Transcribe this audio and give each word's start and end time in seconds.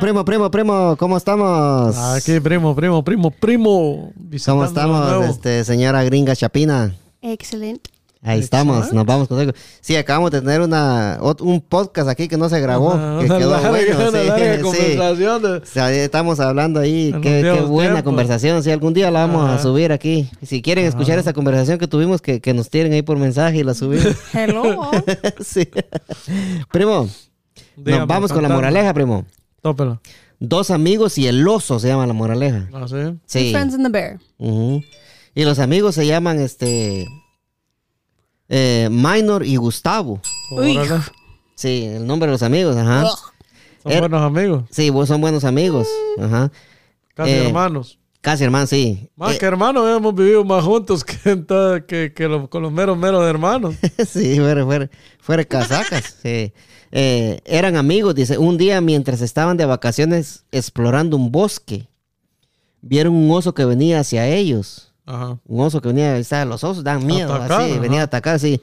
primo, 0.00 0.24
primo, 0.24 0.50
primo, 0.50 0.96
¿cómo 0.98 1.16
estamos? 1.16 1.96
Aquí, 1.96 2.40
primo, 2.40 2.74
primo, 2.74 3.04
primo, 3.04 3.30
primo. 3.30 4.12
¿Cómo 4.46 4.64
estamos, 4.64 5.26
este, 5.28 5.64
señora 5.64 6.02
gringa 6.04 6.34
Chapina? 6.34 6.94
Excelente. 7.22 7.90
Ahí 8.22 8.40
estamos, 8.40 8.92
nos 8.92 9.06
vamos 9.06 9.28
contigo. 9.28 9.52
Sí, 9.80 9.96
acabamos 9.96 10.30
de 10.30 10.42
tener 10.42 10.60
una, 10.60 11.18
un 11.40 11.62
podcast 11.62 12.06
aquí 12.06 12.28
que 12.28 12.36
no 12.36 12.50
se 12.50 12.60
grabó, 12.60 12.92
que 12.92 13.24
una 13.24 13.38
quedó 13.38 13.50
larga, 13.52 13.70
bueno. 13.70 14.08
una 14.10 14.20
sí, 14.20 14.26
larga 14.26 14.56
sí. 14.56 14.62
conversación 14.62 15.42
de- 15.42 15.48
O 15.56 15.64
sea, 15.64 15.90
estamos 15.90 16.38
hablando 16.38 16.80
ahí, 16.80 17.12
En 17.14 17.22
qué, 17.22 17.50
buena 17.66 18.02
conversación. 18.02 18.62
Si 18.62 18.70
algún 18.70 18.92
día 18.92 19.10
la 19.10 19.26
vamos 19.26 19.48
a 19.48 19.58
subir 19.58 19.90
aquí. 19.90 20.28
Si 20.42 20.60
quieren 20.60 20.84
escuchar 20.84 21.18
esa 21.18 21.32
conversación 21.32 21.78
que 21.78 21.88
tuvimos, 21.88 22.20
que, 22.20 22.40
que 22.42 22.52
nos 22.52 22.68
tiren 22.68 22.92
ahí 22.92 23.00
por 23.02 23.16
mensaje 23.16 23.58
y 23.58 23.62
la 23.64 23.72
subimos. 23.72 24.14
Hello. 24.34 24.90
sí. 25.40 25.66
Primo, 26.70 27.08
Dígame, 27.74 28.00
nos 28.00 28.06
vamos 28.08 28.32
con 28.32 28.42
la 28.42 28.50
moraleja, 28.50 28.92
primo. 28.92 29.24
Tópela. 29.60 30.00
Dos 30.38 30.70
amigos 30.70 31.18
y 31.18 31.26
el 31.26 31.46
oso 31.46 31.78
se 31.78 31.88
llama 31.88 32.06
la 32.06 32.12
moraleja. 32.14 32.68
¿Ah, 32.72 32.86
sí? 32.88 32.96
Sí. 33.26 33.50
Friends 33.52 33.74
and 33.74 33.84
the 33.84 33.90
Bear. 33.92 34.18
Ujú. 34.38 34.82
Y 35.34 35.44
los 35.44 35.58
amigos 35.58 35.94
se 35.94 36.06
llaman 36.06 36.40
este 36.40 37.06
eh, 38.48 38.88
Minor 38.90 39.44
y 39.44 39.56
Gustavo. 39.56 40.20
Uy. 40.52 40.76
Órale. 40.76 41.02
Sí, 41.54 41.84
el 41.84 42.06
nombre 42.06 42.26
de 42.26 42.32
los 42.32 42.42
amigos, 42.42 42.76
ajá. 42.76 43.06
Son 43.82 43.92
Er- 43.92 44.00
buenos 44.00 44.22
amigos. 44.22 44.64
Sí, 44.70 44.90
vos 44.90 45.08
son 45.08 45.20
buenos 45.20 45.44
amigos. 45.44 45.86
Ajá. 46.18 46.50
Casi 47.14 47.30
Eh, 47.30 47.46
hermanos. 47.46 47.98
Casi 48.20 48.44
hermano, 48.44 48.66
sí. 48.66 49.08
Más 49.16 49.34
Eh, 49.34 49.38
que 49.38 49.46
hermanos, 49.46 49.88
hemos 49.96 50.14
vivido 50.14 50.44
más 50.44 50.62
juntos 50.62 51.04
que, 51.04 51.30
en 51.30 51.46
toda- 51.46 51.86
que, 51.86 52.12
que 52.14 52.28
los- 52.28 52.48
con 52.48 52.62
los 52.62 52.70
meros, 52.70 52.98
meros 52.98 53.26
hermanos. 53.26 53.74
sí, 54.06 54.38
fuera, 54.38 54.64
fuera, 54.64 54.90
fuera 55.20 55.44
casacas. 55.44 56.16
sí. 56.22 56.52
Eh, 56.92 57.40
eran 57.46 57.76
amigos, 57.76 58.14
dice. 58.14 58.36
Un 58.36 58.58
día 58.58 58.80
mientras 58.80 59.20
estaban 59.22 59.56
de 59.56 59.64
vacaciones 59.64 60.44
explorando 60.52 61.16
un 61.16 61.30
bosque, 61.32 61.88
vieron 62.82 63.14
un 63.14 63.30
oso 63.30 63.54
que 63.54 63.64
venía 63.64 64.00
hacia 64.00 64.26
ellos. 64.26 64.92
Ajá. 65.06 65.38
Un 65.46 65.60
oso 65.64 65.80
que 65.80 65.88
venía, 65.88 66.22
¿sabes? 66.24 66.46
los 66.46 66.62
osos 66.62 66.84
dan 66.84 67.06
miedo, 67.06 67.32
Atacar, 67.34 67.62
así, 67.62 67.72
ajá. 67.72 67.80
venía 67.80 68.00
a 68.02 68.04
atacar, 68.04 68.34
así. 68.34 68.60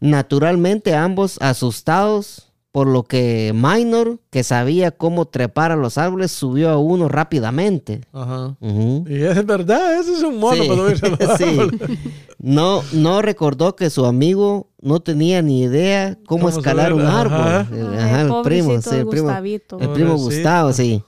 Naturalmente, 0.00 0.94
ambos 0.94 1.38
asustados 1.40 2.47
por 2.70 2.86
lo 2.86 3.02
que 3.04 3.52
Minor, 3.54 4.18
que 4.30 4.44
sabía 4.44 4.90
cómo 4.90 5.24
trepar 5.24 5.72
a 5.72 5.76
los 5.76 5.96
árboles, 5.98 6.30
subió 6.30 6.68
a 6.70 6.78
uno 6.78 7.08
rápidamente. 7.08 8.02
Ajá. 8.12 8.56
Y 8.60 9.22
es 9.22 9.46
verdad, 9.46 9.98
ese 9.98 10.12
es 10.14 10.22
un 10.22 10.38
mono 10.38 10.62
Sí, 10.62 10.68
para 10.68 10.82
subirse 10.82 11.06
a 11.06 11.08
los 11.10 11.38
sí. 11.38 11.58
No, 12.38 12.82
no 12.92 13.20
recordó 13.22 13.74
que 13.74 13.90
su 13.90 14.04
amigo 14.04 14.68
no 14.80 15.00
tenía 15.00 15.42
ni 15.42 15.62
idea 15.62 16.16
cómo, 16.26 16.46
¿Cómo 16.46 16.58
escalar 16.58 16.92
un 16.92 17.02
Ajá. 17.02 17.20
árbol. 17.20 17.98
Ajá, 17.98 18.20
el 18.20 18.32
primo, 18.44 18.80
sí, 18.80 18.94
el 18.94 19.06
primo, 19.08 19.24
Gustavito. 19.26 19.78
el 19.80 19.88
primo. 19.90 20.16
Gustavo, 20.16 20.72
sí. 20.72 21.02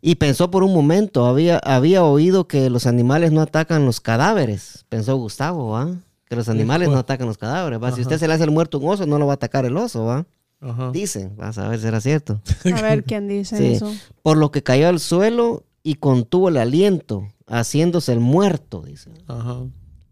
Y 0.00 0.16
pensó 0.16 0.50
por 0.50 0.62
un 0.62 0.72
momento, 0.74 1.24
había, 1.26 1.58
había 1.58 2.04
oído 2.04 2.46
que 2.46 2.68
los 2.70 2.86
animales 2.86 3.32
no 3.32 3.40
atacan 3.40 3.86
los 3.86 4.00
cadáveres. 4.00 4.84
Pensó 4.90 5.16
Gustavo, 5.16 5.70
¿va? 5.70 5.88
Que 6.28 6.36
los 6.36 6.48
animales 6.48 6.88
no 6.90 6.98
atacan 6.98 7.26
los 7.26 7.38
cadáveres, 7.38 7.82
¿va? 7.82 7.90
Si 7.90 8.02
usted 8.02 8.18
se 8.18 8.28
le 8.28 8.34
hace 8.34 8.44
el 8.44 8.50
muerto 8.50 8.78
un 8.78 8.90
oso, 8.90 9.06
no 9.06 9.18
lo 9.18 9.26
va 9.26 9.32
a 9.32 9.36
atacar 9.36 9.64
el 9.64 9.76
oso, 9.76 10.04
¿va? 10.04 10.26
Ajá. 10.66 10.90
Dicen, 10.92 11.36
vas 11.36 11.58
a 11.58 11.68
ver 11.68 11.78
si 11.78 11.86
era 11.86 12.00
cierto. 12.00 12.40
A 12.74 12.80
ver 12.82 13.04
quién 13.04 13.28
dice 13.28 13.56
Sí. 13.58 13.64
eso. 13.74 13.92
Por 14.22 14.38
lo 14.38 14.50
que 14.50 14.62
cayó 14.62 14.88
al 14.88 14.98
suelo 14.98 15.64
y 15.82 15.96
contuvo 15.96 16.48
el 16.48 16.56
aliento, 16.56 17.28
haciéndose 17.46 18.12
el 18.12 18.20
muerto, 18.20 18.82
dice. 18.82 19.10
Ajá. 19.28 19.58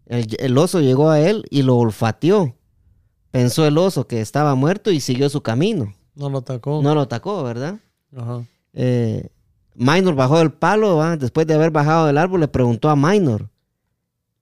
El, 0.05 0.27
el 0.39 0.57
oso 0.57 0.79
llegó 0.79 1.09
a 1.09 1.19
él 1.19 1.43
y 1.49 1.63
lo 1.63 1.77
olfateó. 1.77 2.55
Pensó 3.31 3.65
el 3.65 3.77
oso 3.79 4.05
que 4.05 4.21
estaba 4.21 4.53
muerto 4.53 4.91
y 4.91 4.99
siguió 4.99 5.27
su 5.29 5.41
camino. 5.41 5.93
No 6.13 6.29
lo 6.29 6.37
atacó. 6.39 6.81
No 6.83 6.93
lo 6.93 7.01
atacó, 7.01 7.41
¿verdad? 7.43 7.79
Ajá. 8.15 8.45
Eh, 8.73 9.29
Minor 9.75 10.13
bajó 10.13 10.37
del 10.37 10.51
palo, 10.51 10.97
¿va? 10.97 11.17
después 11.17 11.47
de 11.47 11.55
haber 11.55 11.71
bajado 11.71 12.05
del 12.05 12.19
árbol, 12.19 12.41
le 12.41 12.47
preguntó 12.47 12.89
a 12.91 12.95
Minor, 12.95 13.49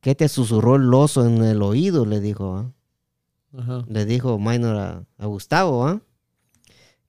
¿qué 0.02 0.14
te 0.14 0.28
susurró 0.28 0.76
el 0.76 0.94
oso 0.94 1.26
en 1.26 1.42
el 1.42 1.62
oído? 1.62 2.06
Le 2.06 2.20
dijo, 2.20 2.52
¿va? 2.52 2.72
Ajá. 3.58 3.86
le 3.88 4.06
dijo 4.06 4.38
Minor 4.40 4.76
a, 4.78 5.04
a 5.18 5.26
Gustavo, 5.28 5.80
¿va? 5.86 6.02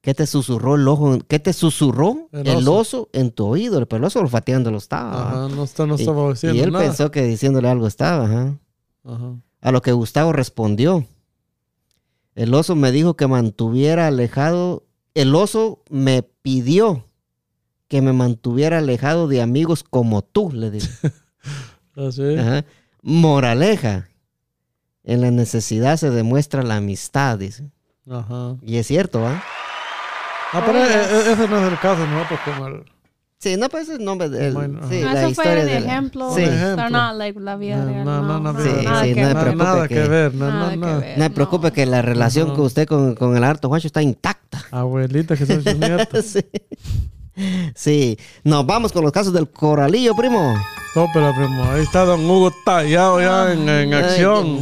¿Qué 0.03 0.15
te 0.15 0.27
susurró 0.27 0.75
el 0.75 0.87
ojo? 0.89 1.19
¿Qué 1.29 1.39
te 1.39 1.53
susurró 1.53 2.29
el, 2.33 2.47
El 2.47 2.69
oso. 2.69 3.09
en 3.13 3.31
tu 3.31 3.47
oído? 3.47 3.87
Pero 3.87 3.99
el 3.99 4.05
oso 4.05 4.19
olfateándolo 4.21 4.77
estaba. 4.77 5.29
Ajá. 5.31 5.49
No, 5.49 5.63
está, 5.65 5.87
no 5.87 5.95
Y- 5.97 6.01
estaba 6.01 6.27
y, 6.29 6.33
diciendo 6.33 6.65
él 6.65 6.73
nada. 6.73 6.85
pensó 6.85 7.11
que 7.11 7.23
diciéndole 7.23 7.69
algo 7.69 7.87
estaba, 7.87 8.25
ajá. 8.27 8.59
Ajá. 9.05 9.37
A 9.61 9.71
lo 9.73 9.81
que 9.81 9.93
Gustavo 9.93 10.33
respondió. 10.33 11.07
El 12.35 12.53
oso 12.55 12.75
me 12.75 12.91
dijo 12.93 13.15
que 13.15 13.27
mantuviera 13.29 14.09
alejado. 14.09 14.85
El 15.15 15.35
oso 15.35 15.83
me 15.89 16.23
pidió 16.23 17.07
que 17.89 18.03
me 18.03 18.13
mantuviera 18.13 18.79
alejado 18.79 19.29
de 19.29 19.41
amigos 19.43 19.85
como 19.85 20.23
tú, 20.23 20.51
le 20.53 20.71
dijo. 20.73 20.89
Así. 21.95 22.37
Ajá. 22.37 22.65
Moraleja. 23.03 24.09
En 25.05 25.21
la 25.21 25.31
necesidad 25.31 25.97
se 25.97 26.11
demuestra 26.11 26.63
la 26.63 26.77
amistad, 26.77 27.39
dice. 27.39 27.71
Ajá. 28.11 28.57
Y 28.63 28.77
es 28.77 28.87
cierto. 28.87 29.25
Ah, 29.27 29.43
pero 29.43 29.62
e- 30.55 31.29
e- 31.29 31.33
ese 31.33 31.49
no 31.49 31.59
es 31.67 31.73
el 31.73 31.79
caso, 31.79 32.07
¿no? 32.07 32.23
Pues 32.29 32.41
como 32.45 32.67
el... 32.69 32.85
Sí, 33.39 33.57
no, 33.57 33.69
pues 33.69 33.89
es 33.89 33.99
el 33.99 34.05
nombre 34.05 34.29
de 34.29 34.47
él. 34.47 34.55
Bueno, 34.55 34.81
sí, 34.89 35.03
Ah, 35.05 35.15
la 35.15 35.27
eso 35.27 35.35
fue 35.35 35.45
la- 35.65 35.79
ejemplo. 35.79 36.33
Sí. 36.33 36.43
Like 36.45 37.41
la 37.41 37.57
vida 37.57 37.77
No, 37.77 37.87
real. 37.87 38.05
no, 38.05 38.23
no, 38.23 38.53
no, 38.53 38.63
Sí, 38.63 38.69
nada 38.85 39.03
sí, 39.03 39.15
que 39.15 39.21
no 39.23 39.29
me 39.35 39.55
nada 39.57 39.89
que 39.89 39.95
que- 39.97 40.09
ver. 40.09 40.35
No, 40.35 40.47
Nada 40.49 40.65
no, 40.67 40.71
que 40.71 40.77
no. 40.77 41.01
ver. 41.01 41.19
No 41.19 41.25
me 41.25 41.31
preocupe 41.31 41.73
que 41.73 41.85
la 41.87 42.03
relación 42.03 42.55
con 42.55 42.67
usted 42.67 42.87
con, 42.87 43.17
con 43.17 43.37
el 43.37 43.43
harto 43.43 43.69
Juancho 43.69 43.89
está 43.89 44.01
intacta. 44.01 44.63
Abuelita 44.71 45.37
que 45.37 45.45
son 45.45 45.61
sus 45.65 45.75
nietos. 45.77 46.25
sí. 46.25 46.45
Sí. 47.75 48.19
Nos 48.45 48.67
vamos 48.67 48.93
con 48.93 49.03
los 49.03 49.13
casos 49.13 49.33
del 49.33 49.49
coralillo, 49.49 50.15
primo. 50.15 50.55
Tópela, 50.95 51.35
primo. 51.35 51.65
Ahí 51.65 51.83
está 51.83 52.05
Don 52.05 52.29
Hugo 52.29 52.53
tallado 52.65 53.19
ya 53.21 53.53
en, 53.53 53.67
en 53.69 53.95
acción. 53.95 54.59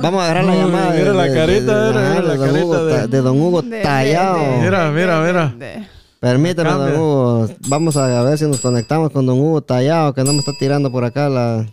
Vamos 0.00 0.22
a 0.22 0.24
agarrar 0.24 0.44
la 0.44 0.52
Uy, 0.52 0.58
llamada. 0.58 0.90
mira 0.94 1.12
la 1.12 1.32
carita, 1.34 1.88
mira 1.88 2.22
la 2.22 2.32
de 2.32 2.36
don 2.36 2.46
carita 2.48 2.64
Hugo, 2.64 2.84
de- 3.08 3.20
don 3.20 3.40
Hugo 3.40 3.62
Tallado. 3.62 4.38
Mira, 4.62 4.90
mira, 4.90 5.20
mira. 5.20 5.54
de- 5.58 5.86
Permítame, 6.18 6.70
don 6.70 6.78
Cambia. 6.80 6.98
Hugo. 7.00 7.48
Vamos 7.68 7.96
a 7.98 8.22
ver 8.22 8.38
si 8.38 8.46
nos 8.46 8.60
conectamos 8.60 9.10
con 9.10 9.26
don 9.26 9.38
Hugo 9.38 9.60
Tallado, 9.60 10.14
que 10.14 10.24
no 10.24 10.32
me 10.32 10.38
está 10.38 10.52
tirando 10.58 10.90
por 10.90 11.04
acá 11.04 11.28
la, 11.28 11.66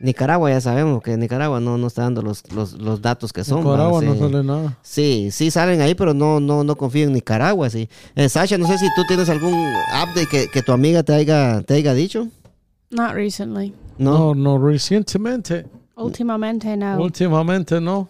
Nicaragua 0.00 0.50
ya 0.50 0.60
sabemos 0.60 1.00
que 1.02 1.16
Nicaragua 1.16 1.60
no, 1.60 1.78
no 1.78 1.86
está 1.86 2.02
dando 2.02 2.20
los, 2.22 2.42
los, 2.52 2.72
los 2.74 3.00
datos 3.02 3.32
que 3.32 3.44
son. 3.44 3.62
Nicaragua 3.64 4.02
no 4.02 4.14
Sí. 4.14 4.18
sale 4.18 4.42
nada. 4.44 4.78
Sí, 4.82 5.28
sí 5.30 5.50
salen 5.52 5.80
ahí, 5.80 5.94
pero 5.94 6.12
no, 6.12 6.40
no, 6.40 6.64
no 6.64 6.76
confío 6.76 7.04
en 7.06 7.12
Nicaragua, 7.12 7.70
sí. 7.70 7.88
Eh, 8.16 8.28
Sasha, 8.28 8.58
no 8.58 8.66
sé 8.66 8.78
si 8.78 8.86
tú 8.96 9.02
tienes 9.06 9.28
algún 9.28 9.52
update 9.54 10.26
que, 10.28 10.48
que 10.52 10.62
tu 10.62 10.72
amiga 10.72 11.02
te 11.04 11.14
haya, 11.14 11.62
te 11.62 11.74
haya 11.74 11.94
dicho. 11.94 12.26
Not 12.90 13.12
recently. 13.14 13.74
No, 13.96 14.34
No, 14.34 14.34
no, 14.34 14.58
recientemente. 14.66 15.66
Últimamente 15.96 16.76
no. 16.76 17.00
Últimamente 17.00 17.80
no. 17.80 18.08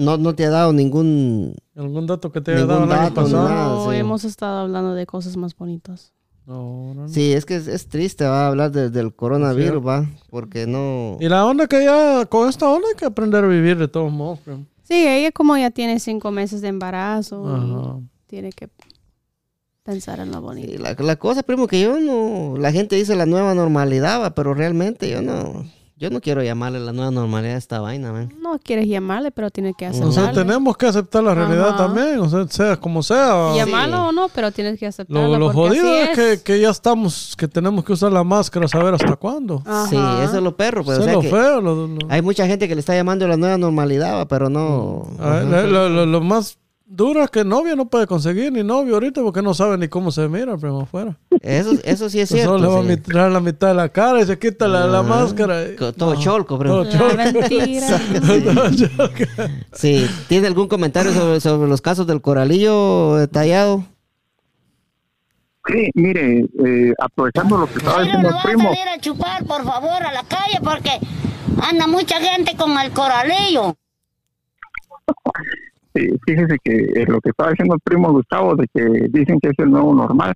No, 0.00 0.16
no 0.16 0.34
te 0.34 0.44
ha 0.46 0.50
dado 0.50 0.72
ningún... 0.72 1.54
¿Algún 1.76 2.06
dato 2.06 2.32
que 2.32 2.40
te 2.40 2.52
haya 2.54 2.66
dado 2.66 2.84
el 2.84 2.92
año 2.92 3.14
pasado? 3.14 3.48
nada. 3.48 3.68
No, 3.68 3.90
sí. 3.90 3.96
hemos 3.96 4.24
estado 4.24 4.60
hablando 4.60 4.94
de 4.94 5.06
cosas 5.06 5.36
más 5.36 5.54
bonitas. 5.56 6.12
No, 6.46 6.94
no, 6.94 7.02
no. 7.02 7.08
Sí, 7.08 7.32
es 7.32 7.44
que 7.46 7.56
es, 7.56 7.68
es 7.68 7.88
triste, 7.88 8.24
va 8.24 8.46
a 8.46 8.48
hablar 8.48 8.72
de- 8.72 8.90
del 8.90 9.14
coronavirus, 9.14 9.86
va, 9.86 10.06
porque 10.30 10.66
no... 10.66 11.16
Y 11.20 11.28
la 11.28 11.46
onda 11.46 11.66
que 11.68 11.84
ya, 11.84 12.26
con 12.26 12.48
esta 12.48 12.68
onda 12.68 12.88
hay 12.88 12.96
que 12.96 13.04
aprender 13.04 13.44
a 13.44 13.48
vivir 13.48 13.78
de 13.78 13.86
todos 13.88 14.10
modos. 14.10 14.40
creo. 14.44 14.58
Sí, 14.82 15.06
ella 15.06 15.30
como 15.30 15.56
ya 15.56 15.70
tiene 15.70 16.00
cinco 16.00 16.32
meses 16.32 16.60
de 16.62 16.68
embarazo, 16.68 17.46
Ajá. 17.48 18.00
tiene 18.26 18.50
que 18.52 18.68
pensar 19.84 20.18
en 20.20 20.28
lo 20.32 20.38
Sí, 20.38 20.42
bonito. 20.42 20.82
la, 20.82 20.94
la 20.98 21.16
cosa, 21.16 21.42
primo, 21.42 21.66
que 21.68 21.80
yo 21.80 22.00
no... 22.00 22.56
La 22.58 22.72
gente 22.72 22.96
dice 22.96 23.14
la 23.16 23.26
nueva 23.26 23.54
normalidad, 23.54 24.20
va, 24.20 24.34
pero 24.34 24.52
realmente 24.54 25.08
yo 25.08 25.22
no... 25.22 25.64
Yo 26.00 26.08
no 26.08 26.22
quiero 26.22 26.42
llamarle 26.42 26.80
la 26.80 26.94
nueva 26.94 27.10
normalidad 27.10 27.56
a 27.56 27.58
esta 27.58 27.78
vaina, 27.78 28.10
man. 28.10 28.32
No 28.40 28.58
quieres 28.58 28.88
llamarle, 28.88 29.30
pero 29.32 29.50
tiene 29.50 29.74
que 29.74 29.86
O 29.86 29.90
aceptarle. 29.90 30.14
sea, 30.14 30.32
tenemos 30.32 30.74
que 30.78 30.86
aceptar 30.86 31.22
la 31.22 31.34
realidad 31.34 31.68
Ajá. 31.68 31.76
también, 31.76 32.18
o 32.20 32.28
sea, 32.30 32.48
sea 32.48 32.76
como 32.78 33.02
sea. 33.02 33.54
Llamarlo 33.54 34.06
o 34.08 34.12
no, 34.12 34.28
pero 34.30 34.50
tienes 34.50 34.78
que 34.80 34.86
aceptarlo. 34.86 35.28
Lo, 35.28 35.38
lo 35.38 35.52
jodido 35.52 35.86
así 35.86 35.98
es 35.98 36.18
que, 36.18 36.42
que 36.42 36.58
ya 36.58 36.70
estamos, 36.70 37.34
que 37.36 37.46
tenemos 37.46 37.84
que 37.84 37.92
usar 37.92 38.10
la 38.12 38.24
máscara, 38.24 38.66
saber 38.66 38.94
hasta 38.94 39.14
cuándo. 39.16 39.62
Ajá. 39.66 39.86
Sí, 39.88 39.96
eso 40.24 40.38
es 40.38 40.42
lo 40.42 40.56
perro, 40.56 40.82
pues, 40.84 40.96
Eso 40.98 41.04
o 41.04 41.06
es 41.06 41.12
sea 41.12 41.14
lo 41.16 41.20
que 41.20 41.28
feo. 41.28 41.60
Lo, 41.60 41.86
lo- 41.86 41.98
hay 42.08 42.22
mucha 42.22 42.46
gente 42.46 42.66
que 42.66 42.74
le 42.74 42.80
está 42.80 42.94
llamando 42.94 43.28
la 43.28 43.36
nueva 43.36 43.58
normalidad, 43.58 44.26
pero 44.26 44.48
no... 44.48 45.06
Lo, 45.18 45.88
lo- 45.90 46.06
lo 46.06 46.20
más 46.22 46.56
duro 46.92 47.22
es 47.22 47.30
que 47.30 47.44
novia 47.44 47.76
no 47.76 47.86
puede 47.88 48.06
conseguir 48.08 48.52
ni 48.52 48.64
novio 48.64 48.94
ahorita 48.94 49.22
porque 49.22 49.40
no 49.42 49.54
sabe 49.54 49.78
ni 49.78 49.86
cómo 49.88 50.10
se 50.10 50.28
mira 50.28 50.56
primo 50.58 50.80
afuera. 50.82 51.16
Eso, 51.40 51.72
eso 51.84 52.10
sí 52.10 52.20
es 52.20 52.28
Solo 52.28 52.40
cierto. 52.40 52.58
le 52.58 52.66
va 52.66 52.78
a 52.80 52.82
sí. 52.82 53.02
mirar 53.08 53.30
la 53.30 53.40
mitad 53.40 53.68
de 53.68 53.74
la 53.74 53.88
cara 53.88 54.20
y 54.20 54.26
se 54.26 54.38
quita 54.38 54.66
la, 54.68 54.86
la 54.86 54.98
Ajá. 54.98 55.08
máscara. 55.08 55.62
y- 55.64 55.76
Todo 55.76 56.16
cholco, 56.16 56.58
bro. 56.58 56.84
Todo 56.84 57.14
La 57.14 57.32
choque. 57.32 57.32
mentira. 57.32 58.00
Todo 58.54 58.70
choque. 58.74 59.28
Sí, 59.72 60.06
¿tiene 60.28 60.48
algún 60.48 60.66
comentario 60.68 61.12
sobre, 61.12 61.40
sobre 61.40 61.68
los 61.68 61.80
casos 61.80 62.06
del 62.08 62.20
coralillo 62.20 63.16
detallado? 63.16 63.84
Sí, 65.66 65.90
mire, 65.94 66.46
eh, 66.64 66.92
aprovechando 66.98 67.56
lo 67.58 67.66
que 67.68 67.78
estaba 67.78 68.02
diciendo 68.02 68.30
no 68.30 68.38
a 68.38 68.42
primo, 68.42 68.62
salir 68.64 68.88
a 68.88 68.98
chupar, 68.98 69.44
por 69.44 69.62
favor, 69.64 70.02
a 70.02 70.12
la 70.12 70.24
calle 70.24 70.58
porque 70.64 70.90
anda 71.62 71.86
mucha 71.86 72.18
gente 72.18 72.56
con 72.56 72.76
el 72.78 72.90
coralillo. 72.90 73.76
sí, 75.94 76.08
fíjese 76.26 76.56
que 76.62 76.72
eh, 76.72 77.04
lo 77.08 77.20
que 77.20 77.30
estaba 77.30 77.50
diciendo 77.50 77.74
el 77.74 77.80
primo 77.82 78.12
Gustavo, 78.12 78.56
de 78.56 78.66
que 78.72 78.84
dicen 79.10 79.38
que 79.40 79.48
es 79.50 79.58
el 79.58 79.70
nuevo 79.70 79.94
normal. 79.94 80.34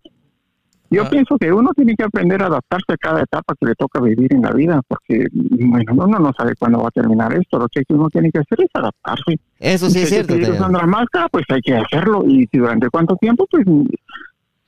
Yo 0.90 1.02
Ah. 1.04 1.10
pienso 1.10 1.36
que 1.38 1.50
uno 1.52 1.70
tiene 1.74 1.96
que 1.96 2.04
aprender 2.04 2.40
a 2.42 2.46
adaptarse 2.46 2.92
a 2.92 2.96
cada 2.96 3.22
etapa 3.22 3.54
que 3.58 3.66
le 3.66 3.74
toca 3.74 4.00
vivir 4.00 4.32
en 4.32 4.42
la 4.42 4.52
vida, 4.52 4.80
porque, 4.86 5.26
bueno, 5.32 5.92
uno 6.04 6.18
no 6.18 6.32
sabe 6.36 6.54
cuándo 6.56 6.78
va 6.80 6.88
a 6.88 6.90
terminar 6.92 7.32
esto. 7.34 7.58
Lo 7.58 7.66
que 7.68 7.82
uno 7.88 8.08
tiene 8.10 8.30
que 8.30 8.38
hacer 8.40 8.60
es 8.60 8.68
adaptarse. 8.74 9.36
Eso 9.58 9.86
sí 9.86 9.98
Si 9.98 10.02
es 10.04 10.08
cierto. 10.10 10.34
Teo. 10.36 10.52
usando 10.52 10.78
la 10.78 10.86
máscara, 10.86 11.28
pues 11.30 11.44
hay 11.48 11.60
que 11.62 11.74
hacerlo. 11.74 12.22
Y 12.28 12.46
si 12.52 12.58
durante 12.58 12.88
cuánto 12.90 13.16
tiempo, 13.16 13.44
pues, 13.50 13.64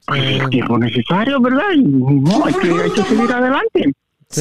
pues, 0.06 0.20
el 0.40 0.48
tiempo 0.50 0.78
necesario, 0.78 1.40
¿verdad? 1.40 1.70
Y 1.76 1.82
no, 1.84 2.44
hay 2.44 2.54
que, 2.54 2.70
hay 2.70 2.90
que 2.90 3.02
seguir 3.02 3.32
adelante. 3.32 3.92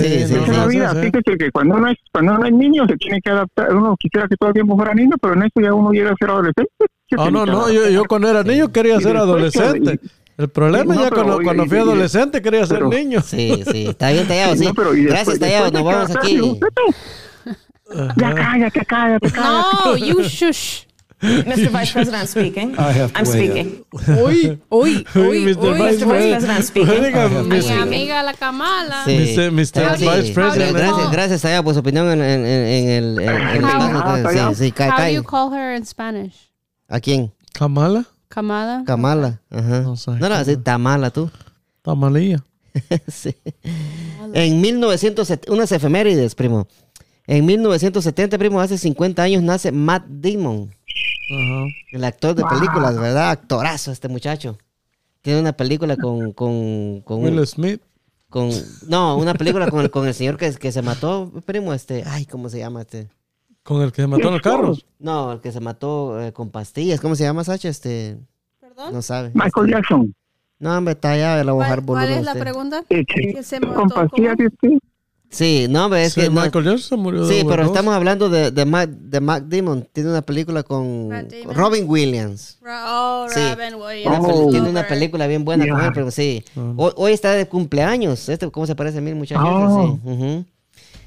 Sí, 0.02 0.04
sí, 0.04 0.28
Sí, 0.28 0.34
Esa 0.36 0.42
es 0.52 0.58
la 0.58 0.66
vida. 0.68 0.90
sí. 0.92 0.98
Fíjese 1.12 1.38
que 1.38 1.52
cuando 1.52 1.76
uno 1.76 1.88
es 1.90 1.98
cuando 2.12 2.34
uno 2.36 2.46
es 2.46 2.54
niño 2.54 2.86
se 2.88 2.96
tiene 2.98 3.22
que 3.22 3.30
adaptar. 3.30 3.74
Uno 3.76 3.96
quisiera 4.00 4.28
que 4.28 4.36
todo 4.38 4.50
el 4.50 4.54
tiempo 4.54 4.76
fuera 4.76 4.94
niño, 4.94 5.16
pero 5.22 5.34
en 5.36 5.44
esto 5.44 5.62
ya 5.62 5.74
uno 5.74 5.92
llega 5.92 6.12
a 6.12 6.16
ser 6.20 6.30
adolescente. 6.30 6.72
se 7.10 7.16
tiene 7.16 7.32
no, 7.32 7.46
no, 7.46 7.70
yo, 7.70 7.90
yo 7.90 8.04
cuando 8.06 8.30
era 8.30 8.44
niño 8.44 8.72
quería 8.72 9.00
ser 9.00 9.18
adolescente. 9.18 10.00
El 10.38 10.50
problema 10.50 10.94
Sí, 10.94 10.98
no, 11.00 11.04
ya 11.06 11.10
pero 11.10 11.16
cuando, 11.22 11.36
oye, 11.38 11.46
cuando 11.46 11.66
fui 11.68 11.78
y- 11.78 11.82
adolescente 11.82 12.42
quería 12.42 12.66
ser 12.66 12.78
pero- 12.80 12.90
niño. 12.90 13.22
Sí, 13.22 13.64
sí, 13.72 13.88
está 13.88 14.12
bien 14.12 14.28
tallado, 14.28 14.56
sí. 14.58 14.66
No, 14.66 14.74
pero 14.74 14.92
Gracias, 14.94 15.40
tallado, 15.40 15.72
nos 15.72 15.84
vamos 15.84 16.16
aquí. 16.16 16.60
Ya 18.18 18.34
cállate, 18.34 18.86
cállate, 18.86 19.32
cállate. 19.32 19.78
No, 19.86 19.96
you 19.98 20.22
shush. 20.24 20.85
Mr. 21.22 21.70
Vice 21.72 21.92
President 21.94 22.28
speaking. 22.30 22.76
I 22.78 22.92
have 22.92 23.14
to 23.14 23.20
I'm 23.20 23.26
speaking. 23.26 23.86
Uy, 23.92 24.60
uy, 24.70 25.06
Uy, 25.16 25.16
uy, 25.16 25.46
Mr. 25.46 25.58
uy. 25.58 25.78
Vice 25.78 26.06
Mr. 26.06 26.06
Vice 26.06 26.06
President 26.06 26.64
speaking. 26.66 27.48
Mi 27.50 27.58
Mr. 27.58 27.82
amiga 27.82 28.22
la 28.24 28.34
Kamala. 28.34 29.04
Sí. 29.06 29.36
Mr. 29.38 29.52
Mr. 29.52 29.98
Sí. 29.98 30.06
Vice 30.06 30.34
President. 30.34 30.76
Gracias, 30.78 31.12
gracias, 31.12 31.42
Tallado, 31.42 31.64
por 31.64 31.74
su 31.74 31.80
opinión 31.80 32.10
en, 32.12 32.22
en- 32.22 32.46
en- 32.46 32.66
en 32.68 32.90
el... 32.90 33.20
en- 33.20 33.30
en 33.30 33.56
el 33.56 33.64
How- 33.64 34.24
Tallado. 34.24 34.54
Sí, 34.56 34.66
sí, 34.66 34.72
ca- 34.72 34.90
How 34.98 35.06
do 35.06 35.10
you 35.12 35.24
call 35.24 35.54
her 35.54 35.76
in 35.78 35.86
Spanish? 35.86 36.52
¿A 36.90 37.00
quién? 37.00 37.32
Kamala, 37.54 38.06
Kamala. 38.28 38.84
Kamala. 38.86 39.42
Ajá. 39.50 39.82
No 39.82 39.96
sé. 39.96 40.12
No, 40.12 40.28
no, 40.30 40.44
sí, 40.44 40.58
Tamala, 40.58 41.10
tú. 41.12 41.32
Tamalía. 41.82 42.44
sí. 43.08 43.34
En 44.34 44.60
1970, 44.60 45.52
unas 45.52 45.72
efemérides, 45.72 46.36
primo. 46.36 46.68
En 47.28 47.46
1970, 47.46 48.38
primo, 48.38 48.60
hace 48.60 48.78
50 48.78 49.24
años 49.24 49.42
nace 49.42 49.72
Matt 49.72 50.04
Damon, 50.08 50.70
Ajá. 51.30 51.66
el 51.92 52.04
actor 52.04 52.36
de 52.36 52.44
películas, 52.44 52.98
¿verdad? 53.00 53.32
Actorazo 53.32 53.92
este 53.92 54.08
muchacho. 54.08 54.58
Tiene 55.22 55.40
una 55.40 55.54
película 55.54 55.98
con... 55.98 56.32
con, 56.34 57.02
con 57.02 57.18
un- 57.20 57.24
Will 57.38 57.48
Smith. 57.48 57.82
con 58.30 58.50
no, 58.88 59.18
una 59.18 59.34
película 59.34 59.70
con 59.70 59.82
el, 59.82 59.90
con 59.90 60.08
el 60.08 60.14
señor 60.14 60.38
que, 60.38 60.54
que 60.54 60.72
se 60.72 60.82
mató, 60.82 61.32
primo, 61.46 61.74
este... 61.74 62.04
Ay, 62.06 62.26
¿cómo 62.26 62.50
se 62.50 62.60
llama 62.60 62.82
este? 62.82 63.08
Con 63.64 63.82
el 63.82 63.92
que 63.92 64.04
se 64.04 64.08
mató 64.08 64.28
en 64.28 64.34
el 64.36 64.42
carro. 64.42 64.76
No, 65.00 65.32
el 65.34 65.42
que 65.42 65.52
se 65.52 65.60
mató 65.60 66.22
eh, 66.22 66.32
con 66.34 66.52
pastillas. 66.52 67.02
¿Cómo 67.02 67.16
se 67.16 67.24
llama, 67.24 67.44
Sacha? 67.44 67.70
Este... 67.70 68.18
No 68.92 69.02
sabe. 69.02 69.32
Michael 69.34 69.72
Jackson. 69.72 70.14
No, 70.60 70.78
hombre, 70.78 70.94
está 70.94 71.12
allá, 71.12 71.44
le 71.44 71.52
voy 71.52 71.64
a 71.64 71.68
bajar 71.68 71.84
¿Cuál, 71.86 72.10
es 72.10 72.24
la 72.24 72.32
usted. 72.32 72.42
pregunta? 72.44 72.84
Eh, 72.90 73.04
Que 73.06 73.42
se 73.42 73.60
con 73.60 73.90
pastillas 73.90 74.38
de 74.38 74.48
usted. 74.48 74.70
Sí, 75.30 75.68
no, 75.70 75.86
hombre, 75.86 76.06
es 76.06 76.14
Sí, 76.14 76.22
que... 76.22 76.30
no- 76.30 76.42
Michael 76.42 76.64
Jackson 76.66 76.80
se 76.80 76.96
murió 76.96 77.26
de 77.26 77.34
Sí, 77.40 77.46
pero 77.48 77.64
estamos 77.66 77.94
hablando 77.94 78.30
de, 78.30 78.52
de, 78.52 78.66
Mac, 78.66 78.90
de 78.90 79.20
Mac 79.20 79.44
Damon. 79.48 79.88
Tiene 79.92 80.10
una 80.12 80.22
película 80.22 80.64
con. 80.64 81.10
Robin 81.54 81.86
Williams. 81.90 82.58
Oh, 82.66 83.28
Sí. 83.30 83.40
Robin 83.54 83.76
Williams. 83.82 84.18
Oh. 84.22 84.50
Tiene 84.50 84.70
una 84.70 84.88
película 84.88 85.28
bien 85.28 85.44
buena 85.44 85.68
con 85.68 85.80
Ya. 85.80 85.88
él, 85.88 85.92
pero 85.94 86.12
sí. 86.12 86.44
Ah. 86.56 86.74
Hoy, 86.78 86.92
hoy 86.96 87.12
está 87.14 87.32
de 87.34 87.48
cumpleaños. 87.48 88.30
Este, 88.30 88.50
¿Cómo 88.50 88.66
se 88.66 88.76
parece 88.76 89.00
a 89.00 89.02
mí, 89.02 89.14
muchachos? 89.14 89.44
Oh. 89.46 90.00
Sí. 90.04 90.10
ujú. 90.10 90.46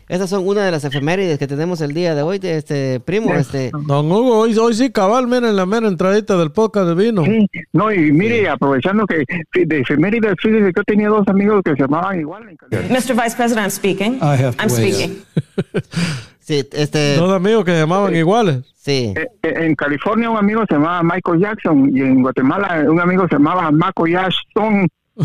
Estas 0.09 0.31
son 0.31 0.47
una 0.47 0.65
de 0.65 0.71
las 0.71 0.85
efemérides 0.85 1.39
que 1.39 1.47
tenemos 1.47 1.81
el 1.83 1.93
día 1.93 2.15
de 2.15 2.23
hoy. 2.23 2.39
De 2.39 2.57
este 2.57 2.99
primo, 3.01 3.35
este. 3.35 3.71
Don 3.87 4.11
Hugo, 4.11 4.39
hoy, 4.39 4.57
hoy 4.57 4.73
sí 4.75 4.91
cabal, 4.91 5.27
miren 5.27 5.55
la 5.55 5.67
mera 5.67 5.87
entradita 5.87 6.37
del 6.39 6.51
podcast 6.51 6.89
de 6.89 6.95
vino. 6.95 7.25
Sí, 7.25 7.47
no, 7.73 7.93
y 7.93 8.11
mire, 8.13 8.49
aprovechando 8.49 9.07
que 9.07 9.25
de 9.67 9.81
efemérides, 9.81 10.35
fíjese 10.41 10.67
que 10.67 10.73
yo 10.77 10.85
tenía 10.85 11.09
dos 11.09 11.29
amigos 11.29 11.61
que 11.63 11.73
se 11.73 11.83
llamaban 11.83 12.19
igual. 12.21 12.49
en 12.49 12.57
California. 12.57 12.99
Mr. 12.99 13.15
Vice 13.23 13.37
President 13.37 13.71
speaking. 13.71 14.15
I 14.17 14.43
have 14.43 14.57
to 14.57 14.63
I'm 14.63 14.71
speaking. 14.71 15.23
Sí, 16.41 16.67
este. 16.73 17.17
Dos 17.17 17.31
amigos 17.31 17.63
que 17.67 17.73
se 17.73 17.81
llamaban 17.81 18.17
iguales. 18.17 18.61
Sí. 18.75 19.13
Eh, 19.15 19.29
eh, 19.43 19.55
En 19.67 19.75
California 19.75 20.31
un 20.31 20.39
amigo 20.39 20.65
se 20.67 20.77
llamaba 20.77 21.03
Michael 21.03 21.41
Jackson 21.43 21.91
y 21.95 22.01
en 22.01 22.23
Guatemala 22.23 22.87
un 22.89 22.99
amigo 22.99 23.29
se 23.29 23.35
llamaba 23.35 23.71
Mako 23.71 24.07
Jackson. 24.07 24.89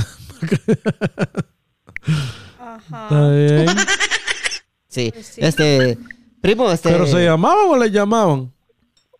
Está 2.92 3.30
bien. 3.30 3.68
Sí. 4.94 5.12
Pues 5.14 5.26
sí. 5.28 5.42
Este. 5.44 5.98
Primo, 6.42 6.72
este. 6.72 6.90
¿Pero 6.90 7.08
se 7.08 7.24
llamaban 7.24 7.66
o 7.70 7.78
le 7.78 7.90
llamaban? 7.90 8.52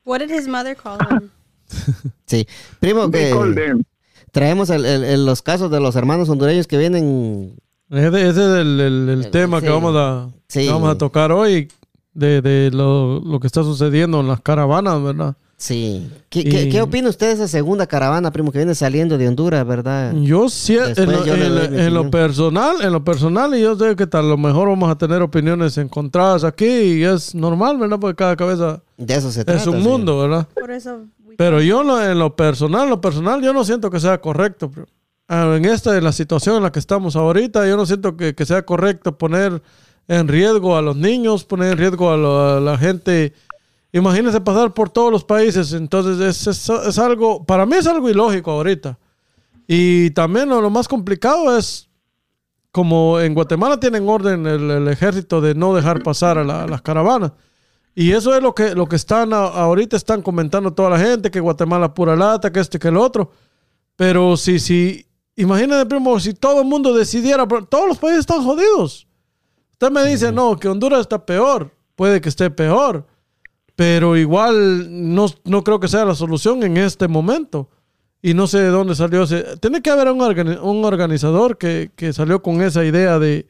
What 0.06 0.20
did 0.20 0.30
his 0.30 0.48
mother 0.48 0.76
call 0.76 0.98
him? 1.10 1.30
Sí. 2.28 2.48
Primo, 2.80 3.10
que. 3.10 3.32
call 3.32 3.56
them. 3.56 3.84
Traemos 4.32 4.70
el- 4.70 4.86
el- 4.86 5.04
el- 5.04 5.26
los 5.26 5.42
casos 5.42 5.70
de 5.72 5.80
los 5.80 5.96
hermanos 5.96 6.28
hondureños 6.30 6.68
que 6.68 6.78
vienen. 6.78 7.56
Ese, 7.90 8.08
ese 8.08 8.30
es 8.30 8.38
el, 8.38 8.80
el- 8.80 9.10
el 9.10 9.30
tema 9.32 9.60
sí. 9.60 9.66
que 9.66 9.72
vamos 9.72 9.96
a, 9.96 10.30
Sí. 10.48 10.66
que 10.66 10.72
vamos 10.72 10.90
a 10.90 10.98
tocar 10.98 11.32
hoy 11.32 11.72
de, 12.14 12.42
de 12.42 12.72
lo, 12.72 13.20
lo 13.20 13.40
que 13.40 13.48
está 13.48 13.64
sucediendo 13.64 14.20
en 14.22 14.28
las 14.28 14.42
caravanas, 14.42 15.02
¿verdad? 15.04 15.36
Sí. 15.64 16.10
¿Qué, 16.28 16.44
qué, 16.44 16.64
Y- 16.64 16.70
qué 16.70 16.82
opina 16.82 17.08
usted 17.08 17.28
de 17.28 17.34
esa 17.36 17.48
segunda 17.48 17.88
caravana, 17.88 18.32
primo, 18.32 18.52
que 18.52 18.58
viene 18.58 18.76
saliendo 18.76 19.18
de 19.18 19.30
Honduras, 19.30 19.66
verdad? 19.66 20.14
Yo 20.14 20.50
sí, 20.50 20.76
en, 20.78 21.10
lo, 21.10 21.26
yo 21.26 21.36
en- 21.36 21.80
en 21.80 22.12
personal, 22.12 22.82
en 22.82 22.92
lo 22.92 23.02
personal, 23.06 23.56
y 23.56 23.62
yo 23.62 23.74
sé 23.78 23.96
que 23.96 24.06
tal, 24.06 24.26
a 24.26 24.28
lo 24.28 24.38
mejor 24.38 24.68
vamos 24.68 24.92
a 24.92 24.98
tener 24.98 25.22
opiniones 25.22 25.78
encontradas 25.78 26.44
aquí 26.44 26.66
y 26.66 27.04
es 27.06 27.34
normal, 27.34 27.78
¿verdad? 27.78 27.98
Porque 27.98 28.16
cada 28.18 28.36
cabeza 28.36 28.82
De 28.98 29.16
eso 29.16 29.32
se 29.32 29.46
trata. 29.46 29.62
es 29.62 29.66
un 29.66 29.82
sí. 29.82 29.88
mundo, 29.88 30.20
¿verdad? 30.20 30.50
Por 30.54 30.70
eso. 30.70 31.00
we- 31.26 31.36
Pero 31.38 31.62
yo 31.62 31.80
en 31.80 31.88
lo, 31.88 32.04
en 32.12 32.20
lo 32.20 32.36
personal, 32.36 32.90
lo 32.90 33.00
personal, 33.00 33.42
yo 33.42 33.54
no 33.54 33.64
siento 33.64 33.90
que 33.90 34.02
sea 34.02 34.20
correcto. 34.20 34.70
pero, 34.70 34.88
ah, 35.30 35.54
En 35.56 35.64
esta, 35.64 35.98
en 35.98 36.04
la 36.04 36.12
situación 36.12 36.58
en 36.58 36.64
la 36.64 36.74
que 36.74 36.80
estamos 36.80 37.16
ahorita, 37.16 37.66
yo 37.70 37.78
no 37.78 37.86
siento 37.86 38.18
que, 38.18 38.36
que 38.36 38.46
sea 38.46 38.66
correcto 38.66 39.18
poner 39.18 39.62
en 40.10 40.28
riesgo 40.28 40.76
a 40.76 40.82
los 40.82 40.98
niños, 40.98 41.46
poner 41.46 41.72
en 41.72 41.78
riesgo 41.78 42.12
a, 42.12 42.18
lo- 42.18 42.58
a 42.58 42.60
la 42.60 42.78
gente. 42.78 43.32
Imagínense 43.94 44.42
pasar 44.42 44.74
por 44.74 44.90
todos 44.90 45.12
los 45.12 45.24
países. 45.24 45.72
Entonces 45.74 46.20
es, 46.20 46.48
es- 46.48 46.70
es 46.70 47.00
algo, 47.00 47.46
para 47.46 47.66
mí 47.66 47.76
es 47.78 47.88
algo 47.88 48.10
ilógico 48.10 48.52
ahorita. 48.52 48.98
Y 49.68 50.10
también 50.12 50.50
lo, 50.50 50.60
lo 50.62 50.70
más 50.70 50.88
complicado 50.88 51.56
es 51.58 51.90
como 52.72 53.20
en 53.20 53.36
Guatemala 53.36 53.80
tienen 53.80 54.10
orden 54.10 54.48
el, 54.48 54.70
el 54.72 54.88
ejército 54.88 55.40
de 55.42 55.54
no 55.54 55.76
dejar 55.76 56.02
pasar 56.02 56.38
a, 56.40 56.44
la- 56.44 56.64
a 56.64 56.68
las 56.68 56.82
caravanas. 56.82 57.32
Y 57.96 58.12
eso 58.12 58.36
es 58.36 58.42
lo 58.42 58.56
que, 58.56 58.74
lo 58.74 58.88
que 58.88 58.96
están 58.96 59.32
a- 59.32 59.46
ahorita 59.46 59.96
están 59.96 60.24
comentando 60.24 60.74
toda 60.74 60.90
la 60.90 61.00
gente, 61.00 61.30
que 61.30 61.40
Guatemala 61.40 61.94
pura 61.94 62.16
lata, 62.16 62.52
que 62.52 62.60
este, 62.60 62.80
que 62.80 62.88
el 62.88 62.98
otro. 62.98 63.30
Pero 63.96 64.36
si, 64.38 64.58
si, 64.58 65.06
imagínate, 65.36 65.86
primo, 65.86 66.20
si 66.20 66.34
todo 66.34 66.62
el 66.62 66.68
mundo 66.68 66.92
decidiera, 66.96 67.48
todos 67.48 67.88
los 67.88 68.00
países 68.00 68.22
están 68.22 68.44
jodidos. 68.44 69.08
Usted 69.74 69.92
me 69.92 70.04
dice, 70.06 70.32
no, 70.32 70.58
que 70.58 70.68
Honduras 70.68 71.02
está 71.02 71.24
peor. 71.24 71.72
Puede 71.96 72.20
que 72.20 72.30
esté 72.30 72.50
peor. 72.50 73.06
Pero 73.76 74.16
igual 74.18 74.88
no, 75.16 75.26
no 75.46 75.64
creo 75.64 75.80
que 75.80 75.88
sea 75.88 76.06
la 76.06 76.16
solución 76.16 76.62
en 76.64 76.78
este 76.78 77.08
momento. 77.08 77.70
Y 78.22 78.34
no 78.34 78.48
sé 78.48 78.60
de 78.60 78.70
dónde 78.70 78.96
salió 78.96 79.24
ese. 79.24 79.58
Tiene 79.58 79.82
que 79.82 79.90
haber 79.90 80.10
un, 80.10 80.20
organi- 80.20 80.62
un 80.62 80.86
organizador 80.86 81.58
que, 81.58 81.92
que 81.96 82.14
salió 82.14 82.42
con 82.42 82.62
esa 82.62 82.86
idea 82.86 83.20
de, 83.20 83.48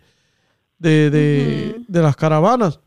de, 0.79 1.09
de, 1.09 1.81
de 1.87 2.01
las 2.01 2.15
caravanas. 2.15 2.79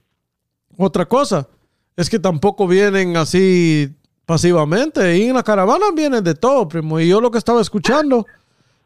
Otra 0.76 1.07
cosa 1.07 1.47
es 1.95 2.11
que 2.11 2.19
tampoco 2.19 2.66
vienen 2.66 3.16
así 3.16 3.95
pasivamente. 4.25 5.16
Y 5.16 5.25
en 5.28 5.35
las 5.35 5.45
caravanas 5.45 5.90
vienen 5.95 6.25
de 6.25 6.35
todo, 6.35 6.66
primo. 6.66 6.99
Y 6.99 7.09
yo 7.09 7.21
lo 7.21 7.31
que 7.31 7.38
estaba 7.38 7.61
escuchando, 7.61 8.26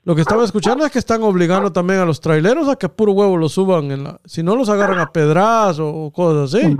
lo 0.05 0.15
que 0.15 0.23
estaba 0.23 0.45
escuchando 0.45 0.85
es 0.87 0.91
que 0.93 0.99
están 0.99 1.23
obligando 1.23 1.73
también 1.73 2.01
a 2.01 2.05
los 2.07 2.21
traileros 2.21 2.69
a 2.69 2.77
que 2.77 2.87
a 2.87 2.89
puro 2.89 3.13
huevo 3.13 3.37
los 3.37 3.53
suban. 3.53 3.91
En 3.91 4.05
la, 4.05 4.21
si 4.25 4.43
no 4.43 4.57
los 4.57 4.69
agarran 4.71 4.99
a 4.99 5.13
pedras 5.13 5.79
o 5.79 6.11
cosas 6.11 6.55
así. 6.55 6.75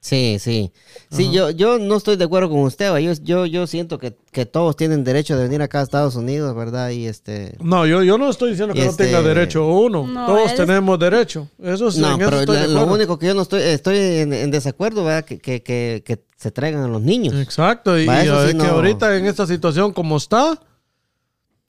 Sí, 0.00 0.38
sí. 0.40 0.72
Sí, 1.10 1.30
yo, 1.32 1.50
yo 1.50 1.78
no 1.78 1.96
estoy 1.96 2.16
de 2.16 2.24
acuerdo 2.24 2.48
con 2.50 2.60
usted. 2.60 2.96
Yo, 2.98 3.12
yo, 3.22 3.46
yo 3.46 3.66
siento 3.66 3.98
que, 3.98 4.16
que 4.32 4.46
todos 4.46 4.76
tienen 4.76 5.04
derecho 5.04 5.36
de 5.36 5.42
venir 5.44 5.60
acá 5.62 5.80
a 5.80 5.82
Estados 5.82 6.14
Unidos, 6.16 6.54
¿verdad? 6.54 6.90
Y 6.90 7.06
este... 7.06 7.56
No, 7.60 7.84
yo, 7.86 8.02
yo 8.02 8.16
no 8.18 8.28
estoy 8.30 8.50
diciendo 8.50 8.74
que 8.74 8.80
Y 8.80 8.84
no 8.84 8.90
este- 8.90 9.04
tenga 9.06 9.22
derecho 9.22 9.66
uno. 9.66 10.06
No, 10.06 10.26
Todos 10.26 10.50
él- 10.52 10.56
tenemos 10.56 10.98
derecho. 10.98 11.48
Eso 11.62 11.90
sí, 11.90 12.00
No, 12.00 12.14
en 12.14 12.20
eso 12.22 12.30
pero 12.30 12.40
estoy 12.40 12.56
la- 12.56 12.62
de 12.62 12.68
lo 12.68 12.74
acuerdo. 12.80 12.94
único 12.94 13.18
que 13.18 13.26
yo 13.26 13.34
no 13.34 13.42
estoy, 13.42 13.62
estoy 13.62 13.98
en, 13.98 14.32
en 14.32 14.50
desacuerdo, 14.50 15.04
¿verdad? 15.04 15.24
Que, 15.24 15.38
que, 15.38 15.62
que, 15.62 16.02
que 16.04 16.22
se 16.36 16.50
traigan 16.52 16.82
a 16.84 16.88
los 16.88 17.02
niños. 17.02 17.34
Exacto, 17.34 17.98
y, 17.98 18.06
Va, 18.06 18.22
eso 18.22 18.34
y 18.34 18.50
sí 18.50 18.56
es 18.56 18.62
que 18.62 18.68
no. 18.68 18.74
ahorita 18.74 19.16
en 19.16 19.26
esta 19.26 19.46
situación 19.46 19.92
como 19.92 20.16
está, 20.16 20.60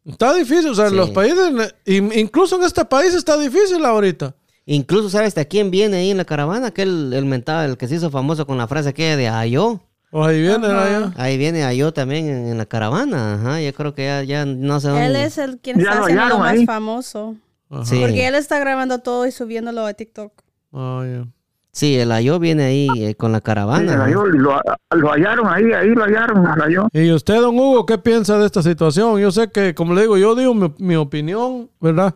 está 0.06 0.34
difícil. 0.34 0.70
O 0.72 0.76
sea, 0.76 0.86
en 0.86 0.92
Sí. 0.92 0.96
los 0.98 1.10
países, 1.12 1.52
in- 1.86 2.12
incluso 2.16 2.56
en 2.58 2.64
este 2.64 2.84
país 2.86 3.14
está 3.14 3.38
difícil 3.38 3.84
ahorita. 3.86 4.36
Incluso, 4.66 5.10
¿sabes 5.10 5.34
de 5.36 5.48
quién 5.48 5.72
viene 5.72 5.98
ahí 5.98 6.12
en 6.12 6.18
la 6.18 6.26
caravana? 6.26 6.68
Aquel, 6.68 7.12
el 7.14 7.26
mentado, 7.26 7.64
el 7.66 7.78
que 7.78 7.88
se 7.88 7.96
hizo 7.96 8.10
famoso 8.12 8.46
con 8.46 8.58
la 8.58 8.68
frase 8.68 8.90
aquella 8.90 9.18
de 9.18 9.28
Ayo. 9.28 9.82
O 10.12 10.24
ahí 10.24 10.42
vienen 10.42 10.72
allá. 10.72 11.14
Ahí 11.18 11.38
viene 11.38 11.64
Ayo 11.64 11.92
también 11.92 12.28
en, 12.28 12.48
en 12.50 12.58
la 12.58 12.66
caravana. 12.66 13.36
Ajá, 13.36 13.62
yo 13.62 13.74
creo 13.74 13.94
que 13.96 14.06
ya, 14.06 14.24
ya 14.24 14.46
no 14.46 14.80
sé 14.80 14.90
dónde. 14.90 15.06
Él 15.08 15.16
es 15.16 15.38
el 15.38 15.60
quien 15.60 15.78
Ya 15.78 15.84
está 15.90 16.02
haciendo 16.04 16.28
lo 16.30 16.38
más 16.40 16.54
ahí. 16.54 16.66
famoso. 16.66 17.36
Ajá. 17.70 17.86
Sí. 17.86 18.00
Porque 18.00 18.28
él 18.28 18.36
está 18.36 18.60
grabando 18.60 19.00
todo 19.00 19.26
y 19.28 19.32
subiéndolo 19.32 19.86
a 19.86 19.94
TikTok. 19.94 20.32
Ah, 20.74 21.04
ya. 21.06 21.28
Sí, 21.72 21.96
el 21.98 22.12
Ayo 22.12 22.40
viene 22.40 22.64
ahí 22.64 22.88
eh, 22.98 23.16
con 23.16 23.32
la 23.32 23.38
Sí, 23.38 23.44
caravana. 23.44 23.96
la 23.98 24.04
halló, 24.06 24.26
lo, 24.26 24.60
lo 24.92 25.12
hallaron 25.12 25.48
ahí, 25.48 25.66
ahí 25.72 25.90
lo 25.90 26.04
hallaron, 26.04 26.44
la 26.44 26.66
halló. 26.66 26.88
Y 26.92 27.12
usted, 27.12 27.40
don 27.40 27.58
Hugo, 27.58 27.86
¿qué 27.86 27.98
piensa 27.98 28.38
de 28.40 28.46
esta 28.48 28.62
situación? 28.64 29.20
Yo 29.20 29.32
sé 29.32 29.52
que, 29.52 29.74
como 29.76 29.94
le 29.94 30.02
digo, 30.02 30.18
yo 30.18 30.34
digo 30.36 30.54
mi, 30.54 30.74
mi 30.80 30.96
opinión, 30.96 31.70
¿verdad? 31.80 32.16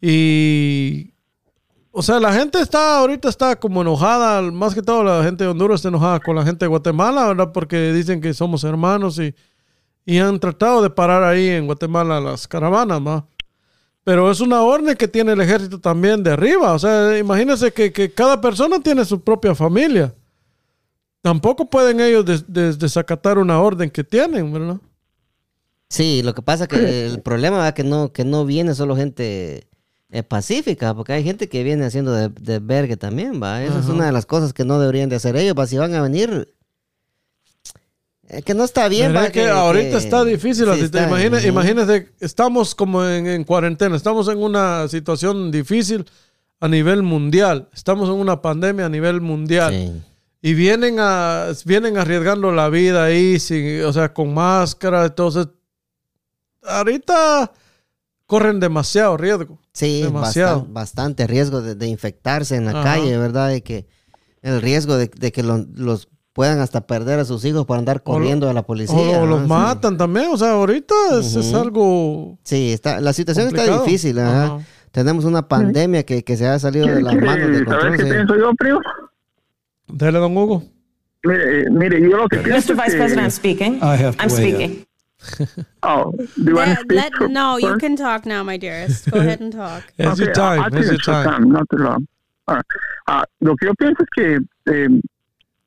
Y... 0.00 1.08
O 1.94 2.00
sea, 2.02 2.18
la 2.18 2.32
gente 2.32 2.58
está, 2.58 2.98
ahorita 3.00 3.28
está 3.28 3.56
como 3.56 3.82
enojada, 3.82 4.40
más 4.50 4.74
que 4.74 4.80
todo 4.80 5.04
la 5.04 5.22
gente 5.22 5.44
de 5.44 5.50
Honduras 5.50 5.76
está 5.80 5.88
enojada 5.88 6.20
con 6.20 6.34
la 6.34 6.42
gente 6.42 6.64
de 6.64 6.68
Guatemala, 6.68 7.26
¿verdad? 7.28 7.52
Porque 7.52 7.92
dicen 7.92 8.22
que 8.22 8.32
somos 8.32 8.64
hermanos 8.64 9.18
y, 9.18 9.34
y 10.06 10.18
han 10.18 10.40
tratado 10.40 10.80
de 10.82 10.88
parar 10.88 11.22
ahí 11.22 11.48
en 11.48 11.66
Guatemala 11.66 12.18
las 12.18 12.48
caravanas, 12.48 12.98
¿va? 13.06 13.26
Pero 14.04 14.30
es 14.30 14.40
una 14.40 14.62
orden 14.62 14.96
que 14.96 15.06
tiene 15.06 15.32
el 15.32 15.40
ejército 15.40 15.78
también 15.80 16.22
de 16.22 16.32
arriba. 16.32 16.72
O 16.72 16.78
sea, 16.78 17.16
imagínense 17.18 17.72
que, 17.72 17.92
que 17.92 18.12
cada 18.12 18.40
persona 18.40 18.80
tiene 18.80 19.04
su 19.04 19.20
propia 19.20 19.54
familia. 19.54 20.12
Tampoco 21.20 21.70
pueden 21.70 22.00
ellos 22.00 22.24
des- 22.24 22.52
des- 22.52 22.78
desacatar 22.78 23.38
una 23.38 23.60
orden 23.60 23.90
que 23.90 24.02
tienen, 24.02 24.52
¿verdad? 24.52 24.78
Sí, 25.88 26.22
lo 26.24 26.34
que 26.34 26.42
pasa 26.42 26.66
que 26.66 27.06
el 27.06 27.20
problema 27.22 27.66
es 27.68 27.74
que 27.74 27.84
no, 27.84 28.12
que 28.12 28.24
no 28.24 28.44
viene 28.44 28.74
solo 28.74 28.96
gente 28.96 29.68
eh, 30.10 30.22
pacífica, 30.24 30.94
porque 30.94 31.12
hay 31.12 31.22
gente 31.22 31.48
que 31.48 31.62
viene 31.62 31.84
haciendo 31.84 32.12
de, 32.12 32.28
de 32.28 32.58
vergue 32.58 32.96
también, 32.96 33.40
va. 33.40 33.62
Esa 33.62 33.78
es 33.78 33.86
una 33.86 34.06
de 34.06 34.12
las 34.12 34.26
cosas 34.26 34.52
que 34.52 34.64
no 34.64 34.80
deberían 34.80 35.08
de 35.10 35.16
hacer 35.16 35.36
ellos, 35.36 35.54
va. 35.56 35.66
Si 35.68 35.78
van 35.78 35.94
a 35.94 36.02
venir, 36.02 36.52
eh, 38.32 38.42
que 38.42 38.54
no 38.54 38.64
está 38.64 38.88
bien, 38.88 39.14
es 39.16 39.30
que, 39.30 39.48
ahorita 39.48 39.98
está 39.98 40.24
difícil 40.24 40.66
sí, 40.74 40.80
está-. 40.80 41.04
Imagínese, 41.46 42.08
estamos 42.20 42.74
como 42.74 43.04
en, 43.04 43.26
en 43.26 43.44
cuarentena, 43.44 43.94
estamos 43.94 44.26
en 44.28 44.38
una 44.38 44.88
situación 44.88 45.50
difícil 45.50 46.04
a 46.60 46.66
nivel 46.68 47.02
mundial. 47.02 47.68
Estamos 47.74 48.08
en 48.08 48.16
una 48.16 48.40
pandemia 48.42 48.86
a 48.86 48.88
nivel 48.88 49.20
mundial. 49.20 49.72
Sí. 49.72 49.92
Y 50.44 50.54
vienen 50.54 50.96
a 50.98 51.48
vienen 51.64 51.96
arriesgando 51.98 52.50
la 52.50 52.68
vida 52.68 53.04
ahí, 53.04 53.38
sin, 53.38 53.84
o 53.84 53.92
sea, 53.92 54.12
con 54.12 54.34
máscara. 54.34 55.04
Entonces, 55.06 55.46
ahorita 56.62 57.52
corren 58.26 58.60
demasiado 58.60 59.16
riesgo. 59.16 59.58
Sí, 59.72 60.02
Demasiado. 60.02 60.60
bastan- 60.62 60.72
bastante 60.72 61.26
riesgo 61.26 61.60
de, 61.62 61.74
de 61.74 61.86
infectarse 61.86 62.56
en 62.56 62.64
la 62.66 62.72
Ajá. 62.72 62.82
calle, 62.84 63.16
¿verdad? 63.18 63.48
De 63.50 63.62
que 63.62 63.86
el 64.42 64.60
riesgo 64.60 64.96
de, 64.96 65.08
de 65.08 65.32
que 65.32 65.42
lo- 65.42 65.66
los 65.74 66.08
puedan 66.32 66.60
hasta 66.60 66.86
perder 66.86 67.18
a 67.18 67.24
sus 67.24 67.44
hijos 67.44 67.66
por 67.66 67.78
andar 67.78 68.02
corriendo 68.02 68.46
de 68.46 68.54
la 68.54 68.62
policía. 68.62 68.96
O, 69.18 69.22
o 69.22 69.26
los 69.26 69.40
¿no? 69.40 69.46
Sí. 69.46 69.48
matan 69.52 69.96
también. 69.98 70.28
O 70.32 70.36
sea, 70.36 70.52
ahorita 70.52 70.94
es, 71.20 71.34
es 71.36 71.48
Ujú. 71.48 71.56
algo. 71.58 72.38
Sí, 72.42 72.72
está, 72.72 73.00
la 73.00 73.12
situación 73.12 73.46
Complicado. 73.46 73.72
está 73.76 73.84
difícil. 73.84 74.18
ajá. 74.18 74.44
Ajá. 74.44 74.58
Tenemos 74.92 75.24
una 75.24 75.48
pandemia 75.48 76.02
que, 76.04 76.22
que 76.22 76.36
se 76.36 76.46
ha 76.46 76.58
salido 76.58 76.86
de 76.86 77.00
¿Quiere, 77.00 77.04
las 77.04 77.14
manos 77.14 77.36
de 77.36 77.40
quiere 77.40 77.64
saber 77.64 77.66
control. 77.80 77.96
qué 77.96 78.02
sí. 78.04 78.10
pienso 78.10 78.36
yo, 78.36 78.54
primo? 78.58 78.80
Dele, 79.88 80.18
don 80.18 80.36
Hugo. 80.36 80.62
Mire, 81.24 81.60
eh, 81.62 81.70
mire, 81.70 82.00
yo 82.02 82.16
lo 82.16 82.28
que 82.28 82.38
pienso 82.38 82.74
Mr. 82.74 82.78
es 82.80 82.84
Vice 82.84 82.90
que... 82.92 83.02
President 83.04 83.30
speaking. 83.32 83.74
I 83.76 83.96
have 84.02 84.16
to 84.16 84.22
I'm 84.22 84.30
speaking. 84.30 84.84
Oh, 85.84 86.12
do 86.36 86.50
you 86.50 86.56
want 86.56 86.76
to 86.78 86.94
Let- 86.94 87.06
speak 87.12 87.20
let- 87.20 87.30
no, 87.30 87.56
you 87.58 87.68
first? 87.68 87.80
can 87.80 87.96
talk 87.96 88.26
now, 88.26 88.42
my 88.42 88.58
dearest. 88.58 89.08
Go 89.10 89.20
ahead 89.20 89.40
and 89.40 89.52
talk. 89.52 89.84
It's 89.98 90.18
your 90.18 90.30
Okay, 90.30 90.32
time. 90.34 90.60
I- 90.60 90.64
I 90.64 90.66
it's 90.66 90.74
your 90.86 90.92
your 90.94 90.98
time. 90.98 91.24
time, 91.30 91.48
not 91.52 91.66
too 91.70 91.76
long. 91.78 92.06
All 92.48 92.56
right. 92.56 92.64
Ah, 93.06 93.24
lo 93.40 93.54
que 93.56 93.66
yo 93.68 93.74
pienso 93.74 94.02
es 94.02 94.08
que 94.16 94.38
eh, 94.66 94.88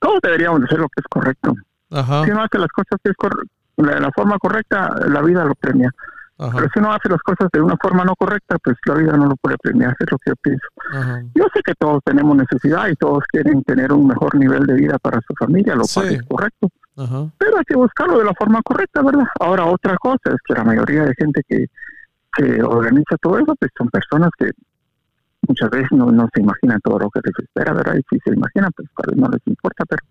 todos 0.05 0.19
deberíamos 0.21 0.59
de 0.59 0.65
hacer 0.65 0.79
lo 0.79 0.87
que 0.89 1.01
es 1.01 1.07
correcto. 1.09 1.53
Ajá. 1.91 2.23
Si 2.25 2.31
uno 2.31 2.43
hace 2.43 2.59
las 2.59 2.69
cosas 2.69 2.99
que 3.03 3.09
es 3.11 3.15
cor- 3.17 3.47
la, 3.77 3.99
la 3.99 4.11
forma 4.11 4.37
correcta, 4.37 4.93
la 5.07 5.21
vida 5.21 5.43
lo 5.43 5.55
premia. 5.55 5.89
Ajá. 6.37 6.51
Pero 6.55 6.67
si 6.73 6.79
uno 6.79 6.91
hace 6.93 7.09
las 7.09 7.21
cosas 7.21 7.47
de 7.53 7.61
una 7.61 7.75
forma 7.81 8.03
no 8.03 8.13
correcta, 8.15 8.57
pues 8.63 8.75
la 8.85 8.95
vida 8.95 9.13
no 9.17 9.25
lo 9.27 9.35
puede 9.37 9.57
premiar. 9.57 9.95
Es 9.99 10.11
lo 10.11 10.17
que 10.17 10.31
yo 10.31 10.35
pienso. 10.41 10.67
Ajá. 10.91 11.21
Yo 11.33 11.45
sé 11.53 11.61
que 11.65 11.73
todos 11.79 12.01
tenemos 12.03 12.35
necesidad 12.37 12.87
y 12.89 12.95
todos 12.95 13.23
quieren 13.31 13.63
tener 13.63 13.91
un 13.93 14.07
mejor 14.07 14.35
nivel 14.35 14.65
de 14.65 14.73
vida 14.75 14.97
para 14.99 15.19
su 15.27 15.33
familia, 15.39 15.75
lo 15.75 15.83
cual 15.91 16.07
Sí. 16.09 16.15
es 16.15 16.23
correcto. 16.27 16.67
Ajá. 16.97 17.25
Pero 17.37 17.57
hay 17.57 17.63
que 17.65 17.75
buscarlo 17.75 18.19
de 18.19 18.25
la 18.25 18.33
forma 18.33 18.61
correcta, 18.63 19.01
¿verdad? 19.01 19.25
Ahora, 19.39 19.65
otra 19.65 19.95
cosa 19.97 20.29
es 20.31 20.37
que 20.45 20.53
la 20.53 20.63
mayoría 20.63 21.03
de 21.05 21.13
gente 21.15 21.41
que, 21.47 21.65
que 22.37 22.61
organiza 22.63 23.15
todo 23.21 23.37
eso, 23.39 23.55
pues 23.59 23.71
son 23.77 23.89
personas 23.89 24.29
que 24.37 24.51
muchas 25.47 25.69
veces 25.69 25.91
no, 25.91 26.11
no 26.11 26.27
se 26.33 26.41
imaginan 26.41 26.79
todo 26.83 26.99
lo 26.99 27.09
que 27.09 27.19
les 27.23 27.33
espera, 27.39 27.73
¿verdad? 27.73 27.95
Y 27.95 28.03
si 28.09 28.19
se 28.23 28.33
imaginan, 28.33 28.71
pues 28.75 28.87
tal 28.95 29.13
vez 29.13 29.21
no 29.23 29.29
les 29.29 29.41
importa, 29.45 29.83
pero 29.87 30.01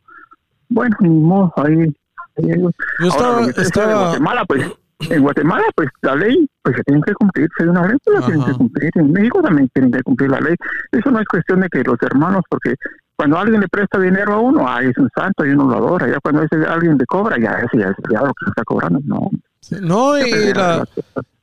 bueno, 0.68 0.96
ni 1.00 1.08
modo, 1.08 1.52
ahí... 1.56 1.72
ahí 2.36 2.50
hay- 2.50 2.60
Yo 2.60 3.12
Ahora, 3.12 3.46
estaba, 3.56 3.92
en 3.92 3.98
Guatemala, 3.98 4.44
pues, 4.46 4.70
en 5.10 5.22
Guatemala, 5.22 5.64
pues, 5.76 5.88
la 6.02 6.16
ley, 6.16 6.48
pues, 6.62 6.76
se 6.76 6.82
tiene 6.84 7.02
que 7.02 7.14
cumplir, 7.14 7.48
si 7.56 7.62
hay 7.62 7.68
una 7.68 7.86
ley, 7.86 7.96
pues, 8.04 8.20
la 8.20 8.26
tienen 8.26 8.44
que 8.44 8.52
cumplir. 8.54 8.90
En 8.94 9.12
México 9.12 9.42
también 9.42 9.68
tienen 9.74 9.92
que 9.92 10.02
cumplir 10.02 10.30
la 10.30 10.40
ley. 10.40 10.54
Eso 10.92 11.10
no 11.10 11.20
es 11.20 11.26
cuestión 11.26 11.60
de 11.60 11.68
que 11.68 11.82
los 11.82 12.00
hermanos, 12.02 12.42
porque 12.48 12.74
cuando 13.16 13.38
alguien 13.38 13.60
le 13.60 13.68
presta 13.68 13.98
dinero 14.00 14.32
a 14.34 14.40
uno, 14.40 14.66
ay, 14.68 14.88
es 14.88 14.98
un 14.98 15.08
santo 15.14 15.44
y 15.46 15.50
uno 15.50 15.68
lo 15.68 15.76
adora. 15.76 16.08
Ya 16.08 16.18
cuando 16.20 16.42
ese 16.42 16.56
alguien 16.66 16.96
le 16.98 17.06
cobra, 17.06 17.38
ya 17.38 17.50
ese 17.52 17.78
ya 17.78 17.88
es 17.90 17.96
ya 18.10 18.20
lo 18.20 18.32
que 18.34 18.46
está 18.48 18.64
cobrando. 18.64 19.00
No. 19.04 19.30
no, 19.82 20.18
y, 20.18 20.52
la, 20.52 20.84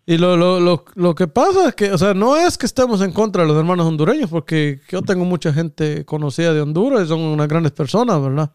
y 0.06 0.18
lo, 0.18 0.36
lo, 0.36 0.60
lo, 0.60 0.84
lo 0.96 1.16
que 1.16 1.28
pasa 1.28 1.70
es 1.70 1.76
que, 1.76 1.92
o 1.92 1.98
sea, 1.98 2.14
no 2.14 2.36
es 2.36 2.58
que 2.58 2.66
estemos 2.66 3.02
en 3.02 3.12
contra 3.12 3.44
de 3.44 3.48
los 3.48 3.58
hermanos 3.58 3.86
hondureños, 3.86 4.30
porque 4.30 4.82
yo 4.90 5.02
tengo 5.02 5.26
mucha 5.26 5.54
gente 5.54 6.06
conocida 6.06 6.54
de 6.54 6.62
Honduras 6.62 7.06
y 7.06 7.08
son 7.08 7.20
unas 7.20 7.48
grandes 7.48 7.72
personas, 7.72 8.22
¿verdad? 8.22 8.52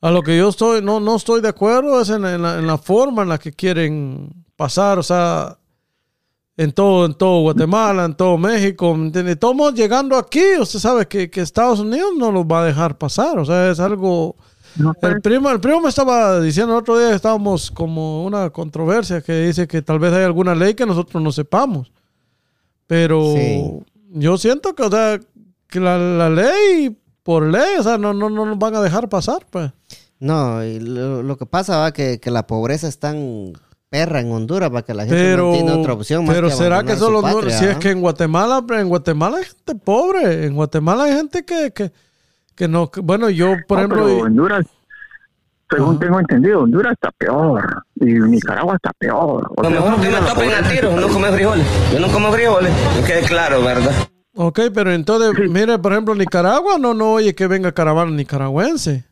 A 0.00 0.10
lo 0.10 0.22
que 0.22 0.38
yo 0.38 0.48
estoy, 0.48 0.82
no, 0.82 0.98
no 0.98 1.16
estoy 1.16 1.42
de 1.42 1.48
acuerdo 1.48 2.00
es 2.00 2.08
en, 2.08 2.24
en 2.24 2.66
la, 2.66 2.78
forma 2.78 3.22
en 3.22 3.28
la 3.28 3.38
que 3.38 3.52
quieren 3.52 4.44
pasar, 4.56 4.98
o 4.98 5.02
sea, 5.02 5.58
en 6.56 6.72
todo, 6.72 7.04
en 7.04 7.14
todo 7.14 7.42
Guatemala, 7.42 8.06
en 8.06 8.14
todo 8.14 8.38
México, 8.38 8.94
¿me 8.96 9.06
entiende? 9.06 9.32
Estamos 9.32 9.74
llegando 9.74 10.16
aquí, 10.16 10.58
usted 10.58 10.78
sabe 10.78 11.06
que, 11.06 11.28
que 11.28 11.42
Estados 11.42 11.80
Unidos 11.80 12.12
no 12.16 12.32
los 12.32 12.44
va 12.44 12.62
a 12.62 12.64
dejar 12.64 12.96
pasar, 12.96 13.38
o 13.38 13.44
sea, 13.44 13.70
es 13.70 13.80
algo... 13.80 14.36
No. 14.76 14.94
El 15.02 15.20
primo, 15.20 15.50
el 15.50 15.60
primo 15.60 15.80
me 15.80 15.88
estaba 15.88 16.40
diciendo 16.40 16.72
el 16.74 16.78
otro 16.80 16.98
día 16.98 17.10
que 17.10 17.16
estábamos 17.16 17.70
como 17.70 18.24
una 18.24 18.50
controversia 18.50 19.20
que 19.20 19.40
dice 19.46 19.66
que 19.68 19.82
tal 19.82 19.98
vez 19.98 20.12
hay 20.12 20.24
alguna 20.24 20.54
ley 20.54 20.74
que 20.74 20.86
nosotros 20.86 21.22
no 21.22 21.32
sepamos. 21.32 21.92
Pero 22.86 23.34
Sí. 23.34 23.62
yo 24.12 24.36
siento 24.38 24.74
que, 24.74 24.82
o 24.82 24.90
sea, 24.90 25.20
que 25.68 25.80
la, 25.80 25.98
la 25.98 26.30
ley, 26.30 26.96
por 27.22 27.44
ley, 27.44 27.76
o 27.78 27.82
sea, 27.82 27.98
no, 27.98 28.12
no, 28.12 28.30
no 28.30 28.46
nos 28.46 28.58
van 28.58 28.74
a 28.74 28.80
dejar 28.82 29.08
pasar, 29.08 29.46
pues. 29.50 29.70
No, 30.18 30.62
y 30.64 30.80
lo, 30.80 31.22
lo 31.22 31.36
que 31.36 31.46
pasa 31.46 31.78
va 31.78 31.92
que, 31.92 32.18
que 32.20 32.30
la 32.30 32.46
pobreza 32.46 32.88
es 32.88 32.98
tan, 32.98 33.52
perra 33.88 34.20
en 34.20 34.30
Honduras 34.30 34.70
para 34.70 34.82
que 34.82 34.94
la 34.94 35.02
gente 35.04 35.16
Pero, 35.16 35.46
no 35.48 35.52
tiene 35.52 35.72
otra 35.72 35.94
opción 35.94 36.24
más 36.24 36.34
pero 36.36 36.48
que 36.48 36.54
será 36.54 36.84
que 36.84 36.96
solo 36.96 37.22
no- 37.22 37.32
patria, 37.32 37.58
si 37.58 37.64
es 37.64 37.76
que 37.78 37.90
en 37.90 38.00
Guatemala, 38.00 38.64
en 38.70 38.88
Guatemala 38.88 39.38
hay 39.38 39.44
gente 39.44 39.74
pobre, 39.74 40.46
en 40.46 40.54
Guatemala 40.54 41.04
hay 41.04 41.14
gente 41.14 41.44
que, 41.44 41.72
que, 41.72 41.90
que 42.54 42.68
no, 42.68 42.90
que- 42.90 43.00
bueno, 43.00 43.30
yo 43.30 43.54
por 43.66 43.78
No, 43.78 43.84
ejemplo, 43.84 44.04
pero 44.06 44.18
Honduras, 44.26 44.66
según 45.70 45.90
Ajá. 45.96 45.98
tengo 46.00 46.20
entendido, 46.20 46.60
Honduras 46.60 46.92
está 46.92 47.10
peor. 47.12 47.82
Y 47.96 48.06
Nicaragua 48.14 48.74
está 48.76 48.92
peor. 48.98 49.50
O 49.56 49.62
Lo 49.62 49.68
sea, 49.70 49.80
mejor 49.80 50.00
que 50.00 50.08
me 50.08 50.18
topen 50.28 50.50
a 50.52 51.00
no 51.00 51.08
comer 51.08 51.32
frijoles. 51.34 51.66
Yo 51.92 52.00
no 52.00 52.08
como 52.12 52.32
frijoles, 52.32 52.72
que 53.00 53.04
quede 53.12 53.22
claro, 53.26 53.62
¿verdad? 53.62 53.92
ok, 54.34 54.60
pero 54.74 54.92
entonces, 54.92 55.32
mire, 55.50 55.78
por 55.78 55.92
ejemplo, 55.92 56.14
Nicaragua 56.14 56.76
no, 56.78 56.94
no 56.94 57.12
oye 57.12 57.34
que 57.34 57.46
venga 57.46 57.72
caravana 57.72 58.10
nicaragüense. 58.10 59.04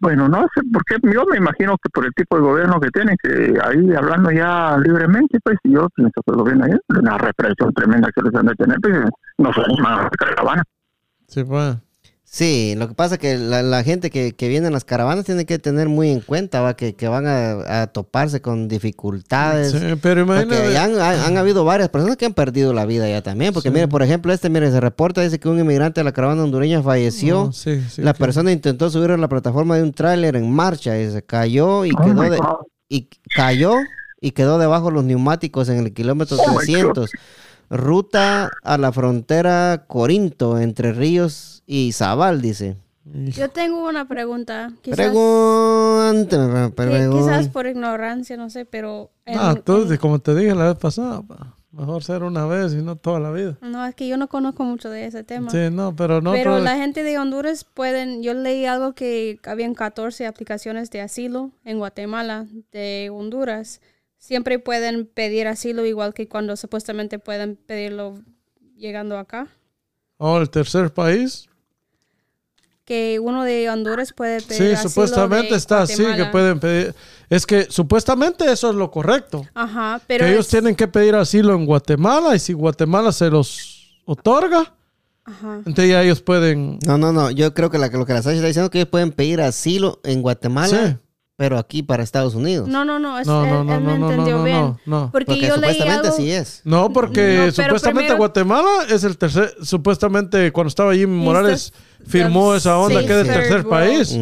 Bueno, 0.00 0.28
no 0.28 0.42
sé 0.54 0.60
por 0.72 0.84
qué. 0.84 0.94
Yo 1.12 1.24
me 1.26 1.38
imagino 1.38 1.76
que 1.82 1.90
por 1.90 2.04
el 2.06 2.12
tipo 2.14 2.36
de 2.36 2.42
gobierno 2.42 2.78
que 2.78 2.88
tienen, 2.90 3.16
que 3.20 3.58
ahí 3.60 3.94
hablando 3.96 4.30
ya 4.30 4.78
libremente, 4.78 5.40
pues 5.42 5.58
yo 5.64 5.88
pienso 5.90 6.12
que 6.24 6.30
el 6.30 6.36
gobierno 6.36 6.64
ahí, 6.66 6.72
una 6.96 7.18
represión 7.18 7.72
tremenda 7.74 8.08
que 8.14 8.22
les 8.22 8.32
han 8.34 8.46
de 8.46 8.54
tener, 8.54 8.78
pues 8.80 8.94
no 9.38 9.52
se 9.52 9.60
animan 9.60 10.06
a 10.06 10.10
caravana. 10.10 10.62
Sí, 11.28 11.44
pues. 11.44 11.76
Sí, 12.30 12.74
lo 12.76 12.88
que 12.88 12.94
pasa 12.94 13.14
es 13.14 13.20
que 13.20 13.38
la, 13.38 13.62
la 13.62 13.82
gente 13.82 14.10
que, 14.10 14.32
que 14.36 14.48
viene 14.48 14.66
en 14.66 14.74
las 14.74 14.84
caravanas 14.84 15.24
tiene 15.24 15.46
que 15.46 15.58
tener 15.58 15.88
muy 15.88 16.10
en 16.10 16.20
cuenta 16.20 16.60
¿va? 16.60 16.76
Que, 16.76 16.94
que 16.94 17.08
van 17.08 17.26
a, 17.26 17.82
a 17.82 17.86
toparse 17.86 18.42
con 18.42 18.68
dificultades. 18.68 19.72
Sí, 19.72 19.78
pero 20.02 20.26
Porque 20.26 20.42
imagínate. 20.42 20.72
ya 20.74 20.84
han, 20.84 21.00
han- 21.00 21.20
han 21.20 21.36
habido 21.38 21.64
varias 21.64 21.88
personas 21.88 22.18
que 22.18 22.26
han 22.26 22.34
perdido 22.34 22.74
la 22.74 22.84
vida 22.84 23.08
ya 23.08 23.22
también. 23.22 23.54
Porque 23.54 23.70
mire, 23.70 23.88
por 23.88 24.02
ejemplo, 24.02 24.30
este, 24.32 24.50
mire, 24.50 24.70
se 24.70 24.78
reporta, 24.78 25.22
dice 25.22 25.40
que 25.40 25.48
un 25.48 25.58
inmigrante 25.58 26.00
de 26.00 26.04
la 26.04 26.12
caravana 26.12 26.44
hondureña 26.44 26.82
falleció. 26.82 27.44
No, 27.46 27.52
sí, 27.52 27.80
sí, 27.88 28.02
la 28.02 28.12
persona 28.12 28.52
intentó 28.52 28.90
subir 28.90 29.10
a 29.10 29.16
la 29.16 29.28
plataforma 29.28 29.76
de 29.76 29.82
un 29.84 29.92
tráiler 29.92 30.36
en 30.36 30.50
marcha 30.52 30.98
y 31.00 31.10
se 31.10 31.22
cayó 31.24 31.86
y 31.86 31.92
Oh 31.98 32.04
quedó 32.04 32.22
de- 32.24 32.40
y 32.90 33.08
cayó 33.34 33.74
y 34.20 34.32
quedó 34.32 34.58
debajo 34.58 34.88
de 34.88 34.92
los 34.96 35.04
neumáticos 35.04 35.70
en 35.70 35.78
el 35.78 35.94
kilómetro 35.94 36.36
Oh 36.38 36.50
my 36.50 36.56
300. 36.58 37.10
Ruta 37.70 38.50
a 38.62 38.78
la 38.78 38.92
frontera 38.92 39.84
Corinto, 39.86 40.58
entre 40.58 40.92
Ríos 40.92 41.62
y 41.66 41.92
Zabal, 41.92 42.40
dice. 42.40 42.76
Yo 43.04 43.48
tengo 43.48 43.88
una 43.88 44.06
pregunta. 44.06 44.70
Quizás, 44.82 44.96
Pregúntame, 44.98 46.68
pregun- 46.74 47.18
quizás 47.18 47.48
por 47.48 47.66
ignorancia, 47.66 48.36
no 48.36 48.50
sé, 48.50 48.64
pero... 48.64 49.10
en- 49.24 49.38
Ah, 49.38 49.54
tú, 49.62 49.90
en- 49.90 49.96
como 49.96 50.18
te 50.18 50.34
dije 50.34 50.54
la 50.54 50.66
vez 50.68 50.76
pasada, 50.76 51.22
pa, 51.22 51.54
mejor 51.72 52.02
ser 52.04 52.22
una 52.22 52.44
vez 52.46 52.72
y 52.74 52.82
no 52.82 52.96
toda 52.96 53.18
la 53.20 53.30
vida. 53.30 53.56
no, 53.62 53.84
es 53.86 53.94
que 53.94 54.08
yo 54.08 54.16
no 54.18 54.28
conozco 54.28 54.64
mucho 54.64 54.90
de 54.90 55.06
ese 55.06 55.24
tema. 55.24 55.50
Sí, 55.50 55.68
no, 55.70 55.94
pero 55.96 56.20
no. 56.20 56.32
Pero 56.32 56.58
la 56.58 56.76
gente 56.76 57.02
de 57.02 57.18
Honduras 57.18 57.64
pueden, 57.64 58.22
yo 58.22 58.34
leí 58.34 58.66
algo 58.66 58.92
que 58.94 59.38
habían 59.44 59.74
14 59.74 60.26
aplicaciones 60.26 60.90
de 60.90 61.00
asilo 61.00 61.50
en 61.64 61.78
Guatemala 61.78 62.46
de 62.72 63.10
Honduras. 63.12 63.80
Siempre 64.18 64.58
pueden 64.58 65.06
pedir 65.06 65.46
asilo 65.46 65.86
igual 65.86 66.12
que 66.12 66.28
cuando 66.28 66.56
supuestamente 66.56 67.18
pueden 67.18 67.56
pedirlo 67.56 68.14
llegando 68.76 69.16
acá. 69.18 69.48
Oh, 70.18 70.38
el 70.38 70.50
tercer 70.50 70.92
país. 70.92 71.46
Que 72.84 73.18
uno 73.20 73.44
de 73.44 73.68
Honduras 73.68 74.12
puede 74.14 74.40
pedir 74.40 74.56
Sí, 74.62 74.72
asilo 74.72 74.88
supuestamente 74.88 75.50
de 75.50 75.56
está 75.56 75.82
así, 75.82 76.02
que 76.16 76.24
pueden 76.26 76.58
pedir. 76.58 76.94
Es 77.28 77.44
que 77.46 77.66
supuestamente 77.70 78.50
eso 78.50 78.70
es 78.70 78.76
lo 78.76 78.90
correcto. 78.90 79.46
Ajá, 79.54 80.00
pero 80.06 80.24
que 80.24 80.32
ellos 80.32 80.46
es- 80.46 80.50
tienen 80.50 80.74
que 80.74 80.88
pedir 80.88 81.14
asilo 81.14 81.54
en 81.54 81.66
Guatemala 81.66 82.34
y 82.34 82.38
si 82.38 82.54
Guatemala 82.54 83.12
se 83.12 83.28
los 83.28 84.00
otorga, 84.06 84.74
Ajá. 85.24 85.56
entonces 85.66 85.90
ya 85.90 86.02
ellos 86.02 86.22
pueden. 86.22 86.78
No, 86.86 86.96
no, 86.96 87.12
no. 87.12 87.30
Yo 87.30 87.52
creo 87.52 87.70
que 87.70 87.76
la, 87.76 87.88
lo 87.88 88.06
que 88.06 88.14
la 88.14 88.22
Sasha 88.22 88.36
está 88.36 88.46
diciendo 88.46 88.66
es 88.66 88.70
que 88.70 88.78
ellos 88.78 88.88
pueden 88.90 89.12
pedir 89.12 89.42
asilo 89.42 90.00
en 90.02 90.22
Guatemala, 90.22 90.88
Sí. 90.98 91.07
Pero 91.38 91.56
aquí 91.56 91.84
para 91.84 92.02
Estados 92.02 92.34
Unidos. 92.34 92.68
No, 92.68 92.84
no, 92.84 92.98
no, 92.98 93.16
es- 93.16 93.26
No, 93.28 93.44
él, 93.44 93.50
no, 93.50 93.62
no, 93.62 93.74
él 93.76 93.84
no, 93.84 93.90
me 93.92 93.92
no, 93.92 93.98
no, 94.00 94.10
entendió 94.10 94.38
no, 94.38 94.42
bien. 94.44 94.56
no, 94.58 94.80
no. 94.86 95.10
Porque, 95.12 95.26
Porque 95.26 95.46
yo 95.46 95.56
leí 95.56 95.70
supuestamente 95.74 96.06
algo... 96.08 96.16
sí 96.16 96.32
es. 96.32 96.60
No, 96.64 96.92
porque 96.92 97.20
No, 97.20 97.36
pero 97.44 97.52
supuestamente 97.52 98.00
primero- 98.08 98.16
Guatemala 98.18 98.70
es 98.90 99.04
el 99.04 99.16
tercer. 99.16 99.54
Supuestamente 99.62 100.50
cuando 100.50 100.66
estaba 100.68 100.92
Jimmy 100.94 101.16
Morales 101.24 101.72
the- 101.98 102.04
firmó 102.10 102.50
the 102.50 102.58
esa 102.58 102.76
onda 102.76 103.00
que 103.06 103.06
es 103.06 103.10
el 103.20 103.26
tercer 103.28 103.64
world. 103.64 103.68
país. 103.70 104.18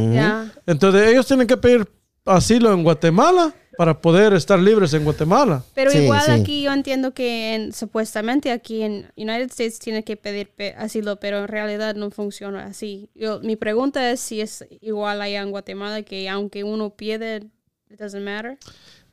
Entonces 0.66 1.08
ellos 1.10 1.26
tienen 1.26 1.46
que 1.46 1.56
pedir 1.56 1.88
asilo 2.26 2.70
en 2.74 2.82
Guatemala 2.82 3.54
para 3.76 4.00
poder 4.00 4.32
estar 4.32 4.58
libres 4.58 4.94
en 4.94 5.04
Guatemala. 5.04 5.62
Pero 5.74 5.90
Sí, 5.90 5.98
igual 5.98 6.22
sí. 6.22 6.30
aquí 6.32 6.62
yo 6.62 6.72
entiendo 6.72 7.12
que 7.14 7.54
en- 7.54 7.72
supuestamente 7.72 8.50
aquí 8.50 8.82
en 8.82 9.10
United 9.16 9.50
States 9.50 9.78
tiene 9.78 10.02
que 10.04 10.16
pedir 10.16 10.48
pe- 10.48 10.74
asilo, 10.78 11.16
pero 11.20 11.38
en 11.40 11.48
realidad 11.48 11.94
no 11.94 12.10
funciona 12.10 12.64
así. 12.66 13.10
Yo, 13.14 13.40
mi 13.40 13.56
pregunta 13.56 14.10
es 14.10 14.20
si 14.20 14.40
es 14.40 14.64
igual 14.80 15.20
allá 15.20 15.42
en 15.42 15.50
Guatemala, 15.50 16.02
que 16.02 16.28
aunque 16.28 16.64
uno 16.64 16.90
pide, 16.90 17.42
it 17.90 17.98
doesn't 17.98 18.24
matter. 18.24 18.58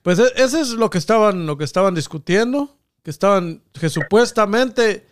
Pues 0.02 0.20
e- 0.20 0.32
ese 0.36 0.62
es 0.62 0.70
lo 0.70 0.90
que 0.90 0.98
estaban, 0.98 1.46
lo 1.46 1.58
que 1.58 1.64
estaban 1.66 1.96
discutiendo, 1.96 2.78
que 3.04 3.10
estaban, 3.12 3.62
que 3.80 3.90
supuestamente 3.90 5.06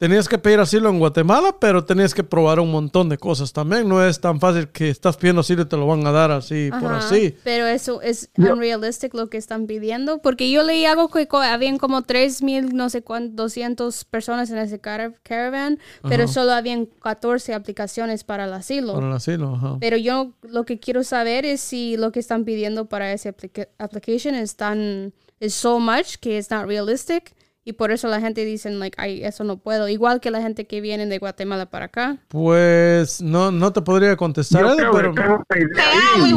tenías 0.00 0.26
que 0.30 0.38
pedir 0.38 0.58
asilo 0.60 0.88
en 0.88 0.98
Guatemala, 0.98 1.54
pero 1.60 1.84
tenías 1.84 2.14
que 2.14 2.24
probar 2.24 2.58
un 2.58 2.70
montón 2.70 3.10
de 3.10 3.18
cosas 3.18 3.52
también. 3.52 3.86
No 3.86 4.02
es 4.02 4.18
tan 4.18 4.40
fácil 4.40 4.68
que 4.68 4.88
estás 4.88 5.18
pidiendo 5.18 5.42
asilo 5.42 5.62
y 5.62 5.66
te 5.66 5.76
lo 5.76 5.86
van 5.86 6.06
a 6.06 6.10
dar 6.10 6.30
así 6.30 6.70
por 6.80 6.90
así. 6.90 7.36
Pero 7.44 7.66
eso 7.66 8.00
es 8.00 8.30
unrealistic 8.38 9.12
lo 9.12 9.28
que 9.28 9.36
están 9.36 9.66
pidiendo, 9.66 10.22
porque 10.22 10.50
yo 10.50 10.62
leí 10.62 10.86
algo 10.86 11.10
que 11.10 11.28
habían 11.30 11.76
como 11.76 12.00
3.000, 12.02 12.72
no 12.72 12.88
sé 12.88 13.02
cuántos, 13.02 13.36
200 13.36 14.04
personas 14.06 14.50
en 14.50 14.56
ese 14.58 14.80
cara- 14.80 15.12
caravan, 15.22 15.78
pero 16.08 16.26
solo 16.28 16.52
habían 16.52 16.86
14 16.86 17.52
aplicaciones 17.52 18.24
para 18.24 18.46
el 18.46 18.54
asilo. 18.54 18.94
Para 18.94 19.08
el 19.08 19.12
asilo, 19.12 19.54
ajá. 19.54 19.76
Pero 19.80 19.98
yo 19.98 20.32
lo 20.42 20.64
que 20.64 20.80
quiero 20.80 21.04
saber 21.04 21.44
es 21.44 21.60
si 21.60 21.98
lo 21.98 22.10
que 22.10 22.20
están 22.20 22.44
pidiendo 22.46 22.86
para 22.86 23.12
ese 23.12 23.28
aplica- 23.28 23.68
application 23.78 24.34
es 24.34 24.56
tan 24.56 25.12
es 25.40 25.52
so 25.54 25.78
much 25.78 26.16
que 26.20 26.38
es 26.38 26.50
not 26.50 26.66
realistic 26.66 27.34
y 27.64 27.74
por 27.74 27.90
eso 27.90 28.08
la 28.08 28.20
gente 28.20 28.44
dice 28.44 28.70
like 28.70 28.96
ay 29.00 29.22
eso 29.24 29.44
no 29.44 29.58
puedo 29.58 29.86
igual 29.88 30.20
que 30.20 30.30
la 30.30 30.40
gente 30.40 30.66
que 30.66 30.80
viene 30.80 31.06
de 31.06 31.18
Guatemala 31.18 31.66
para 31.66 31.86
acá 31.86 32.16
Pues 32.28 33.20
no, 33.20 33.50
no 33.52 33.72
te 33.72 33.82
podría 33.82 34.16
contestar 34.16 34.62
Yo 34.62 34.76
creo 34.76 34.92
pero 34.92 35.14
que 35.14 35.20
tengo 35.22 35.44
una 35.48 35.60
idea 35.60 35.84
ahí. 36.24 36.32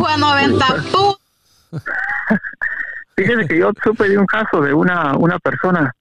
Fíjese 3.15 3.47
que 3.47 3.59
yo 3.59 3.71
supe 3.83 4.09
de 4.09 4.17
un 4.17 4.25
caso 4.25 4.61
de 4.61 4.73
una, 4.73 5.15
una 5.17 5.37
persona 5.39 5.93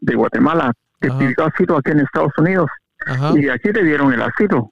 de 0.00 0.14
Guatemala 0.14 0.72
que 1.00 1.08
Ajá. 1.08 1.18
pidió 1.18 1.34
asilo 1.46 1.76
aquí 1.78 1.90
en 1.90 2.00
Estados 2.00 2.32
Unidos 2.38 2.68
ajá. 3.06 3.32
y 3.38 3.48
aquí 3.48 3.70
le 3.72 3.84
dieron 3.84 4.12
el 4.12 4.22
asilo. 4.22 4.70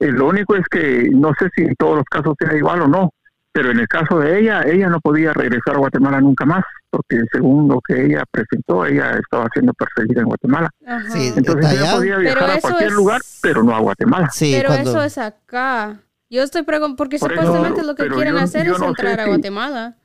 Eh, 0.00 0.10
lo 0.10 0.26
único 0.28 0.56
es 0.56 0.64
que 0.70 1.08
no 1.12 1.32
sé 1.38 1.48
si 1.54 1.62
en 1.62 1.74
todos 1.76 1.96
los 1.98 2.04
casos 2.06 2.34
sea 2.38 2.56
igual 2.56 2.82
o 2.82 2.88
no, 2.88 3.10
pero 3.52 3.70
en 3.70 3.78
el 3.80 3.88
caso 3.88 4.18
de 4.18 4.40
ella, 4.40 4.62
ella 4.62 4.88
no 4.88 4.98
podía 5.00 5.32
regresar 5.32 5.74
a 5.76 5.78
Guatemala 5.78 6.20
nunca 6.20 6.44
más, 6.44 6.64
porque 6.90 7.20
según 7.32 7.68
lo 7.68 7.80
que 7.86 8.06
ella 8.06 8.24
presentó, 8.30 8.84
ella 8.86 9.12
estaba 9.22 9.46
siendo 9.52 9.72
perseguida 9.74 10.20
en 10.22 10.26
Guatemala. 10.26 10.70
Ajá. 10.86 11.10
Sí, 11.10 11.32
Entonces 11.36 11.72
ella 11.72 11.92
podía 11.94 12.16
viajar 12.18 12.50
a 12.50 12.54
eso 12.54 12.60
cualquier 12.62 12.88
es- 12.90 12.94
lugar, 12.94 13.20
pero 13.42 13.62
no 13.62 13.74
a 13.74 13.78
Guatemala. 13.80 14.30
Sí, 14.32 14.52
pero 14.56 14.68
cuando- 14.70 14.90
eso 14.90 15.02
es 15.02 15.18
acá 15.18 15.98
yo 16.30 16.42
estoy 16.42 16.62
preguntando 16.62 16.96
porque 16.96 17.18
Por 17.18 17.32
eso, 17.32 17.42
supuestamente 17.42 17.82
lo 17.86 17.94
que 17.94 18.08
quieren 18.08 18.34
yo- 18.34 18.40
hacer 18.40 18.66
yo 18.66 18.72
es 18.74 18.80
no 18.80 18.88
entrar 18.88 19.20
a 19.20 19.24
si- 19.24 19.28
Guatemala 19.30 19.96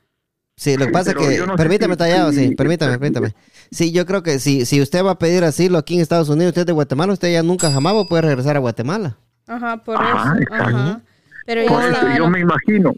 Sí, 0.60 0.72
lo 0.72 0.80
que 0.80 0.84
Sí, 0.86 0.92
pasa 0.92 1.10
es 1.12 1.16
que, 1.16 1.36
yo 1.36 1.46
no 1.46 1.54
permítame, 1.54 1.94
si- 1.94 1.98
tallado, 1.98 2.32
sí, 2.32 2.54
permítame, 2.56 2.98
permítame. 2.98 3.32
Sí, 3.70 3.92
yo 3.92 4.04
creo 4.06 4.24
que 4.24 4.40
si, 4.40 4.66
si 4.66 4.82
usted 4.82 5.04
va 5.04 5.12
a 5.12 5.18
pedir 5.18 5.44
asilo 5.44 5.78
aquí 5.78 5.94
en 5.94 6.00
Estados 6.00 6.28
Unidos, 6.30 6.48
usted 6.48 6.62
es 6.62 6.66
de 6.66 6.72
Guatemala, 6.72 7.12
usted 7.12 7.32
ya 7.32 7.44
nunca 7.44 7.70
jamás 7.70 7.94
va 7.94 8.00
a 8.00 8.04
poder 8.06 8.24
regresar 8.24 8.56
a 8.56 8.58
Guatemala. 8.58 9.16
ajá 9.46 9.76
por 9.84 9.96
Ajá, 9.96 10.34
eso 10.36 10.52
ajá 10.52 11.00
pero 11.46 11.62
yo 11.62 11.68
Por 11.68 11.80
eso 11.82 11.92
estaba- 11.92 12.16
yo 12.18 12.28
me 12.28 12.40
imagino 12.40 12.92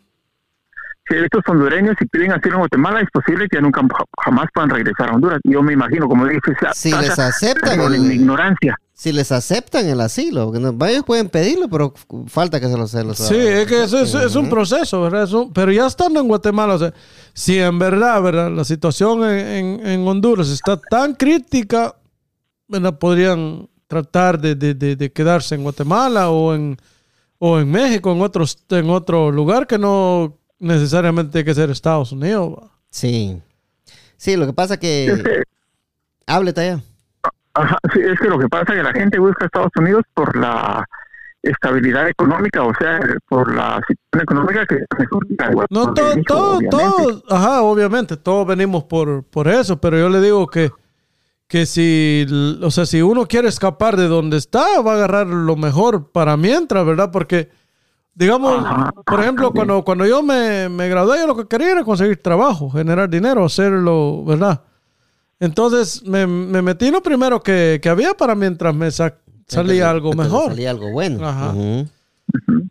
estos 1.18 1.42
hondureños, 1.48 1.96
si 1.98 2.06
piden 2.06 2.32
asilo 2.32 2.54
en 2.54 2.60
Guatemala, 2.60 3.00
es 3.00 3.08
posible 3.12 3.48
que 3.48 3.60
nunca 3.60 3.80
jamás 4.24 4.46
puedan 4.54 4.70
regresar 4.70 5.10
a 5.10 5.14
Honduras. 5.14 5.40
Yo 5.44 5.62
me 5.62 5.72
imagino, 5.72 6.08
como 6.08 6.26
dije, 6.26 6.40
Si 6.74 6.92
les 6.92 7.18
aceptan 7.18 7.80
el- 7.80 7.94
en 7.94 8.12
ignorancia. 8.12 8.76
Si 8.92 9.12
les 9.12 9.32
aceptan 9.32 9.86
el 9.86 10.00
asilo, 10.02 10.46
porque 10.46 10.60
no- 10.60 10.86
ellos 10.86 11.04
pueden 11.04 11.28
pedirlo, 11.30 11.68
pero 11.70 11.94
falta 12.26 12.60
que 12.60 12.68
se 12.68 12.76
los... 12.76 12.90
Se 12.90 13.02
los 13.02 13.16
Sí, 13.16 13.34
es 13.34 13.66
que 13.66 13.84
eso 13.84 13.98
es, 14.00 14.14
es 14.14 14.36
un 14.36 14.50
proceso, 14.50 15.00
¿verdad? 15.02 15.22
Es 15.24 15.32
un- 15.32 15.52
pero 15.52 15.72
ya 15.72 15.86
estando 15.86 16.20
en 16.20 16.28
Guatemala, 16.28 16.74
o 16.74 16.78
sea, 16.78 16.92
si 17.32 17.58
en 17.58 17.78
verdad, 17.78 18.20
¿verdad? 18.22 18.50
La 18.50 18.64
situación 18.64 19.24
en, 19.24 19.46
en- 19.80 19.86
en 19.86 20.06
Honduras 20.06 20.50
está 20.50 20.76
tan 20.78 21.14
crítica, 21.14 21.96
¿verdad? 22.68 22.98
Podrían 22.98 23.68
tratar 23.86 24.38
de, 24.38 24.54
de- 24.54 24.74
de- 24.74 24.96
de 24.96 25.12
quedarse 25.12 25.54
en 25.54 25.62
Guatemala 25.62 26.28
o 26.30 26.54
en, 26.54 26.76
o 27.38 27.58
en 27.58 27.70
México, 27.70 28.12
en, 28.12 28.20
otros, 28.20 28.58
en 28.68 28.90
otro 28.90 29.30
lugar 29.32 29.66
que 29.66 29.78
no 29.78 30.36
necesariamente 30.60 31.32
tiene 31.32 31.44
que 31.44 31.54
ser 31.54 31.70
Estados 31.70 32.12
Unidos. 32.12 32.52
¿va? 32.56 32.70
Sí. 32.90 33.42
Sí, 34.16 34.36
lo 34.36 34.46
que 34.46 34.52
pasa 34.52 34.74
Es 34.74 34.80
que... 34.80 35.20
que, 35.24 35.42
Hable, 36.26 36.52
Taya. 36.52 36.80
ajá, 37.54 37.78
sí, 37.92 38.00
es 38.00 38.18
que 38.20 38.28
lo 38.28 38.38
que 38.38 38.48
pasa 38.48 38.72
es 38.72 38.78
que 38.78 38.82
la 38.84 38.92
gente 38.92 39.18
busca 39.18 39.46
Estados 39.46 39.72
Unidos 39.76 40.04
por 40.14 40.36
la 40.36 40.86
estabilidad 41.42 42.08
económica, 42.08 42.62
o 42.62 42.72
sea, 42.78 43.00
por 43.28 43.52
la 43.54 43.80
situación 43.88 44.22
económica 44.22 44.66
que 44.66 44.76
que 44.76 45.04
No, 45.08 45.52
Guatemala, 45.52 45.94
todo, 45.94 46.14
México, 46.14 46.34
todo, 46.34 46.56
obviamente. 46.58 46.70
todo, 46.70 47.22
ajá, 47.30 47.62
obviamente, 47.62 48.16
todos 48.18 48.46
venimos 48.46 48.84
por, 48.84 49.24
por 49.24 49.48
eso, 49.48 49.80
pero 49.80 49.98
yo 49.98 50.08
le 50.10 50.20
digo 50.20 50.46
que, 50.46 50.70
que 51.48 51.64
si, 51.66 52.26
o 52.62 52.70
sea, 52.70 52.84
si 52.86 53.00
uno 53.02 53.26
quiere 53.26 53.48
escapar 53.48 53.96
de 53.96 54.06
donde 54.06 54.36
está, 54.36 54.80
va 54.82 54.92
a 54.92 54.96
agarrar 54.96 55.26
lo 55.26 55.56
mejor 55.56 56.12
para 56.12 56.36
mientras, 56.36 56.84
¿verdad? 56.84 57.10
Porque 57.10 57.48
Digamos, 58.14 58.64
Ajá, 58.64 58.92
por 59.06 59.20
ejemplo, 59.20 59.46
también. 59.46 59.66
cuando, 59.66 59.84
cuando 59.84 60.06
yo 60.06 60.22
me, 60.22 60.68
me 60.68 60.88
gradué, 60.88 61.20
yo 61.20 61.26
lo 61.26 61.36
que 61.36 61.46
quería 61.46 61.70
era 61.72 61.84
conseguir 61.84 62.20
trabajo, 62.22 62.70
generar 62.70 63.08
dinero, 63.08 63.44
hacerlo, 63.44 64.24
¿verdad? 64.24 64.60
Entonces 65.38 66.02
me, 66.04 66.26
me 66.26 66.60
metí 66.60 66.86
en 66.86 66.92
lo 66.92 67.02
primero 67.02 67.42
que, 67.42 67.78
que 67.82 67.88
había 67.88 68.12
para 68.14 68.34
mientras 68.34 68.74
me 68.74 68.90
sa- 68.90 69.16
salía 69.46 69.88
algo 69.90 70.12
mejor. 70.12 70.48
Salía 70.48 70.70
algo 70.70 70.90
bueno. 70.92 71.26
Ajá. 71.26 71.50
Ujú. 71.52 71.88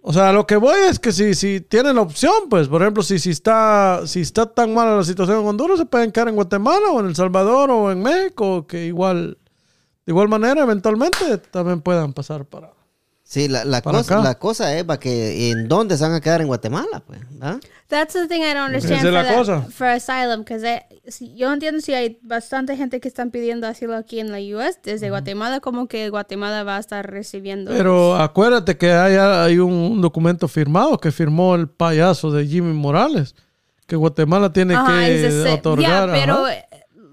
O 0.03 0.13
sea, 0.13 0.31
lo 0.33 0.45
que 0.47 0.55
voy 0.55 0.77
es 0.89 0.99
que 0.99 1.11
si, 1.11 1.33
si 1.35 1.61
tienen 1.61 1.95
la 1.95 2.01
opción, 2.01 2.31
pues, 2.49 2.67
por 2.67 2.81
ejemplo, 2.81 3.01
si, 3.03 3.17
si, 3.19 3.31
está, 3.31 4.01
si 4.05 4.21
está 4.21 4.45
tan 4.45 4.73
mala 4.73 4.95
la 4.97 5.03
situación 5.03 5.39
en 5.41 5.47
Honduras, 5.47 5.79
se 5.79 5.85
pueden 5.85 6.11
quedar 6.11 6.29
en 6.29 6.35
Guatemala 6.35 6.89
o 6.91 6.99
en 6.99 7.07
El 7.07 7.15
Salvador 7.15 7.69
o 7.71 7.91
en 7.91 8.01
México, 8.01 8.65
que 8.67 8.85
igual, 8.85 9.37
de 10.05 10.11
igual 10.11 10.27
manera, 10.29 10.61
eventualmente 10.63 11.37
también 11.39 11.81
puedan 11.81 12.13
pasar 12.13 12.45
para... 12.45 12.71
Sí, 13.31 13.47
la, 13.47 13.63
la 13.63 13.83
cosa, 13.83 14.21
la 14.23 14.39
cosa 14.39 14.75
es 14.75 14.83
para 14.85 14.99
que 14.99 15.51
en 15.51 15.67
dónde 15.67 15.95
se 15.97 16.03
van 16.03 16.13
a 16.13 16.19
quedar 16.19 16.41
en 16.41 16.47
Guatemala, 16.47 17.03
pues. 17.05 17.19
¿ah? 17.41 17.59
That's 17.87 18.13
the 18.13 18.27
thing 18.27 18.41
I 18.41 18.55
don't 18.55 18.65
understand 18.73 19.01
for, 19.01 19.11
la 19.11 19.23
that- 19.23 19.35
cosa. 19.37 19.61
for 19.69 19.85
asylum, 19.85 20.39
because 20.43 20.65
yo 21.35 21.53
entiendo 21.53 21.79
si 21.79 21.93
hay 21.93 22.17
bastante 22.23 22.75
gente 22.75 22.99
que 22.99 23.07
están 23.07 23.29
pidiendo 23.29 23.67
asilo 23.67 23.95
aquí 23.95 24.19
en 24.19 24.31
la 24.31 24.39
US, 24.39 24.79
desde 24.83 25.11
Guatemala, 25.11 25.59
como 25.59 25.87
que 25.87 26.09
Guatemala 26.09 26.63
va 26.63 26.77
a 26.77 26.79
estar 26.79 27.07
recibiendo. 27.07 27.69
Pero 27.69 28.15
acuérdate 28.15 28.77
que 28.77 28.91
hay, 28.93 29.15
hay 29.17 29.59
un, 29.59 29.73
un 29.73 30.01
documento 30.01 30.47
firmado 30.47 30.97
que 30.97 31.11
firmó 31.11 31.53
el 31.53 31.69
payaso 31.69 32.31
de 32.31 32.47
Jimmy 32.47 32.73
Morales, 32.73 33.35
que 33.85 33.95
Guatemala 33.95 34.51
tiene 34.51 34.73
Ajá, 34.73 34.87
que 35.05 35.23
es 35.27 35.33
ese- 35.35 35.51
otorgar. 35.53 36.09
yeah, 36.09 36.19
pero 36.19 36.45
ajá. 36.45 36.53
eh, 36.55 36.65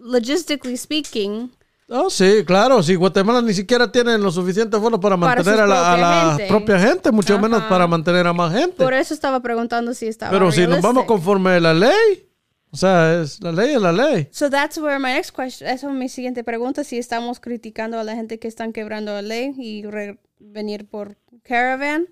logistically 0.03 0.79
speaking, 0.79 1.51
Oh, 1.89 2.11
sí, 2.11 2.43
claro. 2.45 2.83
Si 2.83 2.95
Guatemala 2.97 3.41
ni 3.43 3.55
siquiera 3.55 3.91
tiene 3.93 4.19
los 4.19 4.35
suficientes 4.35 4.81
fondos 4.81 5.01
para 5.01 5.17
Para 5.17 5.37
mantener 5.37 5.59
su 5.59 5.65
a 5.65 5.67
la, 5.67 5.93
a 5.93 5.95
propia 5.95 6.09
la 6.09 6.29
gente. 6.37 6.47
propia 6.49 6.79
gente, 6.81 7.13
mucho 7.13 7.35
Ajá. 7.35 7.43
menos 7.43 7.63
para 7.65 7.87
mantener 7.87 8.27
a 8.27 8.33
más 8.33 8.53
gente. 8.53 8.83
por 8.83 8.93
eso 8.93 9.15
estaba 9.15 9.39
preguntando 9.41 9.95
si 9.95 10.07
estaba 10.09 10.33
Pero 10.33 10.51
si 10.51 10.67
nos 10.67 10.81
vamos 10.83 11.05
conforme 11.05 11.51
a 11.53 11.61
la 11.61 11.75
ley, 11.75 12.29
o 12.73 12.77
sea, 12.77 13.23
es, 13.23 13.41
la 13.41 13.53
ley 13.53 13.75
es 13.75 13.81
la 13.81 13.93
ley. 13.93 14.29
So 14.33 14.51
that's 14.51 14.77
where 14.79 14.99
my 14.99 15.13
next 15.13 15.31
question, 15.31 15.69
esa 15.71 15.87
es 15.89 15.93
mi 15.95 16.09
siguiente 16.09 16.43
pregunta, 16.43 16.83
si 16.83 16.99
estamos 16.99 17.39
criticando 17.39 18.01
a 18.01 18.05
la 18.05 18.17
gente 18.17 18.41
que 18.41 18.49
están 18.49 18.73
quebrando 18.73 19.13
la 19.13 19.23
ley 19.23 19.55
y 19.57 19.85
re- 19.85 20.19
venir 20.41 20.89
por 20.89 21.17
caravan, 21.45 22.09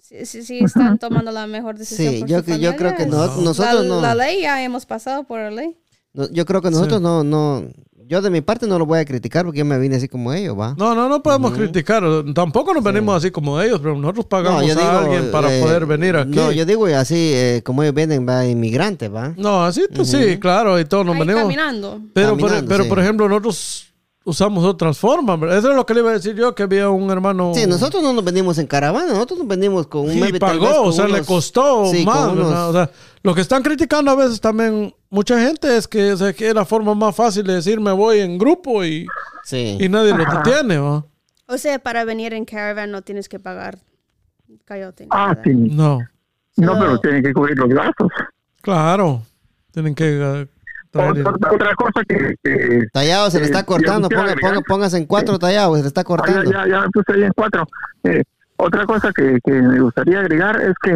si, 0.00 0.24
si, 0.24 0.42
si 0.44 0.58
están 0.60 0.98
tomando 0.98 1.30
la 1.30 1.46
mejor 1.46 1.76
decisión 1.76 2.14
Sí, 2.14 2.20
por 2.20 2.28
yo 2.28 2.38
su 2.38 2.44
que- 2.46 2.58
yo 2.58 2.74
creo 2.76 2.96
que 2.96 3.04
no- 3.04 3.26
nosotros 3.42 3.82
la, 3.82 3.88
no. 3.88 4.00
La 4.00 4.14
ley 4.14 4.40
ya 4.40 4.62
hemos 4.64 4.86
pasado 4.86 5.24
por 5.24 5.40
la 5.40 5.50
ley. 5.50 5.76
No, 6.14 6.28
yo 6.30 6.44
creo 6.46 6.62
que 6.62 6.70
nosotros 6.70 7.00
no, 7.00 7.24
no, 7.24 7.64
yo 8.06 8.22
de 8.22 8.30
mi 8.30 8.40
parte 8.40 8.66
no 8.66 8.78
lo 8.78 8.86
voy 8.86 9.00
a 9.00 9.04
criticar 9.04 9.44
porque 9.44 9.58
yo 9.58 9.64
me 9.64 9.78
vine 9.78 9.96
así 9.96 10.08
como 10.08 10.32
ellos, 10.32 10.56
va. 10.58 10.74
No, 10.78 10.94
no, 10.94 11.08
no 11.08 11.22
podemos 11.22 11.52
criticar. 11.52 12.04
Tampoco 12.34 12.72
nos 12.72 12.84
venimos 12.84 13.16
así 13.16 13.30
como 13.30 13.60
ellos, 13.60 13.80
pero 13.82 13.96
nosotros 13.96 14.26
pagamos 14.26 14.62
No, 14.74 14.80
a 14.80 14.98
alguien 15.00 15.30
para 15.32 15.52
eh, 15.56 15.60
poder 15.60 15.86
venir 15.86 16.16
aquí. 16.16 16.30
No, 16.36 16.52
yo 16.52 16.64
digo 16.64 16.86
así, 16.86 17.16
eh, 17.34 17.62
como 17.64 17.82
ellos 17.82 17.94
vienen, 17.94 18.26
va, 18.28 18.46
inmigrantes, 18.46 19.12
va. 19.12 19.34
No, 19.36 19.64
así 19.64 19.84
pues, 19.94 20.08
sí, 20.08 20.38
claro, 20.38 20.78
y 20.78 20.84
todos 20.84 21.04
nos 21.04 21.14
Ahí 21.14 21.20
venimos. 21.20 21.42
caminando. 21.42 22.00
Pero, 22.12 22.36
por, 22.36 22.48
Caminando, 22.48 22.68
pero 22.68 22.84
sí. 22.84 22.88
por 22.90 22.98
ejemplo, 23.00 23.28
nosotros 23.28 23.86
usamos 24.24 24.64
otras 24.64 24.96
formas. 24.98 25.38
¿verdad? 25.40 25.58
Eso 25.58 25.70
es 25.70 25.76
lo 25.76 25.84
que 25.84 25.94
le 25.94 26.00
iba 26.00 26.10
a 26.10 26.14
decir 26.14 26.34
yo, 26.36 26.54
que 26.54 26.62
había 26.62 26.88
un 26.90 27.10
hermano... 27.10 27.52
Sí, 27.54 27.66
nosotros 27.66 28.02
no 28.02 28.12
nos 28.12 28.24
venimos 28.24 28.58
en 28.58 28.66
caravana, 28.66 29.12
nosotros 29.12 29.40
nos 29.40 29.48
venimos 29.48 29.86
con 29.86 30.02
un 30.02 30.12
y 30.12 30.20
maybe 30.20 30.38
tal 30.38 30.58
vez 30.60 30.68
pagó, 30.68 30.82
con 30.82 30.88
o 30.90 30.92
sea, 30.92 31.08
le 31.08 31.22
costó 31.24 31.86
sí, 31.86 32.04
más. 32.04 32.32
unos- 32.32 32.36
¿verdad? 32.48 32.68
O 32.70 32.72
sea, 32.72 32.90
lo 33.22 33.34
que 33.34 33.40
están 33.40 33.62
criticando 33.62 34.10
a 34.10 34.14
veces 34.14 34.40
también 34.40 34.94
mucha 35.14 35.38
gente 35.40 35.76
es 35.76 35.86
que, 35.88 36.12
o 36.12 36.16
sea, 36.16 36.32
que 36.32 36.48
es 36.48 36.54
la 36.54 36.64
forma 36.64 36.94
más 36.94 37.14
fácil 37.14 37.44
de 37.46 37.54
decir 37.54 37.80
me 37.80 37.92
voy 37.92 38.18
en 38.20 38.36
grupo 38.38 38.84
y, 38.84 39.06
sí. 39.44 39.78
y 39.80 39.88
nadie 39.88 40.12
lo 40.16 40.24
detiene, 40.24 40.78
¿va? 40.78 41.04
O 41.46 41.56
sea, 41.58 41.78
para 41.78 42.04
venir 42.04 42.34
en 42.34 42.44
caravan 42.44 42.90
no 42.90 43.02
tienes 43.02 43.28
que 43.28 43.38
pagar 43.38 43.78
coyote. 44.66 45.06
Ah, 45.10 45.36
sí. 45.44 45.50
No, 45.54 46.00
No, 46.56 46.78
pero 46.78 46.98
tienen 47.00 47.22
que 47.22 47.32
cubrir 47.32 47.56
los 47.58 47.68
gastos. 47.68 48.08
claro. 48.60 49.22
Tienen 49.72 49.94
que 49.94 50.04
eh, 50.06 50.46
traer... 50.92 51.26
Otra, 51.26 51.52
otra 51.52 51.74
cosa 51.74 52.00
que, 52.08 52.36
que- 52.42 52.86
Tallado 52.92 53.28
se 53.30 53.38
le 53.38 53.44
Eh, 53.44 53.46
está 53.46 53.64
cortando, 53.64 54.08
ponga, 54.08 54.34
póngase 54.66 54.98
en 54.98 55.06
cuatro 55.06 55.36
tallados, 55.38 55.76
se 55.78 55.82
le 55.82 55.88
está 55.88 56.02
Ah, 56.02 56.04
cortando. 56.04 56.44
ya, 56.44 56.64
ya, 56.64 56.68
ya 56.68 56.80
me 56.82 56.88
puse 56.90 57.12
ahí 57.12 57.22
en 57.24 57.32
cuatro. 57.34 57.66
Eh, 58.04 58.22
otra 58.56 58.86
cosa 58.86 59.10
que, 59.12 59.38
que 59.44 59.50
me 59.50 59.80
gustaría 59.80 60.20
agregar 60.20 60.60
es 60.62 60.74
que 60.82 60.92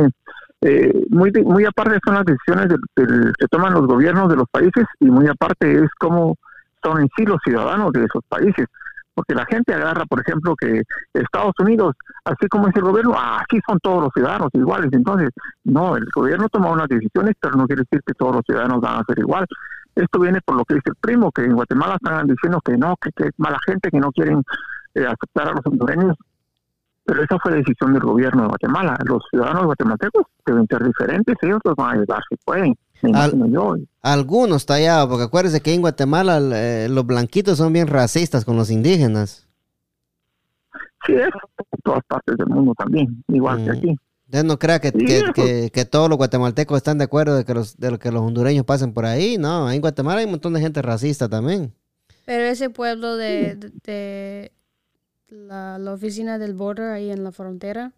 eh, 0.62 0.92
muy 1.10 1.30
de- 1.30 1.42
muy 1.42 1.64
aparte 1.64 1.98
son 2.04 2.14
las 2.14 2.24
decisiones 2.24 2.68
del- 2.68 2.80
del- 2.96 3.32
que 3.38 3.46
toman 3.48 3.74
los 3.74 3.86
gobiernos 3.86 4.28
de 4.28 4.36
los 4.36 4.48
países 4.50 4.84
y 5.00 5.06
muy 5.06 5.26
aparte 5.28 5.72
es 5.84 5.88
cómo 5.98 6.36
son 6.82 7.00
en 7.00 7.08
sí 7.16 7.24
los 7.24 7.38
ciudadanos 7.44 7.92
de 7.92 8.04
esos 8.04 8.22
países. 8.28 8.66
Porque 9.14 9.34
la 9.34 9.44
gente 9.46 9.74
agarra, 9.74 10.04
por 10.06 10.20
ejemplo, 10.20 10.54
que 10.54 10.82
Estados 11.12 11.52
Unidos, 11.58 11.96
así 12.24 12.46
como 12.48 12.68
es 12.68 12.76
el 12.76 12.82
gobierno, 12.82 13.14
así 13.18 13.60
son 13.68 13.76
todos 13.82 14.04
los 14.04 14.10
ciudadanos 14.14 14.48
iguales. 14.52 14.90
Entonces, 14.92 15.30
no, 15.64 15.96
el 15.96 16.06
gobierno 16.14 16.48
toma 16.48 16.70
unas 16.70 16.86
decisiones, 16.86 17.34
pero 17.40 17.56
no 17.56 17.66
quiere 17.66 17.82
decir 17.82 18.00
que 18.06 18.14
todos 18.14 18.36
los 18.36 18.44
ciudadanos 18.46 18.80
van 18.80 19.00
a 19.00 19.04
ser 19.08 19.18
igual. 19.18 19.44
Esto 19.96 20.20
viene 20.20 20.40
por 20.44 20.56
lo 20.56 20.64
que 20.64 20.74
dice 20.74 20.90
el 20.90 20.96
primo, 21.00 21.32
que 21.32 21.42
en 21.42 21.54
Guatemala 21.56 21.96
están 21.96 22.28
diciendo 22.28 22.60
que 22.64 22.76
no, 22.76 22.94
que, 23.00 23.10
que 23.16 23.24
es 23.24 23.32
mala 23.38 23.58
gente, 23.66 23.90
que 23.90 23.98
no 23.98 24.12
quieren 24.12 24.40
eh, 24.94 25.04
aceptar 25.04 25.48
a 25.48 25.52
los 25.52 25.66
hondureños. 25.66 26.16
Pero 27.08 27.22
esa 27.24 27.38
fue 27.38 27.52
decisión 27.54 27.94
del 27.94 28.02
gobierno 28.02 28.42
de 28.42 28.48
Guatemala. 28.48 28.94
Los 29.06 29.22
ciudadanos 29.30 29.64
guatemaltecos 29.64 30.26
deben 30.44 30.66
ser 30.66 30.84
diferentes, 30.84 31.34
ellos 31.40 31.58
los 31.64 31.74
van 31.74 31.88
a 31.88 31.92
ayudar 31.94 32.20
si 32.28 32.36
pueden, 32.44 32.76
me 33.00 33.18
Al- 33.18 33.50
yo. 33.50 33.76
Algunos 34.02 34.66
tallados, 34.66 35.08
porque 35.08 35.24
acuérdense 35.24 35.62
que 35.62 35.72
en 35.72 35.80
Guatemala 35.80 36.38
eh, 36.52 36.86
los 36.90 37.06
blanquitos 37.06 37.56
son 37.56 37.72
bien 37.72 37.86
racistas 37.86 38.44
con 38.44 38.56
los 38.58 38.70
indígenas. 38.70 39.48
Sí, 41.06 41.14
es 41.14 41.22
en 41.28 41.80
todas 41.82 42.02
partes 42.06 42.36
del 42.36 42.48
mundo 42.48 42.74
también, 42.76 43.24
igual 43.28 43.64
que 43.64 43.70
Mm. 43.70 43.76
aquí. 43.76 43.96
Entonces 44.26 44.44
no 44.44 44.58
crea 44.58 44.78
que, 44.78 44.90
Sí, 44.90 45.06
que, 45.06 45.22
que- 45.34 45.70
que 45.72 45.84
todos 45.86 46.10
los 46.10 46.18
guatemaltecos 46.18 46.76
están 46.76 46.98
de 46.98 47.04
acuerdo 47.04 47.36
de 47.36 47.46
que 47.46 47.54
los, 47.54 47.78
de 47.78 47.98
que 47.98 48.12
los 48.12 48.20
hondureños 48.20 48.66
pasen 48.66 48.92
por 48.92 49.06
ahí. 49.06 49.38
No, 49.38 49.70
en 49.70 49.80
Guatemala 49.80 50.18
hay 50.18 50.26
un 50.26 50.32
montón 50.32 50.52
de 50.52 50.60
gente 50.60 50.82
racista 50.82 51.26
también. 51.30 51.72
Pero 52.26 52.44
ese 52.44 52.68
pueblo 52.68 53.16
de, 53.16 53.54
de- 53.56 53.72
de 53.84 54.52
la, 55.28 55.78
la 55.78 55.92
oficina 55.92 56.38
del 56.38 56.54
border 56.54 56.90
ahí 56.90 57.10
en 57.10 57.24
la 57.24 57.32
frontera, 57.32 57.92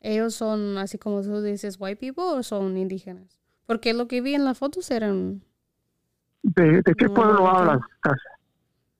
ellos 0.00 0.34
son 0.34 0.78
así 0.78 0.98
como 0.98 1.22
tú 1.22 1.42
dices, 1.42 1.76
white 1.78 1.96
people 2.00 2.24
o 2.24 2.42
son 2.42 2.76
indígenas. 2.78 3.38
Porque 3.66 3.92
lo 3.94 4.08
que 4.08 4.20
vi 4.20 4.34
en 4.34 4.44
las 4.44 4.58
fotos 4.58 4.90
eran 4.90 5.42
¿De, 6.42 6.82
de 6.82 6.94
qué 6.94 7.08
pueblo 7.08 7.34
no, 7.40 7.48
hablas? 7.50 7.80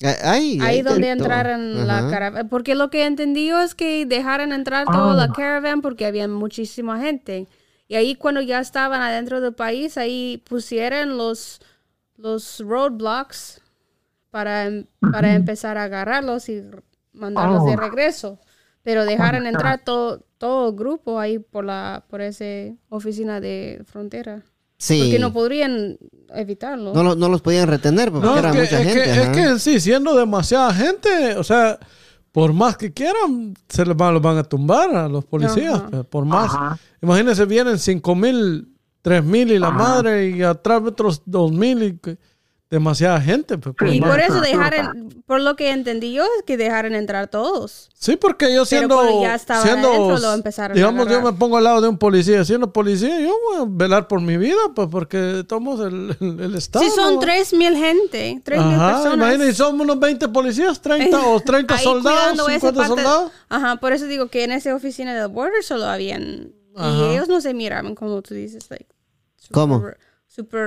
Ah, 0.02 0.32
Ahí, 0.32 0.58
ahí 0.62 0.82
de 0.82 0.90
donde 0.90 1.02
todo. 1.08 1.12
entraran 1.24 1.86
la 1.86 2.08
caravana. 2.10 2.48
Porque 2.48 2.74
lo 2.74 2.88
que 2.90 3.04
entendí 3.04 3.48
yo 3.48 3.60
es 3.60 3.74
que 3.74 4.06
dejaran 4.06 4.52
entrar 4.52 4.86
toda 4.86 5.14
la 5.14 5.24
Ah. 5.24 5.32
caravan 5.34 5.82
porque 5.82 6.06
había 6.06 6.26
muchísima 6.28 7.00
gente. 7.00 7.48
Y 7.86 7.96
ahí 7.96 8.14
cuando 8.14 8.40
ya 8.40 8.60
estaban 8.60 9.02
adentro 9.02 9.40
del 9.42 9.54
país, 9.54 9.98
ahí 9.98 10.42
pusieron 10.48 11.18
los, 11.18 11.60
los 12.16 12.60
roadblocks 12.60 13.60
para, 14.30 14.66
em- 14.66 14.86
para 15.12 15.34
empezar 15.34 15.76
a 15.76 15.84
agarrarlos 15.84 16.48
y 16.48 16.62
mandarlos 17.20 17.64
de 17.66 17.74
Oh. 17.74 17.76
regreso. 17.76 18.38
Pero 18.82 19.04
dejaron 19.04 19.42
ya. 19.42 19.50
entrar 19.50 19.82
todo, 19.84 20.24
todo 20.38 20.72
grupo 20.72 21.18
ahí 21.20 21.38
por 21.38 21.64
la 21.64 22.02
por 22.08 22.22
esa 22.22 22.44
oficina 22.88 23.40
de 23.40 23.82
frontera. 23.84 24.42
Sí. 24.78 25.00
Porque 25.02 25.18
no 25.18 25.32
podrían 25.34 25.98
evitarlo. 26.34 26.94
No, 26.94 27.14
no 27.14 27.28
los 27.28 27.42
podían 27.42 27.68
retener 27.68 28.10
porque 28.10 28.26
No, 28.26 28.38
era 28.38 28.48
es 28.48 28.54
que, 28.56 28.60
mucha 28.62 28.80
es, 28.80 28.86
gente. 28.86 29.02
que, 29.04 29.20
es 29.20 29.28
que 29.54 29.58
sí, 29.58 29.78
siendo 29.80 30.16
demasiada 30.16 30.72
gente, 30.72 31.36
o 31.36 31.44
sea, 31.44 31.78
por 32.32 32.54
más 32.54 32.78
que 32.78 32.90
quieran, 32.92 33.52
se 33.68 33.84
les 33.84 33.94
van, 33.94 34.14
los 34.14 34.22
van 34.22 34.38
a 34.38 34.44
tumbar 34.44 34.94
a 34.96 35.08
los 35.08 35.26
policías. 35.26 35.74
Ajá. 35.74 35.88
pues, 35.90 36.04
Por 36.06 36.24
más. 36.24 36.54
Ajá. 36.54 36.78
Imagínense, 37.02 37.44
vienen 37.44 37.78
cinco 37.78 38.14
mil, 38.14 38.74
tres 39.02 39.22
mil 39.22 39.52
y 39.52 39.58
la 39.58 39.68
Ajá. 39.68 39.76
madre, 39.78 40.30
y 40.30 40.42
atrás 40.42 40.80
otros 40.86 41.20
dos 41.26 41.52
mil 41.52 41.82
y 41.82 41.98
que- 41.98 42.16
demasiada 42.70 43.20
gente. 43.20 43.58
pues, 43.58 43.74
por 43.74 43.88
Y 43.88 44.00
más. 44.00 44.10
por 44.10 44.20
eso 44.20 44.40
dejaron, 44.40 45.22
por 45.26 45.40
lo 45.40 45.56
que 45.56 45.70
entendí 45.70 46.12
yo, 46.12 46.22
es 46.22 46.44
que 46.46 46.56
dejaron 46.56 46.94
entrar 46.94 47.26
todos. 47.28 47.88
Sí, 47.98 48.16
porque 48.16 48.46
yo 48.46 48.62
Pero 48.62 48.64
siendo. 48.64 48.94
cuando 48.96 49.22
ya 49.22 49.34
estaban 49.34 49.62
siendo 49.64 49.88
adentro, 49.88 50.18
lo 50.20 50.32
empezaron 50.34 50.72
a 50.72 50.74
digamos, 50.76 51.06
yo 51.08 51.14
agarrar. 51.16 51.32
me 51.32 51.38
pongo 51.38 51.56
al 51.56 51.64
lado 51.64 51.80
de 51.80 51.88
un 51.88 51.98
policía. 51.98 52.44
Siendo 52.44 52.72
policía, 52.72 53.20
yo 53.20 53.34
voy 53.50 53.58
a 53.62 53.64
velar 53.68 54.06
por 54.08 54.20
mi 54.20 54.36
vida, 54.36 54.56
pues 54.74 54.88
porque 54.90 55.44
somos 55.48 55.80
el, 55.80 56.16
el, 56.20 56.40
el 56.40 56.54
Estado. 56.54 56.84
Si 56.84 56.90
son 56.92 57.14
¿no? 57.14 57.20
tres 57.20 57.52
mil 57.52 57.76
gente, 57.76 58.40
tres 58.44 58.60
mil 58.64 58.76
personas. 58.78 59.14
imagínate, 59.14 59.50
y 59.50 59.54
somos 59.54 59.80
unos 59.80 59.98
20 59.98 60.28
policías, 60.28 60.80
30 60.80 61.26
o 61.26 61.40
30 61.44 61.74
ahí 61.74 61.82
soldados, 61.84 62.18
cuidando 62.20 62.48
esa 62.48 62.60
50 62.68 62.78
parte- 62.78 63.02
soldados. 63.02 63.32
Ajá, 63.48 63.76
por 63.76 63.92
eso 63.92 64.06
digo 64.06 64.28
que 64.28 64.44
en 64.44 64.52
esa 64.52 64.74
oficina 64.74 65.14
del 65.14 65.28
border 65.28 65.62
solo 65.64 65.86
habían. 65.86 66.52
Ajá. 66.76 66.88
Y 66.96 67.14
ellos 67.16 67.28
no 67.28 67.40
se 67.40 67.52
miraban 67.52 67.96
como 67.96 68.22
tú 68.22 68.32
dices, 68.34 68.64
like. 68.70 68.86
¿Cómo? 69.50 69.78
Super, 69.80 69.98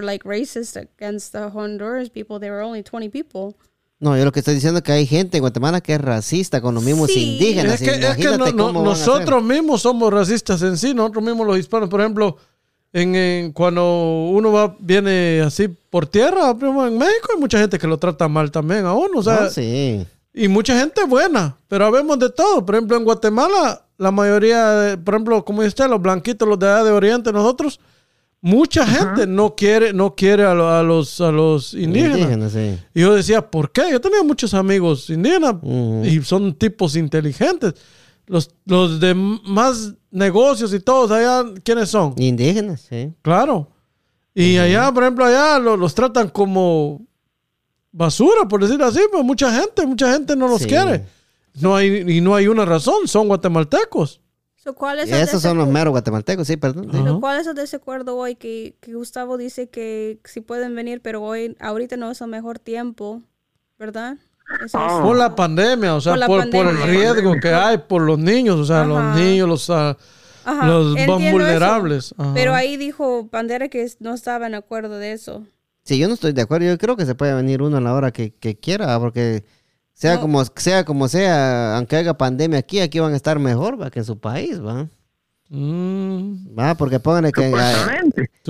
like, 0.01 0.27
racist 0.27 0.75
against 0.77 1.31
the 1.31 1.49
Honduras 1.53 2.09
people. 2.09 2.39
There 2.39 2.51
were 2.51 2.63
only 2.63 2.83
20 2.83 3.09
people. 3.09 3.55
No, 3.99 4.17
yo 4.17 4.25
lo 4.25 4.31
que 4.33 4.39
estoy 4.39 4.55
diciendo 4.55 4.79
es 4.79 4.83
que 4.83 4.91
hay 4.91 5.05
gente 5.05 5.37
en 5.37 5.41
Guatemala 5.41 5.79
que 5.79 5.93
es 5.93 6.01
racista 6.01 6.59
con 6.61 6.75
los 6.75 6.83
mismos 6.83 7.09
Sí. 7.09 7.33
indígenas. 7.37 7.81
Es 7.81 7.89
que, 7.89 8.05
es 8.05 8.15
que 8.17 8.37
no- 8.37 8.73
nosotros 8.73 9.41
mismos 9.43 9.81
somos 9.81 10.11
racistas 10.11 10.61
en 10.61 10.77
sí, 10.77 10.93
nosotros 10.93 11.23
mismos 11.23 11.47
los 11.47 11.57
hispanos, 11.57 11.87
por 11.89 12.01
ejemplo, 12.01 12.35
en, 12.91 13.15
en- 13.15 13.51
cuando 13.53 14.25
uno 14.29 14.51
va 14.51 14.75
viene 14.79 15.41
así 15.41 15.69
por 15.89 16.05
tierra, 16.05 16.51
en 16.51 16.97
México 16.97 17.29
hay 17.33 17.39
mucha 17.39 17.57
gente 17.59 17.79
que 17.79 17.87
lo 17.87 17.97
trata 17.97 18.27
mal 18.27 18.51
también 18.51 18.85
a 18.85 18.93
uno, 18.93 19.19
o 19.19 19.23
sea, 19.23 19.41
No, 19.41 19.49
sí. 19.49 20.05
Y 20.33 20.47
mucha 20.49 20.77
gente 20.77 21.05
buena, 21.05 21.55
pero 21.69 21.85
habemos 21.85 22.19
de 22.19 22.29
todo. 22.31 22.65
Por 22.65 22.75
ejemplo, 22.75 22.97
en 22.97 23.03
Guatemala, 23.05 23.85
la 23.97 24.11
mayoría, 24.11 24.69
de- 24.71 24.97
por 24.97 25.13
ejemplo, 25.13 25.45
como 25.45 25.61
dice 25.61 25.69
usted, 25.69 25.87
los 25.87 26.01
blanquitos, 26.01 26.45
los 26.47 26.59
de 26.59 26.67
allá 26.67 26.83
de 26.83 26.91
Oriente, 26.91 27.31
nosotros, 27.31 27.79
mucha 28.45 28.85
gente 28.85 29.25
no 29.25 29.55
quiere, 29.55 29.93
no 29.93 30.15
quiere 30.15 30.43
a, 30.43 30.53
lo- 30.53 30.67
a 30.69 30.83
los, 30.83 31.21
a 31.21 31.31
los 31.31 31.73
indígenas. 31.73 32.19
Indígenas, 32.19 32.51
sí. 32.51 32.77
Y 32.93 32.99
yo 33.01 33.15
decía, 33.15 33.49
¿por 33.49 33.71
qué? 33.71 33.89
Yo 33.89 34.01
tenía 34.01 34.21
muchos 34.21 34.53
amigos 34.53 35.09
indígenas 35.09 35.55
y 36.03 36.21
son 36.23 36.53
tipos 36.53 36.97
inteligentes. 36.97 37.73
Los, 38.27 38.51
los 38.65 38.99
de 38.99 39.13
más 39.15 39.93
negocios 40.11 40.73
y 40.73 40.81
todos 40.81 41.09
allá, 41.11 41.49
¿quiénes 41.63 41.87
son? 41.89 42.13
Indígenas, 42.17 42.85
sí. 42.89 43.13
Claro. 43.21 43.69
Y 44.35 44.57
allá, 44.57 44.91
por 44.91 45.03
ejemplo, 45.03 45.23
allá 45.25 45.57
lo- 45.59 45.77
los 45.77 45.95
tratan 45.95 46.27
como 46.27 47.01
basura, 47.93 48.45
por 48.49 48.61
decirlo 48.61 48.85
así, 48.87 48.99
pues 49.09 49.23
mucha 49.23 49.57
gente, 49.57 49.85
mucha 49.85 50.11
gente 50.11 50.35
no 50.35 50.49
los 50.49 50.61
Sí. 50.63 50.67
quiere. 50.67 51.05
No 51.61 51.75
hay, 51.77 52.03
y 52.17 52.19
no 52.19 52.35
hay 52.35 52.47
una 52.47 52.65
razón, 52.65 53.07
son 53.07 53.27
guatemaltecos. 53.29 54.19
So, 54.63 54.73
¿cuál 54.73 54.99
es 54.99 55.09
Y 55.09 55.13
el 55.13 55.19
esos 55.21 55.41
son 55.41 55.57
los 55.57 55.67
meros 55.67 55.91
guatemaltecos, 55.91 56.47
sí, 56.47 56.55
perdón. 56.55 56.87
sí. 56.89 56.97
Ajá. 56.97 57.09
so, 57.09 57.19
¿Cuál 57.19 57.41
es 57.41 57.47
el 57.47 57.55
desacuerdo 57.55 58.15
hoy 58.15 58.35
que, 58.35 58.75
que 58.79 58.93
Gustavo 58.93 59.37
dice 59.37 59.67
que 59.67 60.19
sí 60.23 60.39
pueden 60.39 60.73
venir, 60.73 61.01
pero 61.01 61.21
hoy, 61.21 61.57
ahorita 61.59 61.97
no 61.97 62.09
es 62.11 62.21
el 62.21 62.27
mejor 62.27 62.59
tiempo, 62.59 63.21
¿verdad? 63.77 64.17
Eso 64.65 64.77
es-. 64.85 65.01
Por 65.01 65.17
la 65.17 65.35
pandemia, 65.35 65.95
o 65.95 66.01
sea, 66.01 66.15
Por 66.15 66.27
por, 66.27 66.49
por 66.49 66.67
el 66.67 66.81
riesgo 66.83 67.33
que 67.41 67.49
hay 67.49 67.77
por 67.77 68.03
los 68.03 68.17
niños, 68.19 68.57
o 68.57 68.65
sea, 68.65 68.85
los 68.85 69.15
niños, 69.15 69.49
los, 69.49 69.69
ah, 69.69 69.97
Ajá, 70.45 70.65
los 70.67 70.91
más 70.93 70.97
entiendo 70.97 71.23
eso. 71.25 71.31
vulnerables. 71.31 72.15
Pero 72.33 72.53
ahí 72.53 72.77
dijo 72.77 73.27
Bandera 73.31 73.67
que 73.67 73.85
no 73.99 74.13
estaba 74.13 74.47
en 74.47 74.55
acuerdo 74.55 74.97
de 74.97 75.11
eso. 75.11 75.43
Sí, 75.83 75.97
yo 75.97 76.07
no 76.07 76.13
estoy 76.13 76.31
de 76.31 76.41
acuerdo. 76.41 76.67
Yo 76.67 76.77
creo 76.77 76.95
que 76.95 77.05
se 77.05 77.15
puede 77.15 77.33
venir 77.33 77.61
uno 77.61 77.77
a 77.77 77.81
la 77.81 77.93
hora 77.93 78.11
que, 78.11 78.33
que 78.33 78.57
quiera, 78.57 78.97
porque 78.99 79.43
sea 79.93 80.15
No. 80.15 80.21
como 80.21 80.43
sea 80.45 80.83
como 80.85 81.07
sea, 81.07 81.77
aunque 81.77 81.95
haya 81.97 82.13
pandemia 82.15 82.59
aquí, 82.59 82.79
aquí 82.79 82.99
van 82.99 83.13
a 83.13 83.15
estar 83.15 83.39
mejor 83.39 83.81
¿va? 83.81 83.89
que 83.91 83.99
en 83.99 84.05
su 84.05 84.19
país, 84.19 84.59
¿va? 84.63 84.87
Mm. 85.49 86.57
¿Va? 86.57 86.75
Porque 86.75 86.99
pónganle 86.99 87.31
que... 87.31 87.53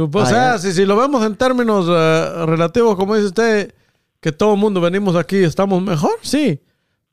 o 0.01 0.25
sea, 0.25 0.57
si, 0.57 0.71
si 0.71 0.85
lo 0.85 0.95
vemos 0.95 1.25
en 1.25 1.35
términos 1.35 1.85
eh, 1.89 2.45
relativos, 2.45 2.95
como 2.95 3.15
dice 3.15 3.27
usted, 3.27 3.73
que 4.21 4.31
todo 4.31 4.53
el 4.53 4.59
mundo 4.59 4.79
venimos 4.79 5.15
aquí 5.15 5.37
y 5.37 5.43
estamos 5.43 5.81
mejor, 5.81 6.13
sí. 6.21 6.61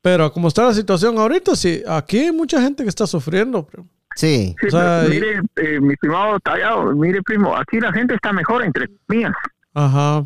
Pero 0.02 0.32
como 0.32 0.48
está 0.48 0.64
la 0.64 0.74
situación 0.74 1.18
ahorita, 1.18 1.56
sí, 1.56 1.82
aquí 1.88 2.18
hay 2.20 2.32
mucha 2.32 2.62
gente 2.62 2.84
que 2.84 2.88
está 2.88 3.06
sufriendo. 3.06 3.66
pero- 3.66 3.84
sí, 4.14 4.54
Sí, 4.60 4.66
O 4.68 4.70
sea, 4.70 5.00
pero 5.02 5.12
y- 5.14 5.20
mire, 5.20 5.40
eh, 5.56 5.80
mi 5.80 5.92
estimado 5.94 6.38
Tallado, 6.40 6.94
mire, 6.94 7.20
primo, 7.22 7.54
aquí 7.56 7.80
la 7.80 7.92
gente 7.92 8.14
está 8.14 8.32
mejor, 8.32 8.64
entre 8.64 8.88
mías. 9.08 9.32
Ajá. 9.74 10.24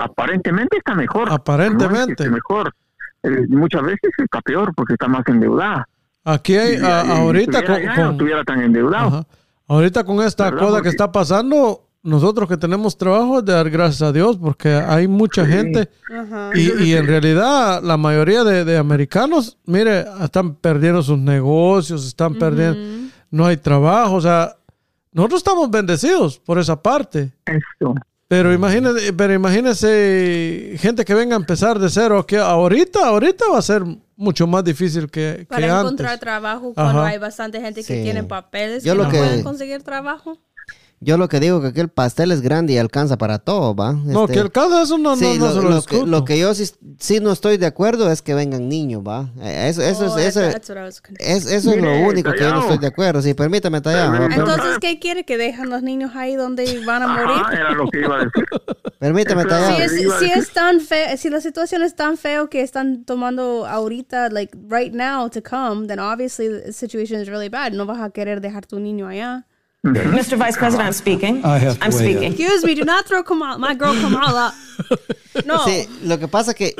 aparentemente 0.00 0.76
está 0.78 0.94
mejor. 0.94 1.30
Aparentemente. 1.32 1.94
No 1.94 2.00
es 2.00 2.06
que 2.06 2.12
esté 2.12 2.30
mejor. 2.30 2.74
Eh, 3.22 3.46
muchas 3.48 3.82
veces 3.82 4.10
está 4.18 4.40
peor 4.40 4.72
porque 4.74 4.94
está 4.94 5.08
más 5.08 5.22
endeudada. 5.28 5.86
Aquí 6.24 6.56
hay, 6.56 6.78
Si- 6.78 6.84
a- 6.84 7.02
si 7.04 7.10
ahorita 7.10 7.58
estuviera 7.58 7.66
con, 7.66 7.74
allá, 7.76 7.94
con- 7.94 8.04
no 8.04 8.10
estuviera 8.12 8.44
tan 8.44 8.62
endeudado. 8.62 9.06
ajá. 9.08 9.26
ahorita 9.68 10.04
con 10.04 10.20
esta 10.20 10.44
¿Verdad? 10.50 10.60
cosa 10.68 10.82
que 10.82 10.88
está 10.90 11.10
pasando, 11.12 11.88
nosotros 12.02 12.48
que 12.48 12.56
tenemos 12.56 12.98
trabajo 12.98 13.38
es 13.38 13.44
de 13.44 13.52
dar 13.52 13.70
gracias 13.70 14.02
a 14.02 14.12
Dios 14.12 14.36
porque 14.36 14.68
hay 14.74 15.06
mucha 15.08 15.46
Sí. 15.46 15.52
gente 15.52 15.88
Ajá. 16.14 16.50
y, 16.54 16.82
y 16.82 16.92
en 16.94 17.06
realidad 17.06 17.80
la 17.82 17.96
mayoría 17.96 18.44
de, 18.44 18.64
de 18.64 18.76
americanos, 18.76 19.56
mire, 19.64 20.04
están 20.22 20.56
perdiendo 20.56 21.02
sus 21.02 21.16
negocios, 21.18 22.06
están 22.06 22.34
perdiendo, 22.34 23.08
no 23.30 23.46
hay 23.46 23.56
trabajo, 23.56 24.16
o 24.16 24.20
sea, 24.20 24.56
nosotros 25.12 25.38
estamos 25.40 25.70
bendecidos 25.70 26.38
por 26.38 26.58
esa 26.58 26.80
parte. 26.82 27.32
Eso. 27.46 27.94
Pero 28.32 28.50
imagínese, 28.50 29.12
pero 29.12 29.34
imagínese 29.34 30.74
gente 30.78 31.04
que 31.04 31.12
venga 31.14 31.36
a 31.36 31.38
empezar 31.38 31.78
de 31.78 31.90
cero, 31.90 32.24
que 32.26 32.38
ahorita, 32.38 33.06
ahorita 33.06 33.44
va 33.52 33.58
a 33.58 33.62
ser 33.62 33.82
mucho 34.16 34.46
más 34.46 34.64
difícil 34.64 35.10
que, 35.10 35.40
que 35.40 35.44
Para 35.46 35.66
encontrar 35.80 36.12
antes. 36.12 36.20
trabajo 36.20 36.72
cuando 36.72 37.00
Ajá. 37.02 37.08
hay 37.10 37.18
bastante 37.18 37.60
gente 37.60 37.84
que 37.84 38.02
tiene 38.02 38.24
papeles 38.24 38.84
Yo 38.84 38.92
que 38.94 38.98
lo 38.98 39.04
no 39.04 39.10
que- 39.10 39.18
pueden 39.18 39.42
conseguir 39.42 39.82
trabajo. 39.82 40.38
Yo 41.04 41.16
lo 41.18 41.28
que 41.28 41.40
digo 41.40 41.60
que 41.60 41.68
aquí 41.68 41.80
el 41.80 41.88
pastel 41.88 42.30
es 42.32 42.40
grande 42.42 42.72
y 42.74 42.78
alcanza 42.78 43.18
para 43.18 43.38
todo, 43.38 43.74
¿va? 43.74 43.92
No, 43.92 44.22
Este, 44.24 44.34
que 44.34 44.40
el 44.40 44.52
caso 44.52 44.76
de 44.78 44.82
eso 44.84 44.98
no, 44.98 45.16
sí, 45.16 45.36
no, 45.38 45.46
no 45.46 45.46
lo, 45.46 45.52
se 45.52 45.56
lo, 45.56 45.62
lo 45.62 45.68
que, 45.70 45.74
discuto. 45.94 46.06
lo 46.06 46.24
que 46.24 46.38
yo 46.38 46.54
sí, 46.54 46.64
sí 46.98 47.20
no 47.20 47.32
estoy 47.32 47.56
de 47.56 47.66
acuerdo 47.66 48.10
es 48.10 48.22
que 48.22 48.34
vengan 48.34 48.68
niños, 48.68 49.02
¿va? 49.06 49.30
Eh, 49.40 49.68
Eso, 49.68 49.82
eso, 49.82 50.12
Oh, 50.12 50.18
es, 50.18 50.36
eso, 50.36 50.40
was 50.74 51.00
con- 51.00 51.16
es, 51.18 51.46
eso 51.46 51.72
es 51.72 51.82
lo 51.82 51.92
único 52.08 52.30
que 52.32 52.38
yo 52.38 52.44
no 52.44 52.50
Tallado. 52.50 52.60
estoy 52.62 52.78
de 52.78 52.86
acuerdo. 52.86 53.20
Sí, 53.22 53.34
permítame, 53.34 53.80
Tallado. 53.80 54.12
¿va? 54.12 54.26
Entonces, 54.26 54.78
¿qué 54.80 54.98
quiere? 54.98 55.24
¿Que 55.24 55.36
dejan 55.36 55.68
los 55.70 55.82
niños 55.82 56.12
ahí 56.14 56.36
donde 56.36 56.82
van 56.86 57.02
a 57.02 57.08
morir? 57.08 57.26
Ajá, 57.42 57.52
era 57.52 57.70
lo 57.72 57.88
que 57.88 57.98
iba 58.00 58.16
a 58.16 58.24
decir. 58.24 58.44
Permítame, 58.98 59.40
Eso- 59.42 59.48
Tallado. 59.50 59.76
Si 59.76 59.82
es, 60.04 60.12
si 60.20 60.26
es 60.30 60.52
tan 60.52 60.80
feo, 60.80 61.16
si 61.16 61.30
la 61.30 61.40
situación 61.40 61.82
es 61.82 61.94
tan 61.96 62.16
feo 62.16 62.48
que 62.48 62.62
están 62.62 63.04
tomando 63.04 63.66
ahorita, 63.66 64.28
like 64.30 64.56
right 64.68 64.92
now 64.94 65.28
to 65.28 65.42
come, 65.42 65.86
then 65.88 65.98
obviously 65.98 66.48
the 66.48 66.72
situation 66.72 67.20
is 67.20 67.28
really 67.28 67.48
bad. 67.48 67.72
No 67.72 67.86
vas 67.86 68.00
a 68.00 68.10
querer 68.10 68.40
dejar 68.40 68.66
tu 68.66 68.78
niño 68.78 69.08
allá. 69.08 69.46
Mr. 69.84 70.36
Vice 70.38 70.56
President, 70.56 70.86
I'm 70.86 70.92
speaking. 70.92 71.42
I 71.44 71.58
have 71.58 71.78
to 71.78 71.84
I'm 71.84 71.90
weigh 71.92 72.12
in. 72.12 72.18
speaking. 72.18 72.32
Excuse 72.32 72.64
me, 72.64 72.74
do 72.74 72.84
not 72.84 73.04
throw 73.06 73.22
Kamala, 73.24 73.58
my 73.58 73.74
girl 73.74 73.94
Kamala. 74.00 74.54
No. 75.46 75.64
Sí, 75.64 75.88
lo 76.02 76.18
que 76.18 76.28
pasa 76.28 76.52
que 76.52 76.74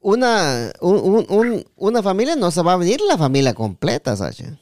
una, 0.00 0.72
un- 0.80 1.00
un- 1.00 1.26
un- 1.28 1.64
una 1.76 2.02
familia 2.02 2.36
no 2.36 2.50
se 2.50 2.62
va 2.62 2.74
a 2.74 2.76
venir 2.76 3.00
la 3.00 3.16
familia 3.16 3.54
completa, 3.54 4.14
Sasha. 4.14 4.58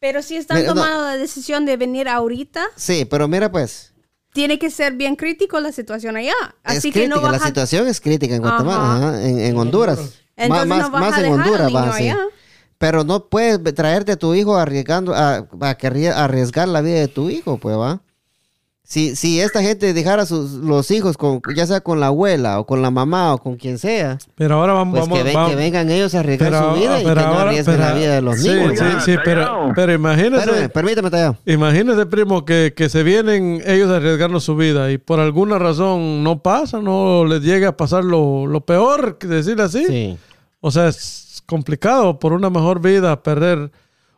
Pero 0.00 0.20
si 0.22 0.36
están 0.36 0.58
Mira, 0.58 0.68
no. 0.70 0.74
tomando 0.74 1.02
la 1.04 1.16
decisión 1.16 1.64
de 1.66 1.76
venir 1.76 2.08
ahorita, 2.08 2.66
Sí, 2.76 3.04
pero 3.04 3.28
mira 3.28 3.50
pues, 3.50 3.92
tiene 4.32 4.58
que 4.58 4.70
ser 4.70 4.94
bien 4.94 5.14
crítico 5.16 5.60
la 5.60 5.70
situación 5.72 6.16
allá. 6.16 6.34
Así 6.64 6.76
es 6.78 6.82
que 6.94 7.00
crítica, 7.00 7.14
no 7.16 7.20
vas 7.22 7.32
la 7.32 7.38
a... 7.38 7.46
situación 7.46 7.86
es 7.88 8.00
crítica 8.00 8.34
en 8.34 8.42
Guatemala, 8.42 8.96
Ajá. 8.96 9.08
ajá, 9.10 9.22
en, 9.28 9.40
en 9.40 9.56
Honduras. 9.56 9.98
Entonces 10.36 10.66
más 10.68 10.78
no 10.78 10.90
vas 10.90 11.00
más 11.00 11.12
a 11.12 11.16
en 11.16 11.22
dejar 11.22 11.38
al 11.38 11.40
Honduras 11.46 11.66
niño 11.68 11.80
va, 11.80 11.96
sí. 11.96 12.02
allá. 12.02 12.18
Pero 12.78 13.02
no 13.04 13.24
puedes 13.26 13.62
traerte 13.74 14.12
a 14.12 14.16
tu 14.16 14.34
hijo 14.34 14.56
arriesgando, 14.56 15.12
a, 15.14 15.46
a 15.60 15.74
que 15.76 15.88
arrie- 15.90 16.12
arriesgar 16.14 16.68
la 16.68 16.80
vida 16.80 17.00
de 17.00 17.08
tu 17.08 17.28
hijo, 17.28 17.58
pues 17.58 17.76
va. 17.76 18.00
Si, 18.84 19.16
si 19.16 19.38
esta 19.38 19.60
gente 19.62 19.92
dejara 19.92 20.24
sus, 20.24 20.52
los 20.52 20.90
hijos, 20.90 21.18
con, 21.18 21.42
ya 21.54 21.66
sea 21.66 21.82
con 21.82 22.00
la 22.00 22.06
abuela 22.06 22.58
o 22.58 22.64
con 22.64 22.80
la 22.80 22.90
mamá 22.90 23.34
o 23.34 23.38
con 23.38 23.56
quien 23.56 23.76
sea, 23.78 24.16
Pero 24.34 24.54
ahora 24.54 24.72
vamos, 24.72 24.92
pues 24.96 25.02
vamos, 25.02 25.18
que, 25.18 25.24
ven- 25.24 25.34
vamos- 25.34 25.50
que 25.50 25.56
vengan 25.56 25.90
ellos 25.90 26.14
a 26.14 26.20
arriesgar 26.20 26.50
pero- 26.52 26.72
su 26.74 26.80
vida 26.80 26.98
y 27.00 27.04
que 27.04 27.14
no 27.14 27.38
arriesguen 27.38 27.76
pero- 27.76 27.88
la 27.88 27.94
vida 27.94 28.14
de 28.14 28.22
los 28.22 28.38
sí, 28.40 28.48
niños. 28.48 28.78
Sí, 29.04 29.16
pero, 29.22 29.72
pero 29.74 29.92
imagínese, 29.92 30.64
Espérame, 30.64 31.10
Tallado. 31.10 31.36
imagínese, 31.44 32.06
primo, 32.06 32.46
que, 32.46 32.72
que 32.74 32.88
se 32.88 33.02
vienen 33.02 33.60
ellos 33.66 33.90
arriesgando 33.90 34.40
su 34.40 34.56
vida 34.56 34.90
y 34.90 34.96
por 34.96 35.20
alguna 35.20 35.58
razón 35.58 36.24
no 36.24 36.42
pasa, 36.42 36.80
no 36.80 37.26
les 37.26 37.42
llega 37.42 37.68
a 37.68 37.76
pasar 37.76 38.04
lo, 38.04 38.46
lo 38.46 38.62
peor, 38.62 39.18
que 39.18 39.26
decirle 39.26 39.64
así. 39.64 39.84
Sí. 39.86 40.18
O 40.60 40.70
sea, 40.70 40.88
es 40.88 40.96
complicado 41.48 42.18
por 42.18 42.32
una 42.32 42.50
mejor 42.50 42.80
vida 42.80 43.22
perder. 43.22 43.72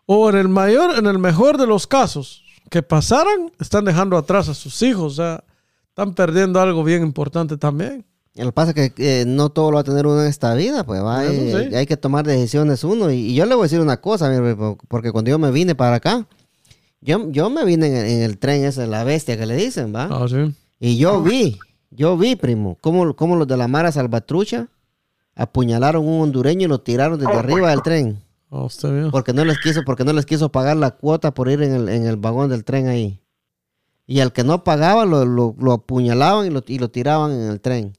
O 0.07 0.29
en 0.29 0.37
el 0.37 0.49
mayor, 0.49 0.99
en 0.99 1.07
el 1.07 1.19
mejor 1.19 1.57
de 1.57 1.66
los 1.66 1.87
casos 1.87 2.43
que 2.69 2.83
pasaran, 2.83 3.53
están 3.61 3.85
dejando 3.85 4.16
atrás 4.16 4.49
a 4.49 4.55
sus 4.55 4.83
hijos. 4.83 5.12
O 5.12 5.16
sea, 5.16 5.45
están 5.88 6.14
perdiendo 6.14 6.61
algo 6.61 6.83
bien 6.85 7.03
importante 7.03 7.57
también. 7.57 8.05
Lo 8.35 8.47
que 8.47 8.53
pasa 8.53 8.73
es 8.75 8.93
que 8.93 9.21
eh, 9.21 9.25
no 9.27 9.51
todo 9.51 9.71
lo 9.71 9.77
va 9.77 9.81
a 9.81 9.85
tener 9.85 10.07
uno 10.07 10.23
en 10.23 10.29
esta 10.29 10.55
vida, 10.55 10.85
pues 10.85 11.03
va, 11.03 11.25
y- 11.27 11.51
sí. 11.53 11.75
hay 11.75 11.85
que 11.87 11.97
tomar 11.97 12.25
decisiones 12.27 12.85
uno. 12.85 13.11
Y, 13.11 13.16
y 13.16 13.35
yo 13.35 13.45
le 13.47 13.55
voy 13.55 13.62
a 13.62 13.66
decir 13.66 13.81
una 13.81 14.01
cosa, 14.01 14.31
porque 14.88 15.11
cuando 15.12 15.31
yo 15.31 15.38
me 15.38 15.51
vine 15.51 15.75
para 15.75 15.97
acá, 15.97 16.27
yo, 17.01 17.31
yo 17.31 17.51
me 17.51 17.64
vine 17.64 17.87
en, 17.88 17.97
el- 17.97 18.07
en 18.07 18.23
el 18.23 18.38
tren 18.38 18.64
ese, 18.64 18.87
la 18.87 19.05
bestia 19.05 19.37
que 19.37 19.47
le 19.47 19.57
dicen, 19.57 19.95
va. 19.95 20.09
Ah, 20.11 20.27
sí. 20.29 20.55
Y 20.79 20.97
yo 20.97 21.23
vi, 21.23 21.59
yo 21.90 22.16
vi, 22.16 22.37
primo, 22.37 22.79
cómo, 22.81 23.14
cómo 23.14 23.37
los 23.37 23.47
de 23.49 23.57
la 23.57 23.66
Mara 23.69 23.90
Salvatrucha 23.93 24.69
apuñalaron 25.35 26.05
a 26.05 26.09
un 26.09 26.21
hondureño 26.23 26.66
y 26.66 26.69
lo 26.69 26.81
tiraron 26.81 27.19
desde 27.19 27.33
arriba 27.33 27.71
del 27.71 27.83
tren. 27.83 28.23
Usted 28.51 28.93
vio. 28.93 29.11
Porque 29.11 29.33
no 29.33 29.45
les 29.45 29.59
quiso, 29.59 29.83
porque 29.85 30.05
no 30.05 30.12
les 30.12 30.27
quiso 30.27 30.51
pagar 30.51 30.77
la 30.77 30.90
cuota 30.93 31.33
por 31.33 31.49
ir 31.49 31.62
en 31.62 31.73
el, 31.75 31.88
en 31.88 32.07
el 32.07 32.16
vagón 32.16 32.51
del 32.51 32.64
tren 32.64 32.88
ahí. 32.88 33.21
Y 34.07 34.21
al 34.21 34.33
que 34.33 34.43
no 34.43 34.64
pagaba 34.64 35.05
lo, 35.05 35.25
lo- 35.25 35.55
lo 35.59 35.73
apuñalaban 35.73 36.47
y 36.47 36.51
lo, 36.51 36.64
y 36.66 36.79
lo 36.79 36.90
tiraban 36.90 37.31
en 37.33 37.49
el 37.51 37.61
tren. 37.61 37.97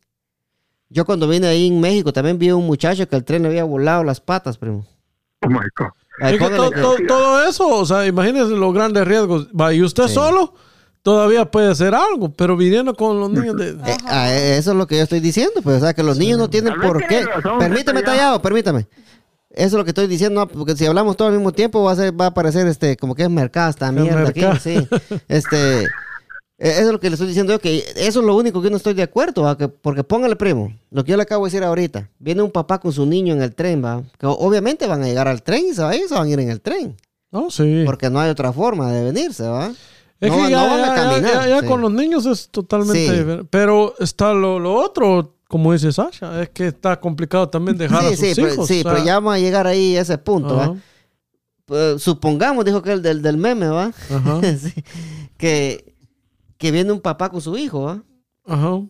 Yo 0.89 1.06
cuando 1.06 1.26
vine 1.28 1.48
ahí 1.48 1.67
en 1.67 1.80
México 1.80 2.12
también 2.12 2.38
vi 2.38 2.50
a 2.50 2.56
un 2.58 2.67
muchacho 2.67 3.08
que 3.08 3.15
el 3.15 3.24
tren 3.24 3.44
le 3.44 3.48
había 3.48 3.63
volado 3.63 4.04
las 4.04 4.20
patas, 4.20 4.58
primo. 4.58 4.86
Oh 5.44 5.48
my 5.50 5.60
God. 5.78 5.88
Ay, 6.22 6.36
Es 6.36 6.41
que 6.41 7.06
todo 7.08 7.48
eso, 7.48 7.67
o 7.70 7.86
sea, 7.86 8.06
imagínense 8.06 8.52
los 8.54 8.74
grandes 8.74 9.08
riesgos. 9.08 9.48
Va, 9.50 9.74
y 9.74 9.82
usted 9.82 10.08
Sí. 10.08 10.13
solo 10.15 10.54
todavía 11.04 11.46
puede 11.50 11.72
hacer 11.72 11.94
algo, 11.96 12.30
pero 12.32 12.56
viniendo 12.58 12.94
con 12.96 13.20
los 13.20 13.30
niños 13.32 13.56
de... 13.58 13.70
Eh, 13.72 13.98
ah, 14.06 14.32
eh, 14.34 14.58
eso 14.58 14.72
es 14.72 14.78
lo 14.78 14.88
que 14.88 14.98
yo 14.98 15.04
estoy 15.04 15.20
diciendo, 15.20 15.62
pues, 15.64 15.78
o 15.78 15.80
sea, 15.80 15.94
que 15.94 16.04
los 16.04 16.18
niños 16.18 16.38
no 16.40 16.50
tienen 16.50 16.74
por 16.80 17.06
qué. 17.08 17.24
razón, 17.26 17.60
permítame, 17.60 18.04
tallado, 18.04 18.42
permítame. 18.42 18.88
Eso 19.50 19.68
es 19.68 19.74
lo 19.74 19.84
que 19.84 19.90
estoy 19.92 20.08
diciendo, 20.08 20.42
no, 20.42 20.48
porque 20.48 20.76
si 20.78 20.86
hablamos 20.86 21.18
todo 21.18 21.28
al 21.28 21.34
mismo 21.34 21.52
tiempo 21.52 21.84
va 21.84 21.92
a 21.92 21.96
ser, 21.96 22.20
va 22.20 22.26
a 22.26 22.30
aparecer 22.30 22.68
este, 22.68 22.96
como 22.96 23.16
que 23.16 23.24
es 23.24 23.30
mercado 23.30 23.70
esta 23.70 23.92
mierda 23.92 24.30
aquí, 24.30 24.46
sí. 24.62 24.88
Este, 25.28 25.84
eh, 25.84 25.88
eso 26.58 26.82
es 26.86 26.92
lo 26.92 27.00
que 27.02 27.10
le 27.10 27.16
estoy 27.16 27.28
diciendo 27.28 27.52
yo, 27.52 27.60
que 27.60 27.84
eso 27.98 28.20
es 28.22 28.26
lo 28.26 28.36
único 28.38 28.62
que 28.62 28.70
no 28.70 28.78
estoy 28.78 28.94
de 28.94 29.04
acuerdo, 29.04 29.42
¿va? 29.42 29.58
que, 29.58 29.68
porque 29.68 30.04
póngale 30.06 30.36
primo, 30.38 30.74
lo 30.92 31.04
que 31.04 31.12
yo 31.12 31.18
le 31.18 31.24
acabo 31.24 31.44
de 31.46 31.52
decir 31.52 31.64
ahorita, 31.66 32.08
viene 32.20 32.42
un 32.44 32.52
papá 32.52 32.80
con 32.80 32.94
su 32.94 33.06
niño 33.06 33.34
en 33.34 33.42
el 33.42 33.54
tren, 33.54 33.84
va, 33.84 34.04
que 34.18 34.26
obviamente 34.28 34.88
van 34.88 35.04
a 35.04 35.08
llegar 35.08 35.28
al 35.28 35.42
tren 35.44 35.66
y 35.70 35.74
se, 35.74 35.82
va- 35.82 35.96
ellos 35.96 36.08
se 36.10 36.16
van 36.16 36.28
a 36.28 36.30
ir 36.30 36.40
en 36.40 36.50
el 36.50 36.62
tren, 36.62 36.96
No, 37.32 37.50
sí. 37.52 37.84
porque 37.86 38.10
no 38.10 38.20
hay 38.22 38.30
otra 38.30 38.54
forma 38.54 38.92
de 38.94 39.04
venirse, 39.04 39.44
¿va? 39.44 39.74
Es 40.21 40.29
no, 40.29 40.36
que 40.38 40.41
no 40.43 40.49
ya, 40.49 40.65
van 40.67 40.79
a 40.79 40.86
ya- 40.88 40.95
ya- 40.95 40.95
caminar, 40.95 41.49
ya 41.49 41.60
sí. 41.62 41.65
con 41.67 41.81
los 41.81 41.91
niños 41.91 42.25
es 42.25 42.49
totalmente 42.49 43.05
Sí. 43.05 43.12
diferente. 43.12 43.47
Pero 43.49 43.95
está 43.99 44.34
lo, 44.34 44.60
lo 44.60 44.75
otro, 44.75 45.36
como 45.49 45.73
dice 45.73 45.91
Sasha, 45.91 46.41
es 46.43 46.49
que 46.51 46.67
está 46.67 46.99
complicado 46.99 47.49
también 47.49 47.75
dejar 47.77 48.05
a 48.05 48.10
Sí, 48.10 48.15
sus 48.15 48.27
sí, 48.27 48.34
pero, 48.36 48.53
hijos. 48.53 48.67
sí 48.67 48.79
o 48.79 48.84
sea, 48.84 48.91
pero 48.93 49.03
ya 49.05 49.15
vamos 49.15 49.34
a 49.34 49.39
llegar 49.39 49.67
ahí 49.67 49.97
a 49.97 50.01
ese 50.01 50.17
punto, 50.19 50.77
Pues, 51.65 52.01
supongamos, 52.01 52.63
dijo 52.65 52.81
que 52.81 52.91
el 52.93 53.01
del, 53.01 53.21
del 53.21 53.38
meme, 53.38 53.67
¿va? 53.67 53.86
ajá, 54.10 54.41
Sí, 54.60 54.73
que, 55.38 55.95
que 56.57 56.71
viene 56.71 56.91
un 56.91 57.01
papá 57.01 57.29
con 57.29 57.41
su 57.41 57.57
hijo, 57.57 57.81
¿va? 57.84 58.03
ajá. 58.45 58.81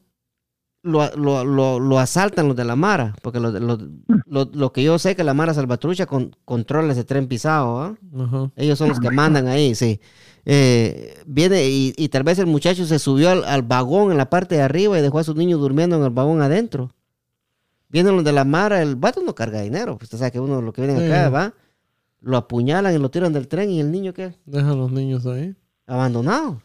Lo, 0.84 1.16
lo, 1.16 1.46
lo, 1.46 1.80
lo 1.80 2.00
asaltan 2.00 2.48
los 2.48 2.56
de 2.58 2.66
la 2.66 2.76
Mara, 2.76 3.14
porque 3.22 3.40
lo, 3.40 3.52
lo, 3.52 3.78
lo, 4.26 4.50
lo 4.52 4.74
que 4.74 4.82
yo 4.82 4.98
sé 4.98 5.16
que 5.16 5.24
la 5.24 5.36
Mara 5.36 5.54
Salvatrucha 5.54 6.08
con, 6.08 6.36
controla 6.44 6.92
ese 6.94 7.04
tren 7.04 7.28
pisado, 7.28 7.76
¿va? 7.76 8.50
Ellos 8.56 8.80
son 8.80 8.90
los 8.90 9.00
que 9.00 9.12
mandan 9.12 9.48
ahí, 9.48 9.76
sí. 9.76 10.02
Eh, 10.46 11.16
viene 11.26 11.66
y, 11.68 11.94
y 11.98 12.10
tal 12.10 12.24
vez 12.24 12.40
el 12.40 12.48
muchacho 12.48 12.86
se 12.86 12.98
subió 13.00 13.30
al, 13.30 13.44
al 13.44 13.62
vagón 13.62 14.12
en 14.12 14.18
la 14.18 14.30
parte 14.30 14.56
de 14.56 14.62
arriba 14.62 14.98
y 14.98 15.02
dejó 15.02 15.20
a 15.20 15.24
su 15.24 15.36
niño 15.36 15.58
durmiendo 15.58 15.96
en 15.98 16.04
el 16.04 16.10
vagón 16.10 16.42
adentro. 16.42 16.92
Vienen 17.90 18.16
los 18.16 18.24
de 18.24 18.32
la 18.32 18.44
Mara, 18.46 18.82
el 18.82 18.96
vato 18.96 19.22
no 19.22 19.36
carga 19.36 19.62
dinero. 19.62 19.98
pues, 19.98 20.06
Usted 20.08 20.18
sabe 20.18 20.32
que 20.32 20.40
uno 20.40 20.62
lo 20.62 20.72
que 20.74 20.82
vienen 20.82 21.00
Sí. 21.06 21.06
acá, 21.12 21.30
va, 21.30 21.54
lo 22.22 22.38
apuñalan 22.38 22.94
y 22.96 22.98
lo 22.98 23.12
tiran 23.12 23.34
del 23.34 23.48
tren 23.48 23.70
y 23.70 23.80
el 23.80 23.92
niño 23.92 24.14
qué? 24.14 24.34
Deja 24.46 24.72
a 24.72 24.76
los 24.76 24.92
niños 24.92 25.26
ahí. 25.26 25.56
Abandonado. 25.86 26.62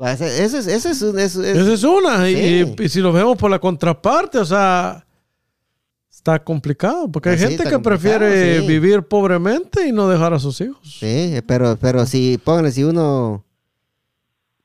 Es- 0.00 0.20
es, 0.20 0.54
es- 0.54 0.66
es- 0.68 1.02
Esa 1.02 1.72
es 1.72 1.82
una. 1.84 2.24
Sí. 2.26 2.34
Y, 2.78 2.82
y 2.84 2.88
si 2.88 3.00
lo 3.00 3.12
vemos 3.12 3.36
por 3.36 3.50
la 3.50 3.58
contraparte, 3.58 4.38
o 4.38 4.44
sea, 4.44 5.04
está 6.32 6.44
complicado. 6.44 7.10
Porque 7.10 7.30
hay 7.30 7.38
sí, 7.38 7.46
gente 7.48 7.64
que 7.64 7.78
prefiere 7.78 8.60
sí. 8.60 8.66
vivir 8.66 9.02
pobremente 9.02 9.86
y 9.86 9.92
no 9.92 10.08
dejar 10.08 10.34
a 10.34 10.38
sus 10.38 10.60
hijos. 10.60 10.78
Sí, 11.00 11.40
pero, 11.46 11.76
pero 11.80 12.06
si, 12.06 12.38
póngale, 12.38 12.70
si 12.72 12.84
uno... 12.84 13.44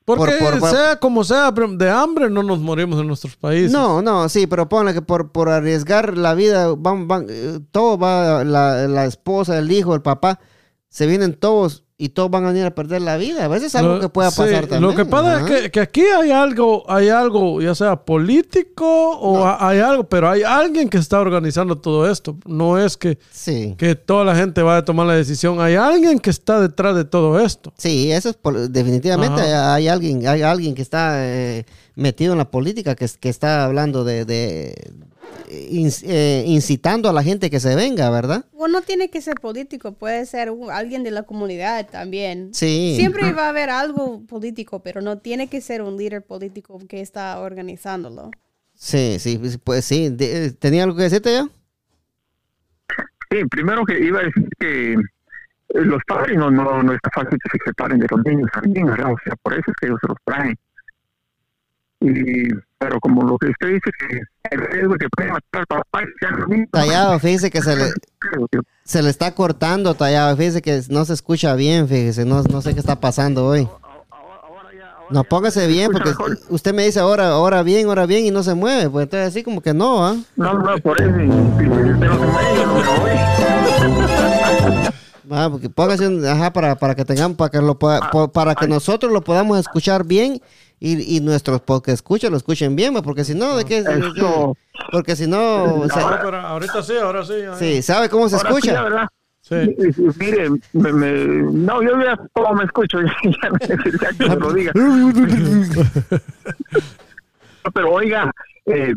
Porque 0.06 0.34
Por- 0.38 0.60
por- 0.60 0.70
sea 0.70 0.98
como 0.98 1.24
sea, 1.24 1.50
de 1.52 1.90
hambre 1.90 2.30
no 2.30 2.44
nos 2.44 2.60
morimos 2.60 3.00
en 3.00 3.08
nuestros 3.08 3.38
países. 3.38 3.72
No, 3.72 4.02
no, 4.02 4.28
sí, 4.28 4.48
pero 4.48 4.68
ponle 4.68 4.94
que 4.94 5.02
por, 5.02 5.32
por 5.32 5.48
arriesgar 5.48 6.18
la 6.18 6.34
vida, 6.34 6.74
van, 6.78 7.08
van, 7.08 7.28
eh, 7.30 7.62
todo 7.72 7.98
va, 7.98 8.44
la, 8.44 8.86
la 8.90 9.06
esposa, 9.06 9.58
el 9.58 9.72
hijo, 9.72 9.96
el 9.96 10.02
papá, 10.02 10.42
se 10.90 11.06
vienen 11.08 11.34
todos 11.34 11.83
y 12.04 12.10
todos 12.10 12.30
van 12.30 12.44
a 12.46 12.48
venir 12.50 12.66
a 12.66 12.76
perder 12.76 13.02
la 13.02 13.18
vida. 13.18 13.46
A 13.46 13.48
veces 13.48 13.68
es 13.68 13.76
algo 13.76 13.96
Lo- 13.96 14.00
que 14.02 14.10
pueda 14.10 14.30
sí, 14.32 14.38
pasar 14.42 14.68
también. 14.68 14.82
Lo 14.82 14.96
que 14.96 15.06
pasa 15.06 15.38
ajá. 15.38 15.46
es 15.56 15.62
que, 15.64 15.72
que 15.72 15.80
aquí 15.80 16.02
hay 16.02 16.32
algo, 16.32 16.84
hay 16.90 17.10
algo, 17.10 17.62
ya 17.62 17.74
sea 17.76 17.96
político 17.98 18.86
o 19.20 19.46
ha- 19.46 19.68
hay 19.68 19.80
algo, 19.80 20.04
pero 20.06 20.30
hay 20.30 20.44
alguien 20.44 20.90
que 20.90 20.98
está 20.98 21.20
organizando 21.20 21.78
todo 21.78 22.10
esto. 22.10 22.36
No 22.46 22.78
es 22.78 22.98
que, 22.98 23.18
Sí, 23.32 23.76
que 23.78 23.96
toda 23.96 24.26
la 24.26 24.36
gente 24.36 24.62
vaya 24.62 24.80
a 24.80 24.86
tomar 24.86 25.06
la 25.08 25.14
decisión. 25.16 25.62
Hay 25.62 25.76
alguien 25.76 26.20
que 26.20 26.30
está 26.30 26.60
detrás 26.60 26.96
de 26.96 27.06
todo 27.06 27.40
esto. 27.40 27.74
sí, 27.78 28.12
eso 28.12 28.30
es 28.30 28.36
pol- 28.36 28.72
definitivamente 28.72 29.42
hay 29.42 29.88
alguien, 29.88 30.28
hay 30.28 30.42
alguien 30.42 30.76
que 30.76 30.82
está 30.82 31.14
eh, 31.26 31.66
metido 31.96 32.32
en 32.34 32.38
la 32.40 32.50
política, 32.52 32.96
que, 32.96 33.06
es- 33.06 33.18
que 33.18 33.30
está 33.30 33.66
hablando 33.66 34.04
de, 34.04 34.74
eh, 35.50 36.44
incitando 36.48 37.10
a 37.10 37.14
la 37.14 37.24
gente 37.24 37.50
que 37.50 37.60
se 37.60 37.76
venga, 37.76 38.10
¿verdad? 38.10 38.46
Bueno, 38.54 38.80
no 38.80 38.82
tiene 38.86 39.10
que 39.10 39.22
ser 39.22 39.36
político, 39.40 39.92
puede 39.94 40.26
ser 40.26 40.50
un- 40.52 40.72
alguien 40.72 41.04
de 41.04 41.12
la 41.12 41.24
comunidad 41.24 41.88
también. 41.90 42.54
Sí. 42.54 42.96
Siempre 42.98 43.32
va 43.34 43.46
a 43.46 43.50
haber 43.50 43.70
algo 43.70 44.26
político, 44.26 44.80
pero 44.82 45.02
no 45.02 45.20
tiene 45.20 45.48
que 45.48 45.62
ser 45.62 45.82
un 45.82 45.98
líder 45.98 46.24
político 46.24 46.80
que 46.88 47.02
está 47.02 47.40
organizándolo. 47.40 48.32
Sí, 48.76 49.18
sí, 49.20 49.40
pues, 49.64 49.86
sí. 49.86 50.16
¿Tenía 50.60 50.84
algo 50.84 50.96
que 50.96 51.04
decirte 51.04 51.34
yo? 51.38 51.50
Sí, 53.30 53.46
primero 53.50 53.84
que 53.86 54.00
iba 54.00 54.20
a 54.20 54.24
decir 54.24 54.48
que 54.60 54.96
los 55.76 56.02
padres 56.08 56.38
no, 56.38 56.52
no, 56.52 56.84
no 56.84 56.94
está 56.94 57.10
fácil 57.14 57.38
que 57.44 57.58
se 57.58 57.64
separen 57.66 58.00
de 58.00 58.08
los 58.10 58.24
niños 58.26 58.50
también, 58.54 58.86
¿verdad? 58.88 59.12
O 59.14 59.18
sea, 59.24 59.36
por 59.38 59.54
eso 59.54 59.64
es 59.68 59.74
que 59.80 59.88
ellos 59.88 60.00
se 60.02 60.08
los 60.08 60.18
traen. 60.26 60.56
Y, 62.06 62.50
pero 62.78 63.00
como 63.00 63.24
lo 63.24 63.38
que 63.38 63.48
usted 63.48 63.68
dice, 63.70 63.90
que 63.98 64.20
el 64.52 64.60
riesgo 64.60 64.96
que 64.96 65.08
puede 65.16 65.32
matar 65.32 65.62
al 65.62 65.66
papá. 65.68 66.02
Tallado, 66.72 67.18
fíjese 67.20 67.50
que 67.50 67.62
se 67.62 67.78
le, 67.78 67.86
se 68.84 69.02
le 69.02 69.10
está 69.10 69.34
cortando, 69.34 69.94
tallado. 69.96 70.36
Fíjese 70.36 70.62
que 70.62 70.82
no 70.90 71.06
se 71.06 71.14
escucha 71.14 71.56
bien, 71.56 71.88
fíjese. 71.88 72.26
No, 72.26 72.44
no 72.44 72.62
sé 72.62 72.74
qué 72.74 72.82
está 72.82 73.00
pasando 73.00 73.46
hoy. 73.46 73.70
No, 75.10 75.24
póngase 75.24 75.68
bien, 75.68 75.92
porque 75.92 76.12
usted 76.50 76.74
me 76.74 76.84
dice 76.86 77.00
ahora, 77.00 77.30
ahora 77.30 77.62
bien, 77.64 77.88
ahora 77.88 78.06
bien 78.06 78.26
y 78.26 78.32
no 78.32 78.42
se 78.44 78.54
mueve. 78.54 78.90
Pues 78.90 79.04
entonces 79.04 79.28
así 79.30 79.44
como 79.44 79.62
que 79.62 79.74
no, 79.74 80.06
¿ah? 80.06 80.16
No, 80.36 80.54
no, 80.54 80.78
por 80.80 81.00
eso. 81.00 81.10
y- 81.20 81.24
y 81.24 81.28
usted 81.30 82.08
no 82.08 82.20
se 82.20 82.26
mueve, 82.26 82.56
yo 82.58 82.66
no 82.68 82.74
me 82.74 82.82
voy. 83.00 84.94
Ah, 85.32 85.48
porque 85.52 85.70
póngase 85.70 86.06
ajá, 86.30 86.52
para, 86.54 86.76
para 86.76 86.96
que 86.96 87.06
tengamos, 87.06 87.38
para 87.38 87.50
que 87.50 87.60
lo 87.60 87.78
para 87.80 88.56
que 88.56 88.68
nosotros 88.68 89.12
lo 89.12 89.22
podamos 89.22 89.58
escuchar 89.60 90.04
bien 90.04 90.42
y, 90.80 91.18
y 91.18 91.22
nuestros 91.22 91.62
que 91.84 91.92
escuchen 91.92 92.32
lo 92.32 92.38
escuchen 92.38 92.76
bien, 92.76 92.92
pues, 92.94 93.04
porque 93.04 93.24
si 93.24 93.34
no, 93.36 93.56
¿de 93.58 93.66
qué? 93.66 93.84
Porque 94.92 95.16
si 95.16 95.28
no, 95.28 95.64
o 95.82 95.90
sea, 95.90 96.10
No, 96.10 96.18
pero 96.24 96.38
ahorita 96.40 96.84
sí, 96.84 96.94
ahora 96.98 97.24
sí. 97.26 97.34
ya- 97.42 97.56
sí, 97.56 97.82
¿sabe 97.82 98.10
cómo 98.10 98.28
se 98.30 98.36
Ahora 98.36 98.50
sí, 98.52 98.56
escucha? 98.58 98.74
la 98.74 98.84
verdad. 98.84 99.08
Sí. 99.42 99.56
Y- 99.56 100.20
Mire, 100.24 100.50
me, 100.74 100.94
me- 100.94 101.52
no, 101.52 101.82
yo 101.84 102.00
ya 102.02 102.18
cómo 102.34 102.54
me 102.56 102.64
escucho, 102.64 103.00
ya 103.24 103.50
no 103.50 103.56
necesita 103.60 104.10
que 104.18 104.30
me 104.30 104.36
lo 104.38 104.54
diga. 104.54 104.72
Pero 107.74 107.92
oiga, 107.92 108.32
eh, 108.66 108.94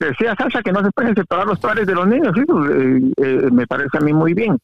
decía 0.00 0.34
Sasha 0.38 0.62
que 0.62 0.72
no 0.72 0.84
se 0.84 0.90
pueden 0.92 1.14
separar 1.14 1.46
los 1.46 1.58
padres 1.58 1.86
de 1.86 1.94
los 1.94 2.06
niños, 2.06 2.32
eso 2.36 2.66
eh, 2.66 3.00
eh, 3.16 3.48
me 3.52 3.66
parece 3.66 3.98
a 3.98 4.00
mí 4.00 4.12
muy 4.12 4.32
bien. 4.34 4.58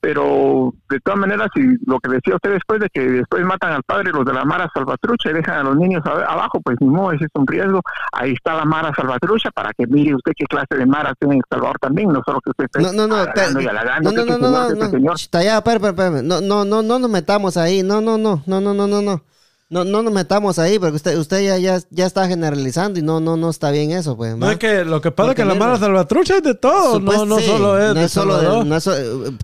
Pero 0.00 0.72
de 0.88 1.00
todas 1.00 1.18
maneras, 1.18 1.48
si 1.54 1.60
lo 1.84 1.98
que 1.98 2.08
decía 2.10 2.36
usted 2.36 2.52
después 2.52 2.78
de 2.80 2.88
que 2.88 3.00
después 3.00 3.44
matan 3.44 3.72
al 3.72 3.82
padre 3.82 4.12
los 4.12 4.24
de 4.24 4.32
la 4.32 4.44
Mara 4.44 4.70
Salvatrucha 4.72 5.30
y 5.30 5.34
dejan 5.34 5.58
a 5.58 5.62
los 5.64 5.76
niños 5.76 6.02
abajo, 6.06 6.60
pues 6.60 6.76
ni 6.80 6.86
modo, 6.86 7.12
ese 7.12 7.24
es 7.24 7.30
un 7.34 7.46
riesgo. 7.46 7.80
Ahí 8.12 8.32
está 8.32 8.54
la 8.54 8.64
Mara 8.64 8.92
Salvatrucha 8.94 9.50
para 9.50 9.72
que 9.76 9.86
mire 9.88 10.14
usted 10.14 10.32
qué 10.36 10.44
clase 10.46 10.76
de 10.76 10.86
Mara 10.86 11.12
tiene 11.18 11.34
en 11.34 11.38
El 11.40 11.44
Salvador 11.50 11.76
también, 11.80 12.08
no 12.10 12.22
solo 12.24 12.40
que 12.40 12.50
usted 12.50 12.64
esté 12.66 12.80
No, 12.82 12.92
no, 12.92 13.08
no, 13.08 13.16
halagando 13.16 13.60
y 13.60 13.64
pe- 13.64 13.70
halagando 13.70 14.12
no, 14.12 14.24
que 14.24 14.30
no, 14.30 14.38
no, 14.38 14.46
este 14.46 14.46
no, 14.46 14.48
señor, 14.48 14.60
no, 14.60 14.66
que 14.68 14.72
este 14.72 14.84
no, 14.84 14.90
señor. 14.90 15.16
Ch, 15.16 15.22
está 15.22 15.42
ya, 15.42 15.56
espérame, 15.58 15.84
espérame, 15.86 16.14
espérame. 16.16 16.28
no, 16.28 16.40
no, 16.40 16.64
no, 16.64 16.82
no 16.82 16.98
nos 17.00 17.10
metamos 17.10 17.56
ahí, 17.56 17.82
no, 17.82 18.00
no, 18.00 18.18
no, 18.18 18.40
no, 18.46 18.60
no, 18.60 18.72
no, 18.72 18.74
no, 18.74 18.86
no, 18.86 19.02
no, 19.02 19.02
no 19.02 19.22
nos 19.70 20.12
metamos 20.12 20.58
ahí, 20.58 20.78
porque 20.78 20.96
usted, 20.96 21.18
usted 21.18 21.44
ya, 21.44 21.58
ya, 21.58 21.78
ya 21.90 22.06
está 22.06 22.26
generalizando 22.26 22.98
y 22.98 23.02
no, 23.02 23.20
no, 23.20 23.36
no 23.36 23.50
está 23.50 23.70
bien 23.70 23.90
eso, 23.90 24.16
pues. 24.16 24.34
No 24.36 24.50
es 24.50 24.56
que 24.56 24.84
lo 24.84 25.00
que 25.02 25.10
pasa 25.10 25.30
es 25.30 25.36
que 25.36 25.44
la 25.44 25.54
mala 25.54 25.78
salvatrucha 25.78 26.38
es 26.38 26.42
de 26.42 26.54
todo, 26.54 26.98
Supuest- 26.98 27.16
no, 27.18 27.26
no 27.26 27.38
sí, 27.38 27.44
solo 27.46 27.78
es 27.78 27.88
no 27.88 28.00
de 28.00 28.06
es 28.06 28.12
solo 28.12 28.38
de- 28.38 28.64
no 28.64 28.76
es 28.76 28.84
so- 28.84 28.94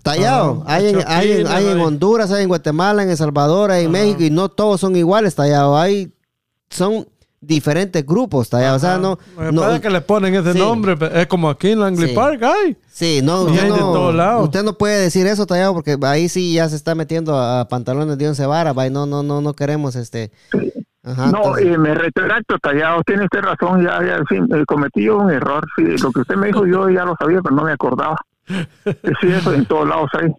tallado. 0.01 0.63
Ajá, 0.65 0.75
hay, 0.77 0.87
en, 0.89 1.03
hay, 1.07 1.31
en, 1.31 1.47
hay 1.47 1.67
en 1.67 1.79
Honduras, 1.79 2.31
hay 2.31 2.41
en 2.43 2.47
Guatemala, 2.49 3.03
en 3.03 3.11
El 3.11 3.17
Salvador, 3.17 3.69
hay 3.69 3.85
en 3.85 3.91
México 3.91 4.23
y 4.23 4.31
no 4.31 4.49
todos 4.49 4.81
son 4.81 4.95
iguales 4.95 5.35
tallado. 5.35 5.77
Hay, 5.77 6.11
son 6.71 7.07
diferentes 7.45 8.05
grupos 8.05 8.49
tallado. 8.49 8.75
O 8.75 8.79
sea, 8.79 8.97
no, 8.97 9.17
que 9.17 9.51
no- 9.51 9.61
pasa 9.61 9.75
es 9.75 9.81
que 9.81 9.89
le 9.89 10.01
ponen 10.01 10.35
ese 10.35 10.53
Sí. 10.53 10.59
nombre, 10.59 10.97
es 11.13 11.27
como 11.27 11.49
aquí 11.49 11.69
en 11.71 11.79
Langley 11.79 12.09
Sí. 12.09 12.15
Park, 12.15 12.41
ay. 12.43 12.77
Sí, 12.91 13.19
no, 13.23 13.43
Y 13.43 13.51
usted 13.51 13.63
hay 13.65 13.71
de 13.71 13.77
no, 13.79 13.91
todos 13.93 14.15
lados. 14.15 14.43
usted 14.45 14.63
no 14.63 14.73
puede 14.73 14.99
decir 15.01 15.27
eso, 15.27 15.45
Tallado, 15.45 15.73
porque 15.73 15.97
ahí 16.03 16.29
sí 16.29 16.53
ya 16.53 16.69
se 16.69 16.75
está 16.75 16.95
metiendo 16.95 17.37
a 17.39 17.67
pantalones 17.67 18.17
de 18.17 18.27
once 18.29 18.45
varas, 18.45 18.73
no, 18.91 19.05
no, 19.05 19.21
no, 19.23 19.41
no 19.41 19.53
queremos 19.53 19.95
este. 19.95 20.31
Ajá, 21.03 21.27
No, 21.27 21.37
entonces- 21.37 21.65
eh, 21.67 21.77
me 21.77 21.93
retracto, 21.93 22.57
Tallado, 22.59 23.01
tiene 23.05 23.25
usted 23.25 23.41
razón, 23.41 23.83
ya, 23.83 23.99
ya, 24.03 24.17
sí, 24.29 24.35
eh, 24.37 24.63
cometí 24.65 25.07
un 25.09 25.29
error, 25.29 25.63
sí, 25.75 25.83
lo 26.01 26.11
que 26.11 26.21
usted 26.21 26.35
me 26.35 26.47
dijo 26.47 26.65
yo 26.65 26.89
ya 26.89 27.03
lo 27.05 27.15
sabía, 27.19 27.41
pero 27.43 27.55
no 27.55 27.63
me 27.63 27.73
acordaba. 27.73 28.15
Sí, 28.47 29.27
eso 29.27 29.53
en 29.53 29.65
todos 29.65 29.87
lados 29.87 30.09
hay. 30.13 30.31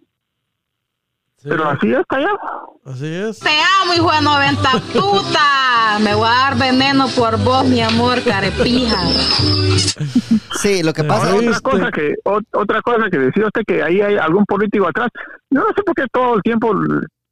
Pero 1.49 1.69
así 1.69 1.91
es, 1.93 2.01
Tallado. 2.07 2.37
así 2.85 3.05
es. 3.13 3.39
Te 3.39 3.49
amo, 3.81 3.93
hijo 3.93 4.11
de 4.11 4.21
90 4.21 4.69
puta. 4.93 5.99
Me 6.01 6.13
voy 6.15 6.27
a 6.27 6.31
dar 6.51 6.57
veneno 6.57 7.07
por 7.15 7.37
vos, 7.43 7.65
mi 7.65 7.81
amor, 7.81 8.21
carepija. 8.23 8.97
sí, 10.59 10.83
lo 10.83 10.93
que 10.93 11.03
pasa 11.03 11.35
es 11.35 11.57
otra 11.57 11.59
cosa 11.61 11.91
que 11.91 12.15
ot- 12.25 12.45
otra 12.53 12.81
cosa 12.81 13.09
que 13.09 13.17
decía 13.17 13.45
usted 13.45 13.61
que 13.65 13.83
ahí 13.83 14.01
hay 14.01 14.17
algún 14.17 14.45
político 14.45 14.87
atrás. 14.87 15.09
Yo 15.49 15.61
no 15.61 15.67
sé 15.75 15.83
por 15.83 15.95
qué 15.95 16.05
todo 16.11 16.35
el 16.35 16.41
tiempo 16.41 16.73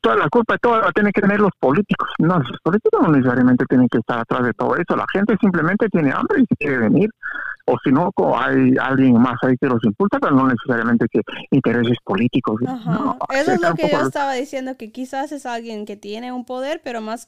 toda 0.01 0.17
la 0.17 0.29
culpa 0.29 0.53
de 0.53 0.59
todo 0.59 0.79
la 0.81 0.91
tienen 0.91 1.11
que 1.11 1.21
tener 1.21 1.39
los 1.39 1.51
políticos. 1.59 2.07
No, 2.19 2.37
los 2.37 2.59
políticos 2.63 3.01
no 3.01 3.09
necesariamente 3.11 3.65
tienen 3.67 3.87
que 3.89 3.97
estar 3.97 4.19
atrás 4.19 4.43
de 4.45 4.53
todo 4.53 4.75
eso. 4.75 4.95
La 4.95 5.05
gente 5.11 5.35
simplemente 5.41 5.89
tiene 5.89 6.11
hambre 6.11 6.43
y 6.47 6.55
quiere 6.57 6.77
venir. 6.77 7.09
O 7.67 7.75
si 7.83 7.91
no, 7.91 8.11
hay 8.37 8.75
alguien 8.79 9.13
más 9.19 9.37
ahí 9.41 9.55
que 9.59 9.65
los 9.67 9.83
impulsa, 9.83 10.19
pero 10.19 10.35
no 10.35 10.47
necesariamente 10.47 11.07
que 11.11 11.21
intereses 11.49 11.97
políticos. 12.03 12.61
Ajá. 12.67 12.91
No, 12.91 13.17
Eso 13.33 13.53
es 13.53 13.61
lo 13.61 13.73
que 13.73 13.89
yo 13.91 14.01
estaba 14.01 14.33
diciendo, 14.33 14.77
que 14.77 14.91
quizás 14.91 15.31
es 15.31 15.45
alguien 15.47 15.85
que 15.85 15.95
tiene 15.97 16.31
un 16.31 16.45
poder, 16.45 16.81
pero 16.83 17.01
más 17.01 17.27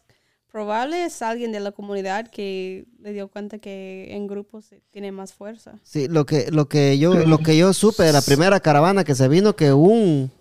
probable 0.51 1.05
es 1.05 1.22
alguien 1.24 1.51
de 1.51 1.59
la 1.59 1.72
comunidad 1.72 2.28
que 2.28 2.86
le 3.01 3.14
dio 3.14 3.28
cuenta 3.30 3.57
que 3.57 4.16
en 4.16 4.28
grupos 4.28 4.74
tiene 4.91 5.12
más 5.12 5.34
fuerza. 5.34 5.74
Sí, 5.84 6.07
lo 6.07 6.26
que, 6.26 6.51
lo 6.51 6.70
que 6.70 6.99
yo, 6.99 7.16
lo 7.16 7.39
que 7.39 7.57
yo 7.57 7.74
supe 7.74 8.03
de 8.03 8.14
la 8.14 8.22
primera 8.22 8.59
caravana 8.59 9.03
que 9.03 9.16
se 9.16 9.28
vino, 9.28 9.55
que 9.55 9.74
un, 9.74 10.32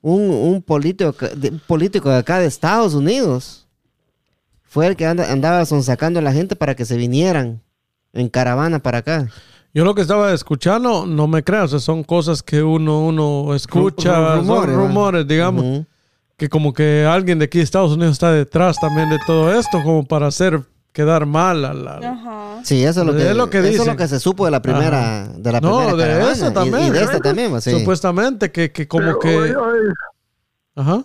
un, 0.00 0.20
un 0.30 0.62
político, 0.62 1.14
un 1.50 1.60
político 1.66 2.10
de 2.10 2.16
acá 2.16 2.40
de 2.40 2.46
Estados 2.46 2.94
Unidos 2.94 3.68
fue 4.64 4.86
el 4.88 4.96
que 4.96 5.06
anda- 5.06 5.30
andaba 5.30 5.64
sacando 5.64 6.18
a 6.18 6.22
la 6.22 6.32
gente 6.32 6.56
para 6.56 6.74
que 6.74 6.84
se 6.84 6.96
vinieran 6.96 7.62
en 8.12 8.28
caravana 8.28 8.78
para 8.80 8.98
acá. 8.98 9.28
Yo 9.74 9.84
lo 9.84 9.94
que 9.94 10.02
estaba 10.02 10.32
escuchando, 10.32 11.06
no 11.06 11.26
me 11.26 11.42
creas, 11.42 11.64
o 11.64 11.68
sea, 11.68 11.80
son 11.80 12.04
cosas 12.04 12.42
que 12.42 12.62
uno, 12.62 13.00
uno 13.06 13.54
escucha, 13.54 14.10
Ru- 14.14 14.22
ru- 14.22 14.36
son 14.36 14.38
rumores, 14.46 14.76
rumores, 14.76 15.26
digamos. 15.26 15.86
Que 16.36 16.48
como 16.48 16.72
que 16.72 17.06
alguien 17.08 17.38
de 17.38 17.44
aquí 17.46 17.58
de 17.58 17.64
Estados 17.64 17.92
Unidos 17.92 18.12
está 18.12 18.32
detrás 18.32 18.76
también 18.80 19.08
de 19.08 19.18
todo 19.26 19.52
esto, 19.58 19.82
como 19.82 20.04
para 20.04 20.26
hacer 20.26 20.60
quedar 20.92 21.24
mal. 21.24 21.64
a 21.64 21.72
la- 21.72 21.96
Ajá. 21.98 22.60
Sí, 22.64 22.84
eso 22.84 23.00
es 23.00 23.06
lo 23.06 23.14
que, 23.16 23.30
Es 23.30 23.36
lo 23.36 23.48
que 23.48 23.58
eso 23.60 23.82
es 23.82 23.86
lo 23.88 23.96
que 23.96 24.08
se 24.08 24.20
supo 24.20 24.44
de 24.44 24.50
la 24.50 24.60
primera, 24.60 25.28
de 25.36 25.52
la 25.52 25.60
no, 25.60 25.78
primera 25.78 25.96
de 25.96 26.02
caravana. 26.02 26.32
esa 26.32 26.48
Y- 26.48 26.52
también. 26.52 26.86
Y, 26.86 26.90
de 26.90 27.02
esta 27.04 27.18
también, 27.20 27.54
va, 27.54 27.60
sí. 27.62 27.70
Supuestamente 27.70 28.50
que, 28.52 28.70
que 28.72 28.86
como 28.88 29.04
Pero, 29.04 29.18
que... 29.20 29.36
oye, 29.36 29.56
oye, 29.56 29.88
Ajá. 30.74 31.02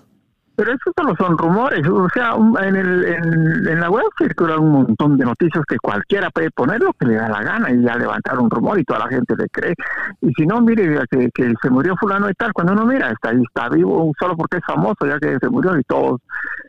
Pero 0.58 0.72
eso 0.72 0.92
solo 0.98 1.14
son 1.20 1.38
rumores, 1.38 1.88
o 1.88 2.10
sea, 2.12 2.34
en, 2.68 2.76
el, 2.76 3.06
en, 3.06 3.68
en 3.68 3.80
la 3.80 3.92
web 3.92 4.06
circulan 4.18 4.58
un 4.60 4.72
montón 4.72 5.16
de 5.16 5.24
noticias 5.24 5.64
que 5.68 5.78
cualquiera 5.78 6.32
puede 6.32 6.50
poner 6.50 6.82
lo 6.82 6.92
que 6.94 7.06
le 7.06 7.14
da 7.14 7.30
la 7.30 7.44
gana 7.44 7.70
y 7.72 7.84
ya 7.84 7.96
levantar 7.96 8.40
un 8.40 8.50
rumor 8.50 8.80
y 8.80 8.84
toda 8.84 9.02
la 9.02 9.08
gente 9.08 9.36
le 9.38 9.48
cree. 9.50 9.76
Y 10.20 10.32
si 10.34 10.48
no, 10.48 10.60
mire 10.60 11.00
que, 11.12 11.30
que 11.32 11.54
se 11.62 11.70
murió 11.70 11.96
fulano 11.96 12.28
y 12.28 12.34
tal, 12.34 12.54
cuando 12.54 12.74
uno 12.74 12.88
mira, 12.88 13.12
está 13.12 13.30
ahí, 13.30 13.42
está 13.44 13.70
vivo 13.70 14.12
solo 14.20 14.36
porque 14.36 14.58
es 14.58 14.64
famoso, 14.66 15.06
ya 15.06 15.20
que 15.20 15.38
se 15.40 15.48
murió 15.48 15.78
y 15.78 15.84
todos, 15.84 16.22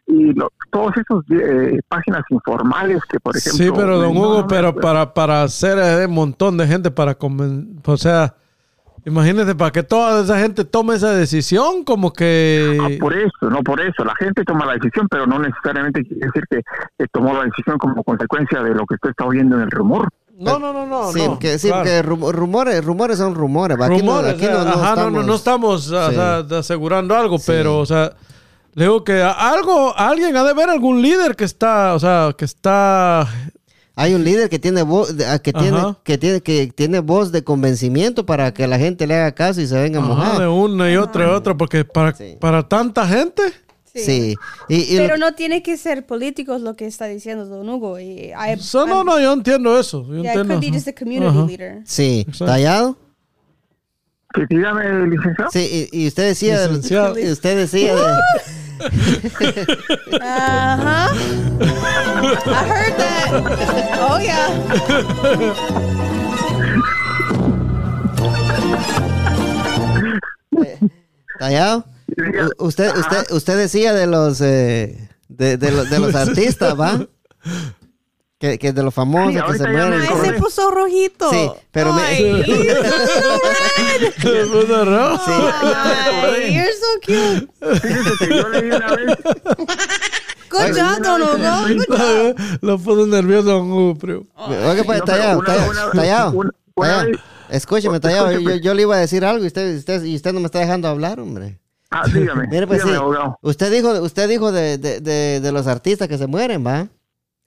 y 0.07 0.35
lo- 0.35 0.53
todos 0.71 0.93
esos 0.99 1.25
eh, 1.31 1.81
páginas 1.89 2.25
informales 2.29 3.01
que, 3.09 3.19
por 3.21 3.35
ejemplo... 3.35 3.65
Sí, 3.65 3.71
pero 3.75 3.99
don 3.99 4.15
Hugo, 4.15 4.41
no, 4.43 4.47
pero 4.47 4.75
para, 4.75 5.15
para 5.15 5.45
hacer 5.45 5.79
eh, 5.79 6.05
un 6.05 6.13
montón 6.15 6.59
de 6.59 6.67
gente 6.67 6.91
para 6.91 7.17
o 7.87 7.97
sea, 7.97 8.35
imagínese 9.05 9.55
para 9.55 9.71
que 9.71 9.83
toda 9.83 10.23
esa 10.23 10.39
gente 10.39 10.65
tome 10.65 10.95
esa 10.97 11.13
decisión, 11.13 11.85
como 11.85 12.09
Ah, 12.09 12.13
que 12.17 12.99
por 13.01 13.15
eso, 13.15 13.51
no 13.51 13.63
por 13.63 13.81
eso. 13.81 14.05
La 14.05 14.15
gente 14.17 14.45
toma 14.45 14.67
la 14.67 14.75
decisión, 14.75 15.07
pero 15.11 15.27
no 15.27 15.39
necesariamente 15.39 16.05
quiere 16.05 16.27
decir 16.27 16.45
que, 16.51 16.63
que 16.99 17.07
tomó 17.13 17.33
la 17.35 17.45
decisión 17.45 17.79
como 17.79 18.03
consecuencia 18.05 18.63
de 18.63 18.71
lo 18.75 18.85
que 18.87 18.95
usted 18.95 19.11
está 19.11 19.25
oyendo 19.25 19.57
en 19.57 19.63
el 19.63 19.71
rumor. 19.71 20.09
no, 20.39 20.59
no, 20.59 20.73
no, 20.73 20.87
no, 20.87 21.11
sí, 21.13 21.21
no, 21.27 21.39
que, 21.39 21.59
sí, 21.59 21.69
claro. 21.69 21.83
porque 21.83 22.03
rum- 22.03 22.31
rumores, 22.33 22.85
rumores 22.85 23.19
son 23.19 23.35
rumores. 23.35 23.77
Aquí 23.81 24.03
no- 24.03 24.13
rumores, 24.19 24.35
aquí 24.35 24.47
o 24.47 24.49
sea, 24.49 24.59
no, 24.59 24.65
no 24.65 24.71
ajá, 24.71 24.97
no, 24.97 25.11
no, 25.11 25.23
no 25.25 25.35
estamos- 25.35 25.87
estamos 25.87 25.91
o 25.91 26.11
Sí. 26.11 26.15
sea, 26.49 26.59
asegurando 26.59 27.17
algo, 27.17 27.39
pero, 27.45 27.79
o 27.79 27.87
sea, 27.87 28.13
le 28.75 28.85
digo 28.85 29.03
que 29.03 29.21
algo, 29.21 29.93
alguien 29.99 30.37
ha 30.37 30.45
de 30.45 30.55
ver 30.55 30.71
algún 30.71 31.03
líder 31.03 31.35
que 31.35 31.43
está, 31.45 31.95
o 31.95 31.99
sea, 31.99 32.33
que 32.39 32.45
está, 32.45 33.27
Hay 34.01 34.15
un 34.15 34.23
líder 34.23 34.49
que 34.49 34.59
tiene 34.61 34.83
voz, 34.83 35.17
de- 35.17 35.27
ah, 35.27 35.39
que 35.41 35.53
tiene, 35.53 35.77
Ajá. 35.77 35.99
que 36.05 36.17
tiene, 36.19 36.41
que 36.41 36.69
tiene 36.75 37.01
voz 37.01 37.33
de 37.33 37.43
convencimiento 37.43 38.25
para 38.25 38.55
que 38.55 38.67
la 38.69 38.79
gente 38.79 39.07
le 39.09 39.17
haga 39.17 39.33
caso 39.33 39.61
y 39.61 39.67
se 39.67 39.75
venga 39.75 39.99
a 39.99 40.03
ajá, 40.03 40.09
mojar. 40.15 40.39
de 40.39 40.47
una 40.47 40.93
y 40.93 40.97
otra 40.97 41.25
y 41.27 41.31
otra, 41.31 41.57
porque 41.57 41.85
para, 41.85 42.15
Sí. 42.15 42.37
para 42.41 42.69
tanta 42.69 43.07
gente, 43.09 43.43
Sí. 43.95 44.03
Sí. 44.05 44.37
Y, 44.69 44.95
y 44.95 44.97
Pero 44.99 45.17
lo- 45.17 45.27
no 45.31 45.35
tiene 45.35 45.63
que 45.63 45.77
ser 45.77 46.07
políticos 46.07 46.61
lo 46.61 46.77
que 46.77 46.87
está 46.87 47.07
diciendo 47.07 47.47
Don 47.47 47.69
Hugo. 47.69 47.99
Y 47.99 48.31
I- 48.33 48.59
so, 48.61 48.87
no, 48.87 49.03
no, 49.03 49.19
yo 49.19 49.33
entiendo 49.33 49.77
eso, 49.81 50.07
yo 50.07 50.23
yeah, 50.23 50.35
it 50.35 50.39
entiendo. 50.41 50.55
could 50.55 50.61
be 50.61 50.73
just 50.73 50.87
a 50.87 50.93
community 50.93 51.27
Ajá. 51.37 51.47
leader. 51.47 51.83
sí, 51.85 52.21
Exacto. 52.21 52.45
tallado. 52.45 52.97
Que 54.35 54.47
dígame, 54.49 55.07
licenciado. 55.09 55.51
Sí, 55.51 55.89
y, 55.91 56.03
y 56.03 56.07
usted 56.07 56.29
decía, 56.29 56.61
de- 56.61 56.69
Licenciado. 56.69 57.19
y 57.19 57.29
usted 57.31 57.57
decía 57.57 57.97
de, 57.97 58.03
Ajá. 60.21 61.11
I 62.47 62.65
heard 62.67 62.97
that. 62.99 63.29
Oh, 64.01 64.19
yeah. 64.21 64.49
tallado. 71.39 71.85
U- 72.17 72.67
usted, 72.67 72.97
usted, 72.97 73.31
usted 73.31 73.57
decía 73.57 73.93
de 73.95 74.07
los, 74.07 74.41
eh, 74.41 75.09
de, 75.29 75.57
de 75.57 75.71
los, 75.71 75.91
de 75.91 75.99
los 75.99 76.15
artistas, 76.15 76.79
¿va? 76.79 77.07
Que, 78.41 78.57
que 78.57 78.73
de 78.73 78.83
los 78.85 78.95
famosos 78.95 79.33
que 79.51 79.59
se 79.59 79.65
me 79.65 79.73
mueren. 79.73 80.01
Ay, 80.01 80.31
se 80.31 80.33
puso 80.35 80.71
rojito. 80.71 81.29
Sí, 81.31 81.51
pero 81.73 81.93
me- 81.93 82.03
Ay, 82.03 82.45
Se 84.23 84.47
puso 84.47 84.85
rojo. 84.85 85.25
Sí. 85.25 85.33
Ay, 85.75 86.55
you're 86.55 86.73
so 86.73 86.87
cute. 87.05 87.49
Fíjese 87.81 88.11
que 88.29 88.37
yo 88.37 88.49
leí 88.49 88.71
una 88.71 88.95
vez, 88.95 89.19
Good 90.51 90.79
job, 90.79 91.03
Don 91.03 91.23
Hugo. 91.23 91.35
Good 91.67 91.97
job. 91.99 92.37
Lo 92.63 92.79
puso 92.79 93.07
nervioso 93.09 93.49
don 93.49 93.73
Hugo, 93.73 93.99
pero- 94.01 94.23
Oiga, 94.37 94.85
pues, 94.85 95.05
tallado, 95.05 95.43
tallado, 95.93 96.43
Escúcheme, 97.49 97.99
tallado. 97.99 98.31
Yo, 98.39 98.75
le 98.75 98.83
iba 98.83 98.95
a 98.95 99.01
decir 99.01 99.25
algo 99.25 99.43
y 99.43 99.49
usted, 99.49 99.77
usted, 99.79 100.05
y 100.05 100.15
usted 100.15 100.33
no 100.33 100.39
me 100.41 100.47
está 100.47 100.61
dejando 100.61 100.87
hablar, 100.87 101.19
hombre. 101.19 101.59
ah, 101.91 102.03
dígame, 102.07 102.47
Mire, 102.47 102.67
pues 102.69 102.85
dígame. 102.85 103.05
Usted 103.43 103.73
dijo, 103.73 103.91
usted 104.01 104.29
dijo 104.29 104.53
de, 104.53 104.79
de, 104.79 105.01
de, 105.01 105.41
de 105.41 105.53
los 105.53 105.67
artistas 105.67 106.07
que 106.07 106.19
se 106.19 106.27
mueren, 106.29 106.65
¿va? 106.65 106.87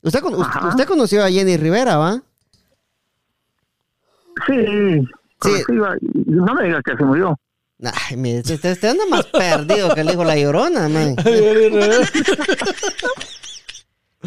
Usted, 0.04 0.24
usted, 0.24 0.68
usted 0.70 0.86
conoció 0.88 1.24
a 1.24 1.30
Jenny 1.30 1.58
Rivera, 1.58 1.97
¿va? 1.97 2.22
Sí, 4.47 4.56
Sí. 5.43 5.64
no 6.26 6.54
me 6.56 6.64
diga 6.66 6.82
que 6.84 6.95
se 6.97 7.04
murió. 7.04 7.38
Ay, 7.84 8.16
mire, 8.16 8.39
usted, 8.39 8.72
usted 8.74 8.89
anda 8.89 9.04
más 9.10 9.26
perdido 9.26 9.93
que 9.95 10.02
el 10.02 10.10
hijo 10.12 10.24
la 10.24 10.38
llorona, 10.38 10.88
man. 10.89 11.16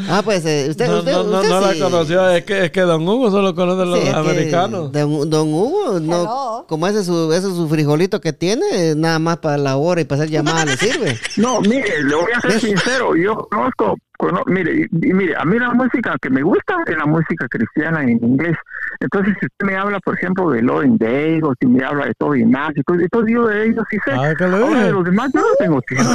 Ah, 0.09 0.22
pues, 0.25 0.45
eh, 0.45 0.66
usted, 0.70 0.89
no, 0.89 0.99
usted, 0.99 1.12
no, 1.12 1.22
no, 1.22 1.37
usted 1.39 1.51
no 1.51 1.72
sí- 1.72 1.79
la 1.79 1.85
conoció. 1.85 2.29
Es 2.31 2.45
que, 2.45 2.64
es 2.64 2.70
que 2.72 2.81
Don 2.81 3.07
Hugo 3.07 3.31
solo 3.31 3.55
conoce 3.55 3.83
a 3.83 3.85
los 3.85 4.01
sí, 4.01 4.09
americanos. 4.09 4.91
Don, 4.91 5.31
don 5.31 5.55
Hugo, 5.55 6.01
no, 6.01 6.22
Hello. 6.22 6.64
como 6.68 6.89
ese 6.89 6.99
es 7.01 7.07
su, 7.07 7.33
ese 7.33 7.47
es 7.47 7.55
su 7.55 7.68
frijolito 7.68 8.20
que 8.20 8.33
tiene, 8.33 8.97
nada 8.97 9.20
más 9.20 9.37
para 9.39 9.57
la 9.57 9.77
hora 9.77 10.01
y 10.01 10.05
para 10.05 10.22
hacer 10.22 10.33
llamadas 10.33 10.66
le 10.66 10.77
sirve. 10.79 11.16
No, 11.37 11.61
mire, 11.61 12.03
le 12.03 12.12
voy 12.16 12.33
a 12.35 12.41
ser 12.41 12.61
sincero, 12.61 13.14
yo 13.14 13.37
conozco, 13.49 13.97
cono- 14.29 14.43
mire, 14.47 14.72
y, 14.91 15.09
y 15.09 15.12
mire, 15.12 15.35
a 15.37 15.45
mí 15.45 15.59
la 15.59 15.70
música 15.75 16.16
que 16.20 16.31
me 16.31 16.43
gusta 16.43 16.77
es 16.87 16.97
la 16.97 17.07
música 17.07 17.47
cristiana 17.49 18.03
en 18.03 18.11
inglés. 18.11 18.57
Entonces, 19.01 19.35
si 19.41 19.47
usted 19.47 19.66
me 19.66 19.77
habla, 19.77 19.99
por 20.01 20.14
ejemplo, 20.16 20.51
de 20.51 20.62
Lauren 20.62 20.97
Day, 20.99 21.41
o 21.43 21.53
si 21.61 21.66
me 21.66 21.85
habla 21.85 22.07
de 22.07 22.14
Toby 22.18 22.45
todo, 22.87 23.01
y 23.01 23.09
todo 23.09 23.27
yo 23.27 23.47
de 23.47 23.66
ellos 23.66 23.85
sí 23.91 23.97
sé. 24.05 24.12
Ah, 24.12 24.33
que 24.37 24.45
Ahora, 24.45 24.85
de 24.85 24.93
los 24.93 25.05
demás 25.05 25.31
yo 25.35 25.41
no 25.41 25.47
tengo 25.59 25.83
tiempo. 25.83 26.11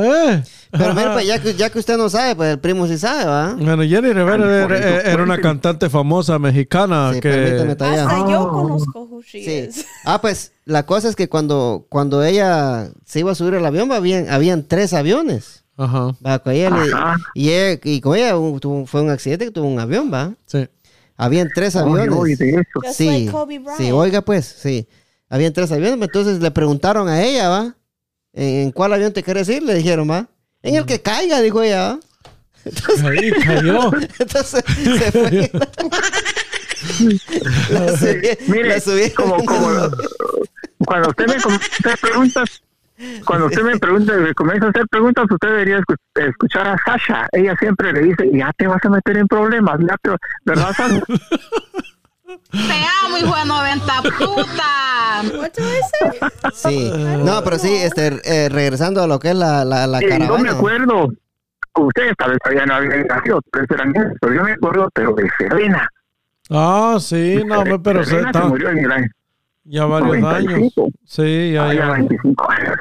ver. 0.00 0.42
Pero 0.70 0.94
mire, 0.94 1.10
pues, 1.12 1.26
ya 1.26 1.38
que, 1.40 1.54
ya 1.54 1.70
que 1.70 1.78
usted 1.78 1.96
no 1.96 2.08
sabe, 2.08 2.36
pues 2.36 2.52
el 2.52 2.58
primo 2.60 2.86
sí 2.86 2.96
sabe, 2.98 3.24
¿va? 3.24 3.54
Bueno, 3.54 3.82
Jenny 3.82 4.12
Rivera 4.12 4.44
Ay, 4.44 4.64
era, 4.82 5.00
era 5.00 5.22
una 5.22 5.38
cantante 5.38 5.88
famosa 5.90 6.38
mexicana 6.38 7.12
Sí, 7.14 7.20
que... 7.20 7.56
Hasta 7.70 8.30
yo 8.30 8.40
Oh. 8.42 8.50
conozco 8.52 9.02
who 9.04 9.22
she 9.22 9.42
Sí. 9.44 9.50
is. 9.68 9.86
Ah, 10.04 10.20
pues 10.20 10.52
la 10.64 10.84
cosa 10.86 11.08
es 11.08 11.16
que 11.16 11.28
cuando, 11.28 11.86
cuando 11.88 12.22
ella 12.22 12.88
se 13.04 13.20
iba 13.20 13.32
a 13.32 13.34
subir 13.34 13.54
al 13.54 13.66
avión, 13.66 13.90
habían, 13.92 14.28
habían 14.30 14.62
tres 14.66 14.92
aviones. 14.92 15.59
Ajá, 15.82 16.14
Va, 16.26 16.38
con 16.40 16.52
ella 16.52 16.70
le- 16.70 16.90
y, 17.34 17.50
ella- 17.50 17.80
y 17.84 18.00
con 18.00 18.16
ella 18.16 18.32
tuvo- 18.60 18.86
fue 18.86 19.00
un 19.02 19.10
accidente 19.10 19.46
que 19.46 19.50
tuvo 19.50 19.66
un 19.66 19.78
avión, 19.80 20.12
¿va? 20.12 20.34
sí. 20.46 20.68
Habían 21.16 21.50
tres 21.54 21.76
aviones. 21.76 22.08
oye, 22.16 22.34
sí, 22.94 23.06
like 23.06 23.30
Kobe 23.30 23.58
Bryant. 23.58 23.78
sí, 23.78 23.90
oiga 23.92 24.22
pues, 24.22 24.46
sí. 24.46 24.86
Habían 25.28 25.52
tres 25.52 25.70
aviones, 25.70 26.00
entonces 26.00 26.40
le 26.40 26.50
preguntaron 26.50 27.08
a 27.08 27.22
ella, 27.22 27.48
¿va? 27.50 27.74
¿En, 28.32 28.44
en 28.62 28.70
cuál 28.72 28.92
avión 28.94 29.12
te 29.12 29.22
quieres 29.22 29.46
ir? 29.50 29.62
Le 29.62 29.74
dijeron, 29.74 30.10
¿va? 30.10 30.28
En 30.62 30.76
el 30.76 30.86
que 30.86 31.00
caiga, 31.02 31.40
dijo 31.40 31.60
ella, 31.62 31.82
¿va? 31.82 32.00
Ahí 33.10 33.30
cayó. 33.32 33.90
Entonces 34.18 34.64
se 34.64 35.12
fue. 35.12 35.50
La 37.70 37.92
subí- 37.96 38.38
Mire, 38.48 38.68
la 38.68 38.76
subí- 38.80 39.12
como, 39.14 39.36
como 39.44 39.68
cuando 40.86 41.10
usted 41.10 41.26
me 41.26 41.40
comienza 41.40 41.66
a 41.66 41.92
hacer 41.92 41.98
preguntas, 42.00 42.62
cuando 43.24 43.46
usted 43.46 43.62
me 43.62 43.78
pregunta, 43.78 44.12
me 44.14 44.34
comienza 44.34 44.66
a 44.66 44.70
hacer 44.70 44.86
preguntas, 44.88 45.24
usted 45.30 45.48
debería 45.48 45.78
escu- 45.78 45.96
escuchar 46.28 46.68
a 46.68 46.76
Sasha. 46.84 47.26
Ella 47.32 47.54
siempre 47.58 47.92
le 47.92 48.00
dice, 48.02 48.28
ya 48.32 48.52
te 48.56 48.66
vas 48.66 48.84
a 48.84 48.88
meter 48.90 49.16
en 49.18 49.26
problemas, 49.28 49.78
ya 49.80 49.96
te- 50.02 50.16
¿verdad, 50.44 50.72
Sasha? 50.76 51.00
Te 52.52 52.84
amo, 53.06 53.18
hijo 53.18 53.34
de 53.36 53.44
90 53.44 53.92
puta. 54.18 55.22
I 55.22 56.52
say? 56.52 56.90
Sí, 56.90 56.92
no, 57.24 57.42
pero 57.42 57.58
sí, 57.58 57.74
este, 57.74 58.20
eh, 58.24 58.48
regresando 58.48 59.02
a 59.02 59.06
lo 59.06 59.18
que 59.18 59.30
es 59.30 59.34
la, 59.36 59.64
la, 59.64 59.86
la 59.86 59.98
Eh, 59.98 60.02
yo 60.08 60.08
me 60.08 60.18
caravana. 60.18 60.52
acuerdo, 60.52 61.08
ustedes 61.76 62.14
tal 62.16 62.30
vez 62.30 62.38
todavía 62.42 62.66
no 62.66 62.74
habían 62.74 63.06
nacido, 63.06 63.40
pero 63.50 63.66
eran 63.70 63.92
pero 64.20 64.34
yo 64.34 64.42
me 64.44 64.52
acuerdo, 64.52 64.88
pero 64.94 65.12
de 65.14 65.28
Serena. 65.38 65.88
Ah, 66.50 66.96
sí, 67.00 67.42
no, 67.46 67.62
pero 67.82 68.04
se 68.04 68.10
Serena 68.10 68.32
se 68.32 68.38
está 68.38 68.48
murió 68.48 68.70
en 68.70 68.78
el 68.78 68.92
año 68.92 69.08
ya 69.64 69.84
varios 69.84 70.16
años. 70.16 70.52
95. 70.52 70.88
Sí, 71.04 71.52
ya, 71.52 71.64
Ah, 71.68 71.74
ya 71.74 71.80
ya. 71.86 71.92
25 71.92 72.50
años. 72.50 72.76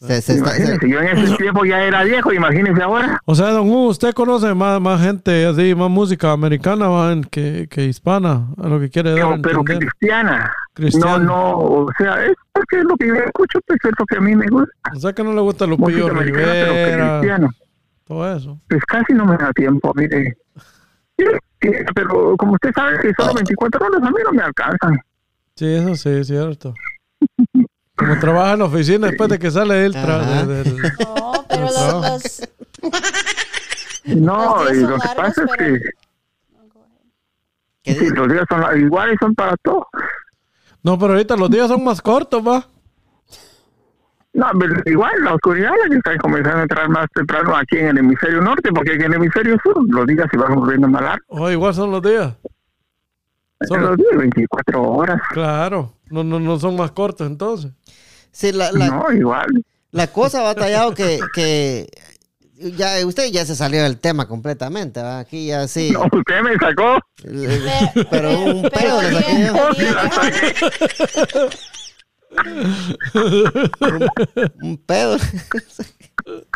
Se- 0.00 0.22
se 0.22 0.34
está- 0.36 0.50
se- 0.52 0.62
Imagínense, 0.62 0.88
yo 0.88 1.00
en 1.00 1.18
ese 1.18 1.36
tiempo 1.36 1.64
ya 1.66 1.82
era 1.82 2.02
viejo, 2.04 2.32
imagínense 2.32 2.82
ahora. 2.82 3.20
O 3.26 3.34
sea, 3.34 3.50
don 3.50 3.68
Hugo, 3.68 3.88
usted 3.88 4.14
conoce 4.14 4.54
más, 4.54 4.80
más 4.80 5.02
gente 5.02 5.44
así, 5.46 5.74
más 5.74 5.90
música 5.90 6.32
americana 6.32 6.88
man, 6.88 7.22
que, 7.24 7.66
que 7.70 7.84
hispana, 7.84 8.46
a 8.56 8.68
lo 8.68 8.80
que 8.80 8.88
quiere 8.88 9.10
dar 9.10 9.18
a 9.20 9.22
Pero, 9.32 9.42
pero 9.42 9.58
entender. 9.60 9.88
cristiana. 9.90 10.52
Cristiana. 10.72 11.18
No, 11.18 11.24
no, 11.24 11.58
o 11.58 11.88
sea, 11.98 12.24
es 12.24 12.32
porque 12.52 12.78
es 12.78 12.84
lo 12.84 12.96
que 12.96 13.08
yo 13.08 13.14
escucho, 13.14 13.58
pues 13.66 13.78
es 13.84 13.90
lo 13.98 14.06
que 14.06 14.16
a 14.16 14.20
mí 14.20 14.34
me 14.34 14.46
gusta. 14.48 14.72
O 14.94 14.98
sea, 15.00 15.12
que 15.12 15.22
no 15.22 15.34
le 15.34 15.40
gusta 15.42 15.66
Lupillo 15.66 16.06
pero 16.08 16.20
Rivera, 16.20 17.18
cristiano. 17.18 17.50
todo 18.06 18.34
eso. 18.36 18.58
Pues 18.70 18.82
casi 18.86 19.12
no 19.12 19.26
me 19.26 19.36
da 19.36 19.52
tiempo, 19.52 19.92
mire. 19.94 20.34
Pero 21.94 22.36
como 22.38 22.52
usted 22.54 22.70
sabe 22.74 22.98
que 23.00 23.12
solo 23.18 23.34
24 23.34 23.86
horas 23.86 24.02
a 24.02 24.10
mí 24.10 24.16
no 24.24 24.32
me 24.32 24.42
alcanzan. 24.42 24.98
Sí, 25.56 25.66
eso 25.66 25.94
sí, 25.94 26.08
es 26.08 26.26
cierto. 26.28 26.72
Como 28.00 28.18
trabaja 28.18 28.52
en 28.54 28.58
la 28.58 28.64
oficina 28.64 29.06
después 29.08 29.30
de 29.30 29.38
que 29.38 29.50
sale 29.50 29.84
él 29.86 29.94
tra- 29.94 30.46
del- 30.46 30.76
No, 30.98 31.32
pero 31.48 31.62
los, 31.64 32.02
los, 32.02 32.48
No, 34.06 34.64
Los 34.64 34.72
días 34.72 34.76
y 34.76 34.80
son 34.80 34.90
lo 34.90 34.98
que 34.98 35.08
pasa 35.16 35.44
es 35.44 35.52
que 35.56 35.80
¿Qué 37.82 37.94
sí, 37.94 38.08
los 38.10 38.28
días 38.28 38.44
son 38.48 38.80
iguales 38.80 39.16
son 39.20 39.34
para 39.34 39.56
todo. 39.62 39.86
No, 40.82 40.98
pero 40.98 41.12
ahorita 41.14 41.36
los 41.36 41.50
días 41.50 41.68
son 41.68 41.82
más 41.84 42.00
cortos, 42.02 42.42
va. 42.46 42.66
No, 44.32 44.46
pero 44.58 44.74
igual 44.86 45.12
la 45.24 45.34
oscuridad 45.34 45.70
la 45.82 45.88
que 45.88 45.96
está 45.96 46.16
comenzando 46.18 46.58
a 46.58 46.62
entrar 46.62 46.88
más 46.88 47.06
temprano 47.14 47.56
aquí 47.56 47.78
en 47.78 47.88
el 47.88 47.98
hemisferio 47.98 48.40
norte, 48.40 48.70
porque 48.72 48.92
aquí 48.92 49.02
en 49.04 49.12
el 49.12 49.14
hemisferio 49.14 49.56
sur 49.62 49.74
los 49.88 50.06
días 50.06 50.26
se 50.30 50.36
van 50.38 50.54
volviendo 50.54 50.88
más 50.88 51.02
largos. 51.02 51.26
Oh, 51.28 51.50
igual 51.50 51.74
son 51.74 51.90
los 51.90 52.02
días. 52.02 52.34
Son 53.68 53.82
Los 53.82 53.96
días, 53.96 54.16
24 54.16 54.82
horas. 54.82 55.20
Claro, 55.32 55.92
no, 56.10 56.24
no, 56.24 56.40
no 56.40 56.58
son 56.58 56.76
más 56.76 56.92
cortos 56.92 57.26
entonces. 57.26 57.72
Sí, 58.32 58.52
la, 58.52 58.72
la, 58.72 58.86
No, 58.88 59.12
igual. 59.12 59.46
la 59.90 60.06
cosa, 60.06 60.40
batallado, 60.42 60.94
que, 60.94 61.20
que 61.34 61.88
ya, 62.76 63.04
usted 63.06 63.30
ya 63.30 63.44
se 63.44 63.54
salió 63.56 63.82
del 63.82 63.98
tema 63.98 64.26
completamente, 64.28 65.02
¿va? 65.02 65.18
Aquí 65.18 65.46
ya 65.46 65.66
sí. 65.68 65.90
No, 65.92 66.04
usted 66.04 66.40
me 66.42 66.56
sacó. 66.56 66.98
Eh, 67.24 68.06
Pero 68.10 68.30
un 68.44 68.62
pedo 68.62 69.02
le 69.02 69.12
saqué 69.12 69.46
yo. 69.46 69.54
Oh, 69.54 69.74
saqué. 70.10 70.54
Un 74.62 74.76
pedo. 74.78 75.16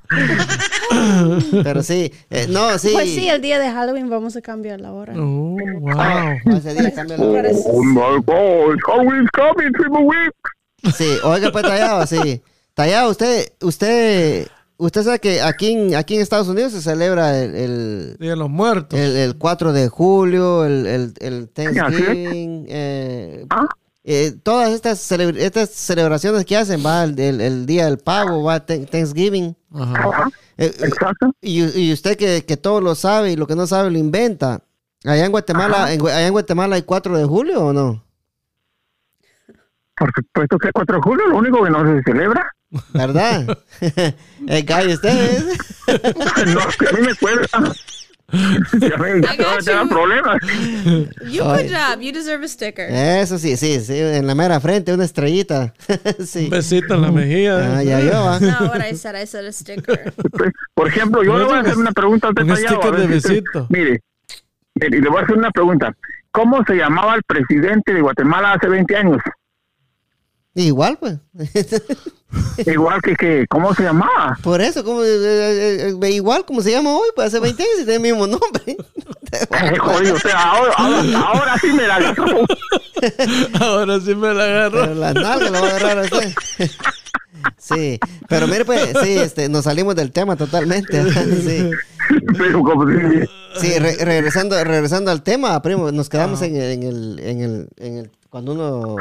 Pero 1.63 1.83
sí, 1.83 2.13
eh, 2.31 2.47
no, 2.49 2.79
sí. 2.79 2.91
Pues 2.93 3.11
sí, 3.11 3.29
el 3.29 3.41
día 3.43 3.59
de 3.59 3.71
Halloween 3.71 4.09
vamos 4.09 4.37
a 4.37 4.41
cambiar 4.43 4.81
la 4.81 4.93
hora. 4.93 5.15
Oh, 5.17 5.57
wow. 5.81 6.57
Ese 6.57 6.75
día 6.75 6.93
cambia 6.95 7.17
la 7.17 7.25
Oh, 7.25 7.31
hora. 7.31 7.51
my 7.51 8.23
God, 8.25 8.77
Halloween's 8.87 9.31
coming, 9.33 9.73
triple 9.73 10.03
week. 10.05 10.95
Sí, 10.97 11.09
oiga, 11.25 11.51
pues 11.51 11.65
Tallado, 11.65 12.07
sí. 12.07 12.43
Tallado, 12.75 13.11
usted, 13.11 13.53
usted, 13.63 14.47
usted 14.77 15.03
sabe 15.03 15.19
que 15.19 15.41
aquí 15.41 15.73
en, 15.73 15.95
aquí 15.95 16.17
en 16.17 16.21
Estados 16.21 16.49
Unidos 16.49 16.73
se 16.73 16.83
celebra 16.83 17.41
el, 17.41 17.55
el, 17.55 18.17
Día 18.21 18.31
de 18.31 18.37
los 18.37 18.51
muertos. 18.51 18.99
el- 18.99 19.17
el 19.17 19.37
4 19.39 19.73
de 19.73 19.89
julio, 19.89 20.65
el, 20.65 20.87
el, 20.87 21.15
el 21.21 21.49
Thanksgiving, 21.49 22.67
eh, 22.69 23.47
Ah, 23.51 23.67
eh, 24.05 24.33
todas 24.43 24.71
estas, 24.73 24.99
cele- 25.11 25.37
estas 25.39 25.71
celebraciones 25.71 26.45
que 26.45 26.57
hacen, 26.57 26.85
va 26.85 27.05
el, 27.05 27.19
el- 27.19 27.41
el 27.41 27.67
día 27.67 27.87
del 27.87 27.99
pavo, 27.99 28.43
va 28.45 28.65
Thank- 28.67 28.91
Thanksgiving. 28.91 29.57
Ajá. 29.75 30.09
ajá, 30.09 30.31
Eh, 30.59 30.67
eh, 30.67 30.85
exacto. 30.87 31.33
y, 31.41 31.65
y 31.81 31.93
usted 31.93 32.17
que, 32.17 32.45
que 32.45 32.57
todo 32.57 32.81
lo 32.81 32.95
sabe 32.95 33.33
y 33.33 33.37
lo 33.37 33.47
que 33.47 33.57
no 33.57 33.67
sabe 33.67 33.91
lo 33.91 33.99
inventa. 33.99 34.61
Allá 35.05 35.25
en 35.27 35.33
Guatemala, 35.33 35.93
en, 35.93 36.01
allá 36.03 36.27
en 36.27 36.33
Guatemala 36.33 36.77
hay 36.77 36.83
4 36.83 37.19
de 37.19 37.25
julio 37.25 37.61
o 37.65 37.73
no? 37.73 38.05
Por 39.97 40.13
supuesto 40.15 40.59
que 40.59 40.67
el 40.69 40.73
4 40.73 40.97
de 40.97 41.03
julio 41.03 41.27
lo 41.29 41.37
único 41.39 41.63
que 41.65 41.71
no 41.71 41.85
se 41.85 42.03
celebra. 42.03 42.51
¿Verdad? 42.93 43.59
el 44.49 44.65
gallo 44.65 44.95
usted. 44.95 45.39
¿eh? 45.39 45.45
No, 46.47 46.61
que 46.79 46.89
a 46.89 46.93
mí 46.93 47.07
me 47.07 47.15
cuesta. 47.15 47.73
You. 48.35 49.89
problemas. 49.89 50.39
You 51.31 51.45
Ay. 51.45 51.63
good 51.65 51.71
job. 51.71 52.01
You 52.01 52.13
deserve 52.13 52.45
a 52.45 52.49
sticker. 52.49 52.89
Eso 52.91 53.39
sí, 53.39 53.57
sí, 53.57 53.81
sí, 53.81 53.99
en 53.99 54.27
la 54.27 54.35
mera 54.35 54.61
frente, 54.61 54.93
una 54.93 55.05
estrellita. 55.05 55.75
sí. 56.25 56.45
Un 56.45 56.51
besito 56.51 56.95
en 56.95 57.03
la 57.03 57.13
mejilla. 57.13 57.79
Ah, 57.79 57.83
ya 57.83 58.01
yo, 58.01 58.13
¿va? 58.25 58.41
No, 58.41 58.67
what 58.69 58.81
I 58.81 58.95
said, 58.97 59.15
I 59.21 59.27
said 59.27 59.45
a 59.47 59.53
sticker. 59.53 60.13
Pues, 60.33 60.53
Por 60.75 60.89
ejemplo, 60.89 61.23
yo 61.23 61.39
le 61.39 61.45
voy 61.45 61.55
a 61.55 61.61
hacer 61.61 61.77
una 61.77 61.93
pregunta 61.93 62.29
al 62.29 62.35
Un 62.41 62.49
detallado. 62.49 62.81
sticker 62.83 63.01
de 63.01 63.07
besito. 63.07 63.67
Mire, 63.71 64.01
mire, 64.75 64.99
y 64.99 65.01
le 65.01 65.09
voy 65.09 65.21
a 65.21 65.23
hacer 65.25 65.37
una 65.37 65.51
pregunta. 65.51 65.95
¿Cómo 66.31 66.65
se 66.67 66.75
llamaba 66.75 67.15
el 67.15 67.23
presidente 67.23 67.93
de 67.95 68.01
Guatemala 68.01 68.55
hace 68.55 68.69
20 68.69 68.97
años? 68.97 69.19
Igual, 70.55 70.99
pues. 70.99 71.19
Igual 72.67 73.01
que, 73.03 73.15
que 73.17 73.47
¿cómo 73.49 73.75
se 73.75 73.83
llamaba? 73.83 74.39
Por 74.43 74.61
eso, 74.61 74.85
como, 74.85 75.03
eh, 75.03 75.07
eh, 75.09 75.95
eh, 76.03 76.11
igual 76.11 76.45
como 76.45 76.61
se 76.63 76.71
llama 76.71 76.91
hoy, 76.97 77.09
pues 77.15 77.29
hace 77.29 77.41
20 77.41 77.63
años 77.63 77.75
y 77.81 77.85
tiene 77.85 77.95
el 77.97 78.01
mismo 78.03 78.27
nombre. 78.27 78.77
Jodido, 79.81 80.15
o 80.15 80.19
sea, 80.19 80.43
ahora, 80.53 80.73
ahora, 80.77 81.19
ahora 81.21 81.59
sí 81.61 81.67
me 81.73 81.87
la 81.87 81.97
agarró. 81.97 82.27
Ahora 83.61 84.01
sí 84.01 84.15
me 84.15 84.33
la 84.35 84.45
agarro. 84.45 84.81
Pero 84.83 84.95
la 84.95 85.13
nalga 85.15 85.51
la 85.51 85.61
va 85.61 85.67
a 85.67 85.71
agarrar 85.71 85.99
a 85.99 86.03
usted. 86.03 86.33
Sí, 87.59 87.99
pero 88.29 88.47
mire, 88.47 88.65
pues, 88.65 88.93
sí, 89.03 89.19
este, 89.19 89.49
nos 89.49 89.65
salimos 89.65 89.95
del 89.97 90.13
tema 90.13 90.37
totalmente. 90.37 91.03
Sí, 91.45 91.71
Pero 92.37 92.63
como 92.63 92.87
si... 92.87 92.97
sí 93.61 93.79
re- 93.79 93.97
regresando, 94.05 94.63
regresando 94.63 95.11
al 95.11 95.23
tema, 95.23 95.61
primo, 95.63 95.91
nos 95.91 96.11
quedamos 96.11 96.43
en, 96.43 96.55
el- 96.57 96.71
en 96.73 96.83
el, 96.83 97.21
en 97.21 97.41
el, 97.41 97.69
en 97.79 97.97
el, 97.97 98.11
cuando 98.29 98.53
uno, 98.53 98.97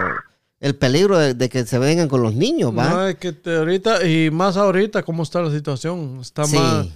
el 0.63 0.75
peligro 0.75 1.17
de, 1.19 1.33
de 1.33 1.49
que 1.49 1.65
se 1.65 1.77
vengan 1.77 2.07
con 2.07 2.23
los 2.23 2.33
niños, 2.33 2.71
¿va? 2.75 2.89
No, 2.89 3.07
es 3.07 3.15
que 3.17 3.33
te- 3.33 3.57
ahorita, 3.57 4.07
y 4.07 4.31
más 4.31 4.55
ahorita, 4.55 5.03
cómo 5.03 5.23
está 5.23 5.41
la 5.41 5.51
situación. 5.51 6.19
Está 6.21 6.45
Sí. 6.45 6.55
más. 6.57 6.87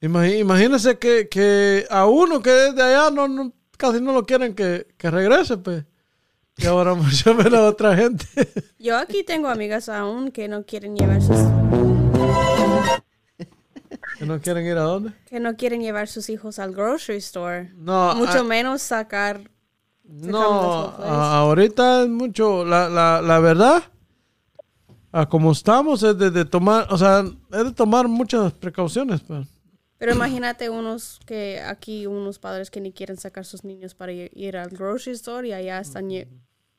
Imagínese 0.00 0.98
que, 0.98 1.28
que 1.28 1.84
a 1.90 2.06
uno 2.06 2.40
que 2.40 2.68
es 2.68 2.74
de 2.76 2.82
allá 2.82 3.10
no, 3.10 3.26
no- 3.26 3.52
casi 3.76 4.00
no 4.00 4.12
lo 4.12 4.24
quieren 4.24 4.54
que, 4.54 4.86
que 4.96 5.10
regrese, 5.10 5.56
pues. 5.56 5.84
Y 6.56 6.66
ahora 6.66 6.94
mucho 6.94 7.34
menos 7.34 7.54
a 7.54 7.66
otra 7.68 7.96
gente. 7.96 8.24
Yo 8.78 8.96
aquí 8.96 9.24
tengo 9.24 9.48
amigas 9.48 9.88
aún 9.88 10.30
que 10.30 10.46
no 10.48 10.64
quieren 10.64 10.94
llevar 10.96 11.20
sus 11.20 11.36
que 14.18 14.26
no 14.26 14.40
quieren 14.40 14.66
ir 14.66 14.76
a 14.76 14.82
dónde. 14.82 15.12
que 15.28 15.38
no 15.40 15.56
quieren 15.56 15.80
llevar 15.80 16.08
sus 16.08 16.28
hijos 16.28 16.58
al 16.58 16.72
grocery 16.72 17.18
store. 17.18 17.72
No, 17.76 18.14
Mucho 18.16 18.40
ah, 18.40 18.44
menos 18.44 18.82
sacar 18.82 19.50
No, 20.08 20.40
ahorita 20.40 22.02
es 22.02 22.08
mucho, 22.08 22.64
la, 22.64 22.88
la, 22.88 23.20
la 23.20 23.38
verdad, 23.40 23.82
a 25.12 25.28
como 25.28 25.52
estamos 25.52 26.02
es 26.02 26.16
de, 26.18 26.30
de 26.30 26.44
tomar, 26.44 26.86
o 26.90 26.96
sea, 26.96 27.24
es 27.52 27.64
de 27.64 27.72
tomar 27.72 28.08
muchas 28.08 28.52
precauciones. 28.54 29.20
Pues. 29.20 29.46
Pero 29.98 30.12
imagínate 30.12 30.70
unos 30.70 31.20
que 31.26 31.60
aquí 31.60 32.06
unos 32.06 32.38
padres 32.38 32.70
que 32.70 32.80
ni 32.80 32.92
quieren 32.92 33.16
sacar 33.16 33.44
sus 33.44 33.64
niños 33.64 33.94
para 33.94 34.12
ir, 34.12 34.30
ir 34.32 34.56
al 34.56 34.70
grocery 34.70 35.14
store 35.14 35.48
y 35.48 35.52
allá 35.52 35.80
están 35.80 36.08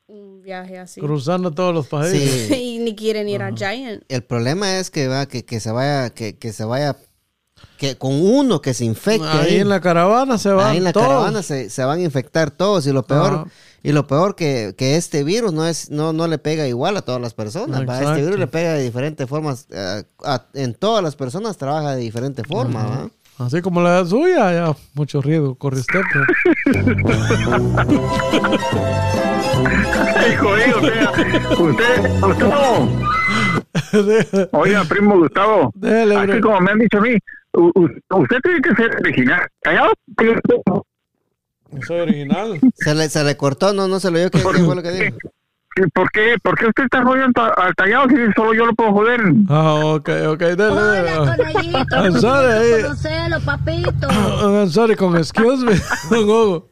un 0.08 0.42
viaje 0.42 0.80
así. 0.80 1.02
Cruzando 1.02 1.52
todos 1.52 1.74
los 1.74 1.88
países. 1.88 2.48
Sí. 2.48 2.54
y 2.78 2.80
ni 2.80 2.96
quieren 2.96 3.28
ir 3.30 3.44
a 3.44 3.52
Giant. 3.52 4.04
El 4.08 4.24
problema 4.24 4.80
es 4.80 4.90
que 4.90 5.08
va, 5.08 5.28
que, 5.28 5.46
que 5.46 5.60
se 5.60 5.72
vaya, 5.72 6.10
que, 6.12 6.38
que 6.38 6.54
se 6.54 6.66
vaya, 6.66 6.98
que 7.78 7.98
con 7.98 8.12
uno 8.14 8.62
que 8.62 8.74
se 8.74 8.86
infecte 8.86 9.26
Ahí 9.28 9.58
en 9.60 9.70
la 9.70 9.80
caravana 9.82 10.38
se 10.38 10.50
van 10.52 10.68
ahí 10.72 10.78
en 10.78 10.84
la 10.84 10.92
todos. 10.94 11.08
caravana 11.08 11.44
se, 11.44 11.70
se 11.70 11.84
van 11.84 12.00
a 12.00 12.04
infectar 12.04 12.52
todos 12.52 12.86
y 12.88 12.92
lo 12.92 13.04
peor 13.04 13.34
Ajá. 13.34 13.46
y 13.84 13.92
lo 13.94 14.06
peor 14.08 14.36
que, 14.36 14.76
que 14.78 14.98
este 14.98 15.24
virus 15.24 15.54
no 15.54 15.66
es 15.66 15.90
no 15.90 16.12
no 16.12 16.28
le 16.28 16.38
pega 16.40 16.68
igual 16.68 16.98
a 16.98 17.02
todas 17.02 17.22
las 17.22 17.34
personas 17.34 17.88
¿va? 17.88 18.02
este 18.02 18.22
virus 18.24 18.38
le 18.40 18.48
pega 18.48 18.74
de 18.74 18.84
diferentes 18.84 19.28
formas 19.30 19.68
eh, 19.72 20.04
a- 20.26 20.46
en 20.54 20.74
todas 20.74 21.02
las 21.04 21.16
personas 21.16 21.58
trabaja 21.58 21.92
de 21.96 22.02
diferente 22.02 22.44
forma 22.44 22.84
¿va? 22.84 23.10
Así 23.46 23.62
como 23.62 23.82
la 23.82 24.06
suya, 24.06 24.52
ya 24.52 24.76
mucho 24.96 25.22
riesgo 25.22 25.56
corre 25.56 25.80
usted. 25.80 26.02
Ay, 30.18 30.36
jodido, 30.36 30.78
o 30.78 30.82
sea, 30.82 31.12
usted, 31.58 32.20
Gustavo. 32.22 32.90
Oiga, 34.60 34.84
primo 34.86 35.18
Gustavo. 35.18 35.72
Dele, 35.76 36.26
bro. 36.26 36.42
como 36.42 36.60
me 36.62 36.72
han 36.72 36.80
dicho 36.80 36.98
a 36.98 37.02
mí, 37.02 37.18
usted 37.60 38.38
tiene 38.44 38.62
que 38.62 38.76
ser 38.76 38.96
original. 38.98 39.48
Callado. 39.62 39.94
Soy 41.86 42.00
original. 42.00 42.60
se 42.76 42.96
le 42.96 43.10
se 43.10 43.24
le 43.24 43.38
cortó 43.38 43.74
no 43.74 43.88
no 43.88 44.00
se 44.00 44.10
lo 44.10 44.18
oyó 44.18 44.32
qué, 44.32 44.40
fue 44.40 44.76
lo 44.76 44.82
que 44.82 44.92
dijo 44.92 45.18
¿Y 45.76 45.88
¿Por 45.92 46.10
qué? 46.12 46.36
¿Por 46.42 46.58
qué 46.58 46.66
usted 46.66 46.84
está 46.84 47.04
jodiendo 47.04 47.42
al 47.42 47.76
tallado 47.76 48.10
si 48.10 48.16
solo 48.36 48.54
yo 48.54 48.66
lo 48.66 48.74
puedo 48.74 48.92
joder? 48.92 49.22
Ah, 49.50 49.76
ok, 49.86 50.10
ok, 50.30 50.40
dele, 50.40 50.82
dele. 50.82 51.12
I'm 51.92 52.20
sorry, 52.20 52.52
ahí. 52.52 52.82
Conocelo, 52.82 53.40
papito. 53.42 54.08
I'm 54.10 54.70
sorry, 54.70 54.96
con 54.96 55.16
excuse 55.16 55.64
me, 55.64 55.74
don 56.10 56.24
Hugo. 56.24 56.70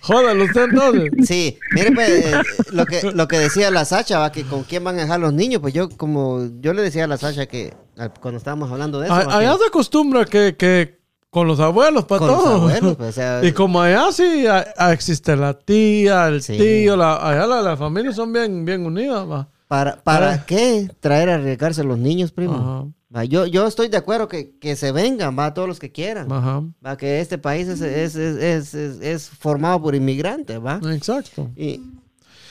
Jódalo 0.00 0.44
usted 0.44 0.64
entonces. 0.70 1.10
sí 1.26 1.58
mire 1.72 1.90
pues 1.90 2.08
eh, 2.08 2.42
lo 2.70 2.86
que 2.86 3.02
lo 3.12 3.26
que 3.26 3.38
decía 3.40 3.72
la 3.72 3.84
Sacha 3.84 4.20
va 4.20 4.30
que 4.30 4.44
con 4.44 4.62
quién 4.62 4.84
van 4.84 4.96
a 4.96 5.02
dejar 5.02 5.18
los 5.18 5.32
niños 5.32 5.60
pues 5.60 5.74
yo 5.74 5.88
como 5.88 6.46
yo 6.60 6.72
le 6.74 6.82
decía 6.82 7.04
a 7.04 7.08
la 7.08 7.16
Sacha 7.16 7.46
que 7.46 7.74
cuando 8.20 8.38
estábamos 8.38 8.70
hablando 8.70 9.00
de 9.00 9.06
eso 9.06 9.14
A- 9.14 9.38
Allá 9.38 9.56
se 9.58 9.66
acostumbra 9.66 10.24
que, 10.24 10.56
que 10.56 11.00
con 11.30 11.46
los 11.48 11.60
abuelos 11.60 12.04
para 12.04 12.18
con 12.20 12.28
los 12.28 12.42
todo. 12.44 12.54
abuelos 12.54 12.96
pues, 12.96 13.08
o 13.10 13.12
sea, 13.12 13.44
Y 13.44 13.52
como 13.52 13.80
allá 13.80 14.10
sí 14.12 14.46
a- 14.46 14.66
a- 14.76 14.92
existe 14.92 15.36
la 15.36 15.54
tía, 15.58 16.28
el 16.28 16.42
Sí. 16.42 16.56
tío, 16.56 16.96
la, 16.96 17.16
allá 17.16 17.46
la- 17.46 17.62
las 17.62 17.78
familias 17.78 18.16
son 18.16 18.32
bien, 18.32 18.64
bien 18.64 18.84
unidas. 18.86 19.28
va. 19.28 19.48
¿Para, 19.68 19.96
para 20.02 20.32
Ah. 20.34 20.44
qué 20.46 20.88
traer 21.00 21.28
a 21.30 21.34
arriesgarse 21.34 21.82
los 21.82 21.98
niños, 21.98 22.30
primo? 22.32 22.54
Ajá. 22.54 22.84
Va, 23.14 23.24
yo, 23.24 23.46
yo 23.46 23.66
estoy 23.66 23.88
de 23.88 23.96
acuerdo 23.96 24.28
que, 24.28 24.56
que 24.58 24.76
se 24.76 24.92
vengan, 24.92 25.36
va, 25.38 25.52
todos 25.54 25.66
los 25.68 25.78
que 25.78 25.90
quieran. 25.90 26.30
Ajá. 26.30 26.62
Va, 26.84 26.96
que 26.96 27.20
este 27.20 27.38
país 27.38 27.66
es, 27.68 27.80
es, 27.80 28.14
es- 28.16 28.74
es 28.74 29.28
formado 29.28 29.80
por 29.82 29.94
inmigrantes, 29.94 30.58
va. 30.64 30.80
Exacto. 30.92 31.50
Y- 31.56 31.80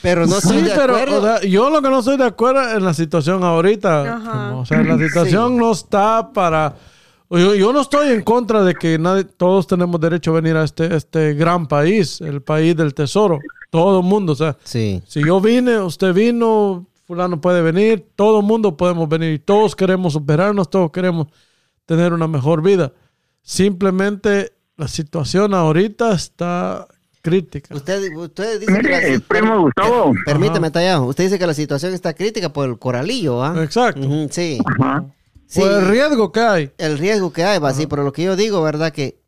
pero 0.02 0.26
no 0.26 0.38
estoy 0.38 0.58
sí, 0.58 0.64
de 0.64 0.70
pero 0.70 0.96
acuerdo. 0.96 1.18
o 1.18 1.22
sea, 1.22 1.40
yo 1.42 1.70
lo 1.70 1.82
que 1.82 1.88
no 1.88 1.98
estoy 1.98 2.16
de 2.16 2.24
acuerdo 2.24 2.76
en 2.76 2.84
la 2.84 2.94
situación 2.94 3.42
ahorita. 3.44 4.20
Como, 4.24 4.60
o 4.60 4.66
sea, 4.66 4.82
la 4.82 4.98
situación 4.98 5.56
no 5.56 5.72
está 5.72 6.32
para... 6.32 6.74
Yo, 7.28 7.54
yo 7.54 7.72
no 7.72 7.80
estoy 7.80 8.10
en 8.10 8.22
contra 8.22 8.62
de 8.62 8.74
que 8.74 8.98
nadie, 8.98 9.24
todos 9.24 9.66
tenemos 9.66 10.00
derecho 10.00 10.30
a 10.30 10.34
venir 10.34 10.56
a 10.56 10.62
este, 10.62 10.94
este 10.94 11.34
gran 11.34 11.66
país, 11.66 12.20
el 12.20 12.40
país 12.40 12.76
del 12.76 12.94
tesoro. 12.94 13.40
Todo 13.70 13.98
el 14.00 14.06
mundo, 14.06 14.32
o 14.32 14.36
sea, 14.36 14.56
sí, 14.62 15.02
si 15.08 15.24
yo 15.24 15.40
vine, 15.40 15.80
usted 15.80 16.14
vino, 16.14 16.86
fulano 17.04 17.40
puede 17.40 17.62
venir, 17.62 18.06
todo 18.14 18.40
el 18.40 18.46
mundo 18.46 18.76
podemos 18.76 19.08
venir 19.08 19.32
y 19.32 19.38
todos 19.40 19.74
queremos 19.74 20.12
superarnos, 20.12 20.70
todos 20.70 20.92
queremos 20.92 21.26
tener 21.84 22.12
una 22.12 22.28
mejor 22.28 22.62
vida. 22.62 22.92
Simplemente 23.42 24.52
la 24.76 24.88
situación 24.88 25.54
ahorita 25.54 26.12
está 26.12 26.86
crítica. 27.30 27.74
Usted, 27.74 28.14
usted 28.16 28.60
dice 28.60 28.72
que 28.72 28.78
Mire, 28.82 28.90
la, 28.90 29.08
eh, 29.08 29.20
primo 29.20 29.60
Gustavo. 29.62 30.12
Permíteme, 30.24 30.70
Tallado. 30.70 31.04
Usted 31.04 31.24
dice 31.24 31.38
que 31.38 31.46
la 31.46 31.54
situación 31.54 31.92
está 31.94 32.14
crítica 32.14 32.52
por 32.52 32.68
el 32.68 32.78
coralillo, 32.78 33.42
¿ah? 33.44 33.62
Exacto. 33.62 34.00
Sí. 34.30 34.58
Ajá. 34.80 35.04
sí. 35.46 35.60
Por 35.60 35.70
el 35.72 35.86
riesgo 35.88 36.32
que 36.32 36.40
hay. 36.40 36.70
el 36.78 36.98
riesgo 36.98 37.32
que 37.32 37.44
hay, 37.44 37.58
va, 37.58 37.72
sí, 37.74 37.86
pero 37.86 38.02
lo 38.04 38.12
que 38.12 38.22
yo 38.22 38.36
digo, 38.36 38.62
¿verdad? 38.62 38.92
Que 38.92 39.18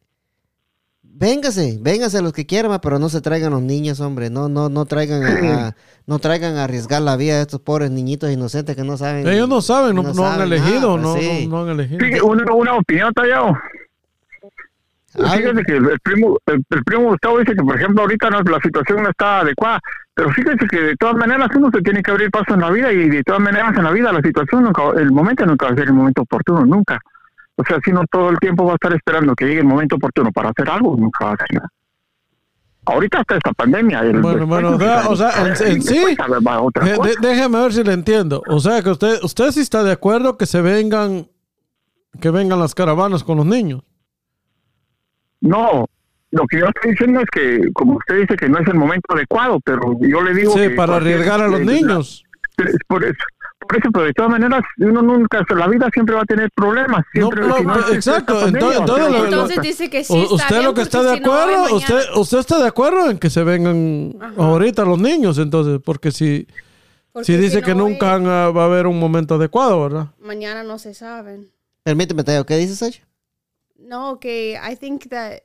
véngase, 1.02 1.78
véngase 1.80 2.22
los 2.22 2.32
que 2.32 2.46
quieran, 2.46 2.78
pero 2.80 2.98
no 3.00 3.08
se 3.08 3.20
traigan 3.20 3.50
los 3.52 3.62
niños, 3.62 3.98
hombre, 4.00 4.30
no, 4.30 4.48
no, 4.48 4.68
no 4.68 4.84
traigan 4.86 5.24
a, 5.24 5.66
a- 5.68 5.76
no 6.06 6.18
traigan 6.20 6.56
a 6.56 6.64
arriesgar 6.64 7.02
la 7.02 7.16
vida 7.16 7.36
de 7.36 7.42
estos 7.42 7.60
pobres 7.60 7.90
niñitos 7.90 8.30
inocentes 8.30 8.76
que 8.76 8.84
no 8.84 8.96
saben. 8.96 9.26
Ellos 9.26 9.48
no 9.48 9.60
saben, 9.60 9.96
no, 9.96 10.02
no 10.02 10.08
han 10.08 10.14
saben 10.14 10.42
elegido, 10.52 10.96
nada, 10.96 11.02
no, 11.08 11.12
pues, 11.14 11.24
sí. 11.26 11.46
no 11.48 11.62
han 11.62 11.68
elegido. 11.70 11.98
Sí, 12.00 12.20
una, 12.22 12.54
una 12.54 12.76
opinión, 12.78 13.12
Tallado. 13.12 13.52
Ah, 15.24 15.30
Fíjate 15.36 15.62
que 15.64 15.72
el, 15.76 15.98
primo 16.02 16.36
el, 16.46 16.62
el 16.68 16.84
primo 16.84 17.04
Gustavo 17.10 17.38
dice 17.38 17.54
que, 17.54 17.62
por 17.64 17.76
ejemplo, 17.76 18.02
ahorita 18.02 18.28
no, 18.30 18.42
la 18.42 18.60
situación 18.60 19.02
no 19.02 19.08
está 19.10 19.40
adecuada, 19.40 19.80
pero 20.14 20.30
fíjese 20.30 20.66
que 20.68 20.80
de 20.80 20.96
todas 20.96 21.16
maneras 21.16 21.48
uno 21.56 21.70
se 21.72 21.80
tiene 21.80 22.02
que 22.02 22.10
abrir 22.10 22.30
paso 22.30 22.52
en 22.54 22.60
la 22.60 22.70
vida 22.70 22.92
y 22.92 23.08
de 23.08 23.22
todas 23.24 23.40
maneras 23.40 23.74
en 23.76 23.84
la 23.84 23.90
vida 23.90 24.12
la 24.12 24.20
situación, 24.20 24.64
nunca, 24.64 24.82
el 24.96 25.10
momento 25.10 25.46
nunca 25.46 25.66
va 25.66 25.72
a 25.72 25.76
ser 25.76 25.86
el 25.86 25.94
momento 25.94 26.22
oportuno, 26.22 26.64
nunca. 26.66 27.00
O 27.56 27.64
sea, 27.64 27.78
si 27.84 27.90
no 27.90 28.04
todo 28.10 28.28
el 28.30 28.38
tiempo 28.38 28.64
va 28.66 28.72
a 28.72 28.74
estar 28.74 28.92
esperando 28.92 29.34
que 29.34 29.46
llegue 29.46 29.60
el 29.60 29.66
momento 29.66 29.96
oportuno 29.96 30.30
para 30.30 30.50
hacer 30.50 30.68
algo, 30.70 30.94
nunca 30.96 31.24
va 31.24 31.32
a 31.32 31.36
ser. 31.38 31.60
Ahorita 32.86 33.20
está 33.20 33.36
esta 33.36 33.52
pandemia. 33.52 34.00
el- 34.00 34.20
Bueno, 34.20 34.46
bueno, 34.46 34.76
o 35.08 35.16
sea, 35.16 35.30
en, 35.46 35.46
en 35.72 35.82
sí, 35.82 35.98
de- 37.02 37.14
déjeme 37.20 37.60
ver 37.60 37.72
si 37.72 37.82
le 37.84 37.92
entiendo. 37.92 38.42
O 38.48 38.60
sea, 38.60 38.82
que 38.82 38.90
usted, 38.90 39.18
usted 39.22 39.50
sí 39.52 39.60
está 39.60 39.82
de 39.82 39.92
acuerdo 39.92 40.38
que 40.38 40.46
se 40.46 40.62
vengan, 40.62 41.28
que 42.20 42.30
vengan 42.30 42.58
las 42.60 42.74
caravanas 42.74 43.24
con 43.24 43.36
los 43.38 43.46
niños. 43.46 43.82
No, 45.40 45.86
lo 46.30 46.46
que 46.46 46.58
yo 46.58 46.66
estoy 46.66 46.90
diciendo 46.92 47.20
es 47.20 47.26
que, 47.30 47.72
como 47.72 47.96
usted 47.96 48.20
dice 48.20 48.36
que 48.36 48.48
no 48.48 48.58
es 48.58 48.66
el 48.68 48.74
momento 48.74 49.14
adecuado, 49.14 49.60
pero 49.64 49.80
yo 50.00 50.22
le 50.22 50.34
digo 50.34 50.52
Sí, 50.52 50.60
que 50.60 50.70
para 50.70 50.96
arriesgar 50.96 51.40
a 51.40 51.48
los 51.48 51.60
niños. 51.60 52.24
Es 52.58 52.76
Por 52.88 53.04
eso, 53.04 53.14
por 53.60 53.76
eso, 53.76 53.88
pero 53.92 54.04
de 54.06 54.12
todas 54.14 54.30
maneras, 54.32 54.62
uno 54.78 55.00
nunca, 55.00 55.44
la 55.56 55.68
vida 55.68 55.88
siempre 55.92 56.16
va 56.16 56.22
a 56.22 56.24
tener 56.24 56.50
problemas. 56.54 57.04
Siempre, 57.12 57.46
no, 57.46 57.56
si 57.56 57.62
no 57.64 57.72
pero- 57.74 57.86
existe 57.88 58.10
exacto, 58.10 58.48
entonces- 58.48 58.80
entonces 58.80 59.10
lo- 59.12 59.24
Entonces 59.26 59.60
dice 59.62 59.90
que 59.90 60.02
sí. 60.04 60.18
Está 60.22 60.34
usted 60.34 60.56
bien, 60.56 60.64
lo 60.64 60.74
que 60.74 60.82
está 60.82 61.02
de 61.04 61.14
si 61.14 61.20
no, 61.20 61.32
acuerdo, 61.32 61.76
usted, 61.76 62.00
usted 62.16 62.38
está 62.38 62.58
de 62.58 62.66
acuerdo 62.68 63.10
en 63.10 63.18
que 63.18 63.30
se 63.30 63.44
vengan 63.44 64.12
Ajá. 64.20 64.32
ahorita 64.38 64.84
los 64.84 64.98
niños, 64.98 65.38
entonces, 65.38 65.80
porque 65.84 66.10
si, 66.10 66.48
porque 67.12 67.26
si 67.26 67.36
dice 67.36 67.62
que 67.62 67.74
no, 67.76 67.88
nunca 67.88 68.18
va 68.18 68.62
a 68.62 68.64
haber 68.66 68.86
un 68.88 68.98
momento 68.98 69.36
adecuado, 69.36 69.80
¿verdad? 69.82 70.08
Mañana 70.20 70.64
no 70.64 70.78
se 70.78 70.94
saben. 70.94 71.48
Permíteme, 71.84 72.24
Tallado, 72.24 72.44
¿qué 72.44 72.56
dices, 72.56 72.78
Sacha? 72.78 73.02
No, 73.88 74.20
que 74.20 74.58
I 74.62 74.76
think 74.76 75.08
that 75.08 75.40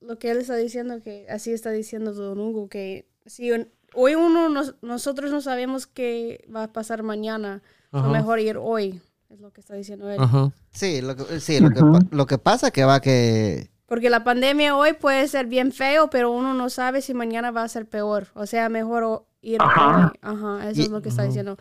lo 0.00 0.18
que 0.18 0.30
él 0.30 0.38
está 0.38 0.56
diciendo, 0.56 1.00
que 1.02 1.26
así 1.28 1.52
está 1.52 1.70
diciendo 1.70 2.12
Don 2.12 2.38
Hugo, 2.40 2.68
que 2.68 3.06
si 3.26 3.52
un- 3.52 3.68
hoy 3.94 4.14
uno, 4.14 4.48
nos- 4.48 4.76
nosotros 4.82 5.30
no 5.30 5.40
sabemos 5.40 5.86
qué 5.86 6.44
va 6.54 6.64
a 6.64 6.72
pasar 6.72 7.02
mañana, 7.02 7.62
lo 7.92 8.08
mejor 8.10 8.38
ir 8.38 8.56
hoy, 8.58 9.00
es 9.28 9.40
lo 9.40 9.50
que 9.52 9.60
está 9.60 9.74
diciendo 9.74 10.10
él. 10.10 10.18
Ajá. 10.20 10.50
Sí, 10.72 11.00
lo 11.02 11.16
que, 11.16 11.40
sí, 11.40 11.58
lo 11.60 11.70
que, 11.70 11.80
lo 12.10 12.26
que 12.26 12.38
pasa 12.38 12.70
que 12.70 12.84
va 12.84 13.00
que... 13.00 13.70
Porque 13.86 14.10
la 14.10 14.22
pandemia 14.24 14.76
hoy 14.76 14.92
puede 14.92 15.26
ser 15.28 15.46
bien 15.46 15.72
feo, 15.72 16.10
pero 16.10 16.30
uno 16.30 16.52
no 16.54 16.68
sabe 16.70 17.00
si 17.00 17.14
mañana 17.14 17.50
va 17.50 17.62
a 17.64 17.68
ser 17.68 17.86
peor. 17.86 18.28
O 18.34 18.44
sea, 18.46 18.68
mejor 18.68 19.02
o- 19.04 19.26
ir 19.40 19.58
Ajá. 19.62 20.12
hoy. 20.12 20.18
Ajá, 20.20 20.70
eso 20.70 20.80
Y- 20.80 20.84
es 20.84 20.90
lo 20.90 21.00
que 21.02 21.08
está 21.08 21.22
diciendo. 21.22 21.56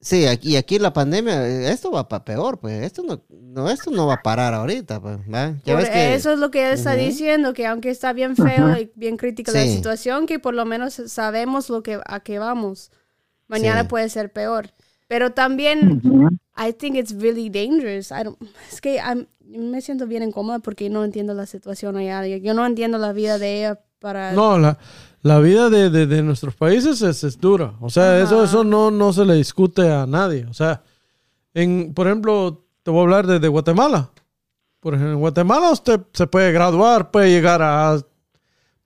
Sí, 0.00 0.26
aquí, 0.26 0.56
aquí 0.56 0.78
la 0.78 0.92
pandemia, 0.92 1.44
eh, 1.48 1.72
esto 1.72 1.90
va 1.90 2.08
para 2.08 2.24
peor, 2.24 2.58
pues. 2.60 2.82
Esto 2.84 3.02
no, 3.02 3.20
no, 3.30 3.68
esto 3.68 3.90
no 3.90 4.06
va 4.06 4.14
a 4.14 4.22
parar 4.22 4.54
ahorita, 4.54 5.00
pues. 5.00 5.18
¿va? 5.32 5.54
Ya 5.64 5.74
ves 5.74 5.90
que... 5.90 6.14
Eso 6.14 6.32
es 6.32 6.38
lo 6.38 6.50
que 6.52 6.66
él 6.68 6.74
está 6.74 6.90
Ujú. 6.94 7.00
diciendo, 7.00 7.52
que 7.52 7.66
aunque 7.66 7.90
está 7.90 8.12
bien 8.12 8.36
feo 8.36 8.78
y 8.78 8.92
bien 8.94 9.16
crítica 9.16 9.50
la 9.50 9.62
Sí. 9.64 9.74
situación, 9.74 10.26
que 10.26 10.38
por 10.38 10.54
lo 10.54 10.64
menos 10.64 11.02
sabemos 11.06 11.68
lo 11.68 11.82
que 11.82 12.00
a 12.06 12.20
qué 12.20 12.38
vamos. 12.38 12.92
Mañana 13.48 13.82
Sí. 13.82 13.88
puede 13.88 14.08
ser 14.08 14.32
peor. 14.32 14.70
Pero 15.08 15.32
también, 15.32 16.00
Ujú. 16.04 16.28
I 16.56 16.72
think 16.72 16.94
it's 16.96 17.12
really 17.18 17.48
dangerous. 17.50 18.10
I 18.12 18.22
don't- 18.24 18.36
es 18.70 18.80
que 18.80 18.98
I'm- 19.00 19.26
me 19.44 19.80
siento 19.80 20.06
bien 20.06 20.22
incómoda 20.22 20.60
porque 20.60 20.90
no 20.90 21.02
entiendo 21.04 21.34
la 21.34 21.46
situación 21.46 21.96
allá. 21.96 22.24
Yo 22.26 22.54
no 22.54 22.64
entiendo 22.66 22.98
la 22.98 23.12
vida 23.12 23.38
de 23.38 23.58
ella 23.58 23.80
para... 23.98 24.32
No, 24.32 24.58
la, 24.58 24.78
la 25.22 25.40
vida 25.40 25.68
de, 25.70 25.90
de- 25.90 26.06
de 26.06 26.22
nuestros 26.22 26.54
países 26.54 27.02
es, 27.02 27.24
es 27.24 27.38
dura. 27.38 27.74
O 27.80 27.90
sea, 27.90 28.20
eso, 28.20 28.36
Ajá. 28.36 28.44
eso 28.44 28.64
no, 28.64 28.90
no 28.90 29.12
se 29.12 29.24
le 29.24 29.34
discute 29.34 29.90
a 29.90 30.06
nadie. 30.06 30.46
O 30.46 30.54
sea, 30.54 30.82
en, 31.54 31.92
por 31.94 32.06
ejemplo, 32.06 32.64
te 32.82 32.90
voy 32.90 33.00
a 33.00 33.02
hablar 33.02 33.26
de, 33.26 33.38
de 33.40 33.48
Guatemala. 33.48 34.10
Por 34.80 34.94
ejemplo, 34.94 35.14
en 35.14 35.20
Guatemala 35.20 35.70
usted 35.72 36.00
se 36.12 36.26
puede 36.26 36.52
graduar, 36.52 37.10
puede 37.10 37.30
llegar 37.30 37.60
a... 37.62 37.98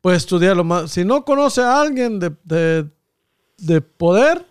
Puede 0.00 0.16
estudiar 0.16 0.56
lo 0.56 0.64
más... 0.64 0.90
Si 0.90 1.04
no 1.04 1.24
conoce 1.24 1.60
a 1.60 1.80
alguien 1.80 2.18
de, 2.18 2.32
de, 2.42 2.88
de 3.58 3.80
poder, 3.80 4.44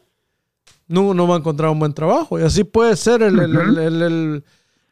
no, 0.87 1.13
no 1.13 1.27
va 1.27 1.35
a 1.35 1.39
encontrar 1.39 1.71
un 1.71 1.79
buen 1.79 1.93
trabajo. 1.93 2.39
Y 2.39 2.43
así 2.43 2.63
puede 2.63 2.95
ser 2.95 3.21
el- 3.21 3.37
el- 3.39 3.77
el- 3.77 4.43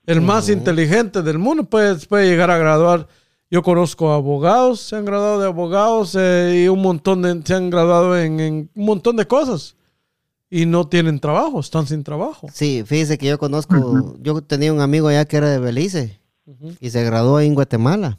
el 0.06 0.22
más 0.22 0.50
inteligente 0.50 1.22
del 1.22 1.38
mundo. 1.38 1.64
Puede, 1.64 1.96
puede 2.08 2.28
llegar 2.28 2.50
a 2.52 2.58
graduar. 2.58 3.08
Yo 3.52 3.64
conozco 3.64 4.12
abogados, 4.12 4.80
se 4.82 4.96
han 4.96 5.06
graduado 5.06 5.40
de 5.40 5.48
abogados 5.48 6.16
eh, 6.20 6.64
y 6.64 6.68
un 6.68 6.82
montón 6.82 7.24
de, 7.24 7.42
se 7.44 7.54
han 7.56 7.70
graduado 7.70 8.18
en, 8.18 8.40
en 8.40 8.72
un 8.76 8.86
montón 8.86 9.16
de 9.16 9.26
cosas. 9.26 9.76
Y 10.52 10.66
no 10.66 10.88
tienen 10.88 11.20
trabajo, 11.20 11.60
están 11.60 11.86
sin 11.86 12.04
trabajo. 12.04 12.48
Sí, 12.52 12.84
fíjese 12.86 13.18
que 13.18 13.28
yo 13.28 13.38
conozco, 13.38 14.16
yo 14.20 14.42
tenía 14.42 14.74
un 14.74 14.82
amigo 14.82 15.08
allá 15.08 15.26
que 15.26 15.38
era 15.38 15.50
de 15.50 15.60
Belice 15.60 16.20
y 16.80 16.90
se 16.90 17.04
graduó 17.04 17.38
ahí 17.38 17.48
en 17.48 17.54
Guatemala. 17.54 18.18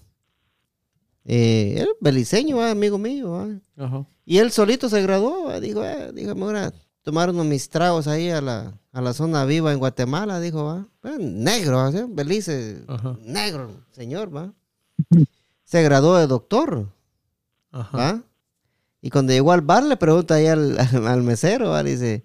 Eh, 1.25 1.77
él 1.79 1.89
beliceño, 2.01 2.57
¿va? 2.57 2.71
amigo 2.71 2.99
mío. 2.99 3.61
Ajá. 3.77 4.07
Y 4.25 4.39
él 4.39 4.51
solito 4.51 4.89
se 4.89 5.03
graduó, 5.03 5.47
¿va? 5.47 5.61
dijo, 5.61 5.85
eh, 5.85 6.13
dijo, 6.13 6.35
me 6.35 6.45
voy 6.45 6.57
a 6.57 6.73
tomar 7.03 7.31
unos 7.31 7.47
mis 7.47 7.69
tragos 7.69 8.07
ahí 8.07 8.31
a 8.31 8.41
la, 8.41 8.79
a 8.93 9.01
la 9.01 9.13
zona 9.13 9.45
viva 9.45 9.73
en 9.73 9.79
Guatemala, 9.79 10.41
dijo, 10.41 10.65
va. 10.65 10.87
Eh, 11.05 11.17
negro, 11.19 11.91
¿sí? 11.93 11.99
Belice, 12.09 12.85
negro, 13.25 13.71
señor, 13.91 14.35
va. 14.35 14.53
Se 15.65 15.83
graduó 15.83 16.17
de 16.17 16.27
doctor, 16.27 16.89
Ajá. 17.73 17.97
¿va? 17.97 18.23
Y 19.03 19.11
cuando 19.11 19.33
llegó 19.33 19.53
al 19.53 19.63
bar 19.63 19.83
le 19.83 19.97
pregunta 19.97 20.35
ahí 20.35 20.47
al, 20.47 20.77
mesero, 21.23 21.71
¿va? 21.71 21.83
Dice, 21.83 22.23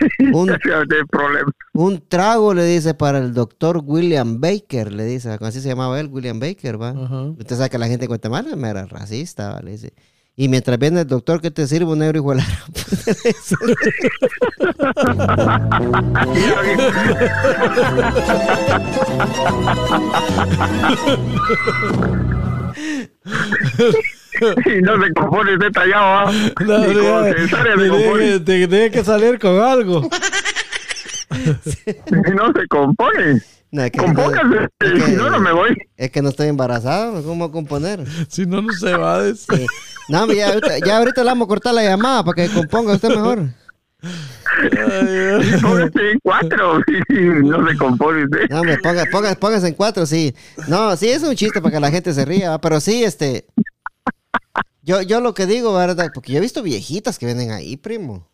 un, 0.32 2.02
trago 2.08 2.54
le 2.54 2.64
dice 2.64 2.94
para 2.94 3.18
el 3.18 3.34
doctor 3.34 3.82
William 3.84 4.40
Baker, 4.40 4.92
le 4.92 5.04
dice, 5.04 5.36
así 5.40 5.60
se 5.60 5.68
llamaba 5.68 6.00
él, 6.00 6.08
William 6.08 6.40
Baker, 6.40 6.80
¿va? 6.80 6.90
Ajá. 6.90 7.22
Usted 7.24 7.56
sabe 7.56 7.70
que 7.70 7.78
la 7.78 7.88
gente 7.88 8.04
de 8.04 8.08
Guatemala 8.08 8.50
era 8.70 8.86
racista, 8.86 9.54
¿va? 9.54 9.60
Le 9.60 9.72
dice. 9.72 9.92
Y 10.36 10.48
mientras 10.48 10.78
viene 10.78 11.02
el 11.02 11.06
doctor, 11.06 11.40
¿qué 11.40 11.50
te 11.52 11.64
sirve 11.66 11.92
un 11.92 12.00
negro 12.00 12.18
hijo 12.18 12.30
de 12.30 12.36
la. 12.38 12.44
Y 24.66 24.82
no 24.82 25.02
se 25.02 25.12
compone 25.14 25.56
detallado, 25.56 26.28
¿ah? 26.28 26.32
No, 26.66 26.80
tiene, 26.82 28.40
te- 28.40 28.66
tiene 28.66 28.90
que 28.90 29.04
salir 29.04 29.38
con 29.38 29.58
algo. 29.60 30.08
Y 31.36 32.30
no 32.34 32.52
se 32.52 32.68
compone. 32.68 33.40
No, 33.74 33.82
es 33.82 33.90
que 33.90 33.98
no- 33.98 34.04
Compóngase, 34.04 34.68
es 34.78 34.92
que- 34.92 35.00
si 35.06 35.12
no, 35.16 35.30
no 35.30 35.40
me 35.40 35.50
voy. 35.52 35.76
Es 35.96 36.10
que 36.12 36.22
no 36.22 36.28
estoy 36.28 36.46
embarazado, 36.46 37.24
¿cómo 37.24 37.50
componer? 37.50 38.04
Si 38.28 38.46
no, 38.46 38.62
no 38.62 38.72
se 38.72 38.96
va 38.96 39.16
a 39.16 39.22
decir. 39.22 39.58
Sí. 39.58 39.66
No, 40.08 40.32
ya, 40.32 40.50
ahorita- 40.50 40.78
ya 40.86 40.98
ahorita 40.98 41.24
le 41.24 41.30
vamos 41.30 41.46
a 41.46 41.48
cortar 41.48 41.74
la 41.74 41.82
llamada 41.82 42.22
para 42.22 42.34
que 42.46 42.54
componga 42.54 42.92
usted 42.94 43.08
mejor. 43.08 43.48
Póngase 45.60 46.10
en 46.12 46.18
cuatro. 46.22 46.80
No 47.42 47.68
se 47.68 47.76
compone 47.78 48.24
usted. 48.24 48.48
No, 48.50 48.60
hombre, 48.60 48.78
ponga, 48.78 49.04
ponga- 49.06 49.34
póngase 49.36 49.68
en 49.68 49.74
cuatro, 49.74 50.06
sí. 50.06 50.34
No, 50.68 50.96
sí, 50.96 51.08
es 51.08 51.22
un 51.24 51.34
chiste 51.34 51.60
para 51.60 51.74
que 51.74 51.80
la 51.80 51.90
gente 51.90 52.12
se 52.12 52.24
ría, 52.24 52.50
¿va? 52.50 52.60
pero 52.60 52.80
sí, 52.80 53.02
este... 53.02 53.46
Yo, 54.82 55.00
yo 55.02 55.20
lo 55.20 55.34
que 55.34 55.46
digo, 55.46 55.74
¿verdad? 55.74 56.10
Porque 56.14 56.30
yo 56.32 56.38
he 56.38 56.42
visto 56.42 56.62
viejitas 56.62 57.18
que 57.18 57.26
vienen 57.26 57.50
ahí, 57.50 57.76
primo. 57.76 58.28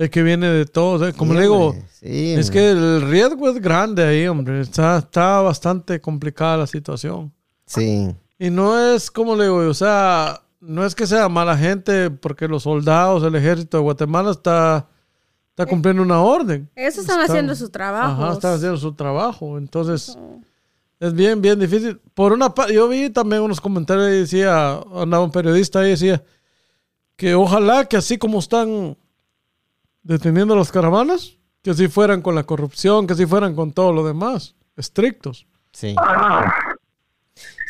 Es 0.00 0.08
que 0.08 0.22
viene 0.22 0.48
de 0.48 0.64
todo. 0.64 1.06
¿eh? 1.06 1.12
Como 1.12 1.32
Sí, 1.32 1.36
le 1.36 1.42
digo, 1.42 1.74
sí, 2.00 2.32
es 2.32 2.46
hombre. 2.46 2.52
que 2.60 2.70
el 2.70 3.02
riesgo 3.02 3.50
es 3.50 3.60
grande 3.60 4.02
ahí, 4.02 4.26
hombre. 4.26 4.62
Está, 4.62 4.96
está 4.96 5.42
bastante 5.42 6.00
complicada 6.00 6.56
la 6.56 6.66
situación. 6.66 7.30
Sí. 7.66 8.08
Y 8.38 8.48
no 8.48 8.78
es, 8.80 9.10
como 9.10 9.36
le 9.36 9.44
digo, 9.44 9.56
o 9.58 9.74
sea, 9.74 10.40
no 10.58 10.86
es 10.86 10.94
que 10.94 11.06
sea 11.06 11.28
mala 11.28 11.54
gente, 11.54 12.10
porque 12.10 12.48
los 12.48 12.62
soldados, 12.62 13.22
el 13.24 13.34
ejército 13.34 13.76
de 13.76 13.82
Guatemala 13.82 14.30
está, 14.30 14.88
está 15.50 15.66
cumpliendo 15.66 16.02
una 16.02 16.22
orden. 16.22 16.66
Ellos 16.74 16.96
están 16.96 17.20
haciendo 17.20 17.54
su 17.54 17.68
trabajo. 17.68 18.22
Ajá, 18.24 18.32
están 18.32 18.54
haciendo 18.54 18.78
su 18.78 18.94
trabajo. 18.94 19.58
Entonces, 19.58 20.16
es 20.98 21.12
bien, 21.12 21.42
bien 21.42 21.60
difícil. 21.60 22.00
Por 22.14 22.32
una 22.32 22.54
parte, 22.54 22.72
yo 22.72 22.88
vi 22.88 23.10
también 23.10 23.42
unos 23.42 23.60
comentarios 23.60 24.08
y 24.08 24.20
decía, 24.20 24.80
andaba 24.94 25.22
un 25.22 25.30
periodista 25.30 25.80
ahí 25.80 25.88
y 25.88 25.90
decía 25.90 26.24
que 27.16 27.34
ojalá 27.34 27.84
que 27.84 27.98
así 27.98 28.16
como 28.16 28.38
están 28.38 28.96
deteniendo 30.02 30.56
las 30.56 30.70
caravanas, 30.72 31.36
que 31.62 31.70
así 31.70 31.88
fueran 31.88 32.22
con 32.22 32.34
la 32.34 32.44
corrupción, 32.44 33.06
que 33.06 33.12
así 33.14 33.26
fueran 33.26 33.54
con 33.54 33.72
todo 33.72 33.92
lo 33.92 34.06
demás, 34.06 34.54
estrictos. 34.76 35.46
Sí. 35.72 35.94